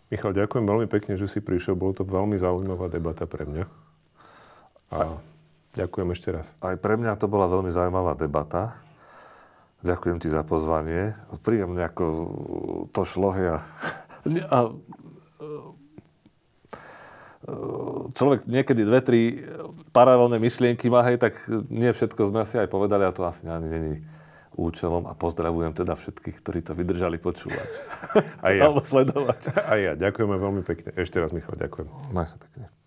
[0.09, 1.77] Michal, ďakujem veľmi pekne, že si prišiel.
[1.77, 3.65] Bolo to veľmi zaujímavá debata pre mňa.
[4.93, 5.21] A
[5.77, 6.57] ďakujem ešte raz.
[6.61, 8.77] Aj pre mňa to bola veľmi zaujímavá debata.
[9.85, 11.17] Ďakujem ti za pozvanie.
[11.45, 12.05] Príjemne ako
[12.93, 13.57] to šlo a,
[14.49, 14.59] a
[18.13, 19.21] človek niekedy dve, tri
[19.97, 21.37] paralelné myšlienky má, hej, tak
[21.73, 23.95] nie všetko sme si aj povedali a to asi ani není
[24.59, 27.71] účelom a pozdravujem teda všetkých, ktorí to vydržali počúvať.
[28.45, 28.67] A ja.
[28.67, 29.55] Alebo sledovať.
[29.55, 29.93] A ja.
[29.95, 30.91] Ďakujeme veľmi pekne.
[30.99, 31.87] Ešte raz, Michal, ďakujem.
[32.11, 32.78] Maj sa pekne.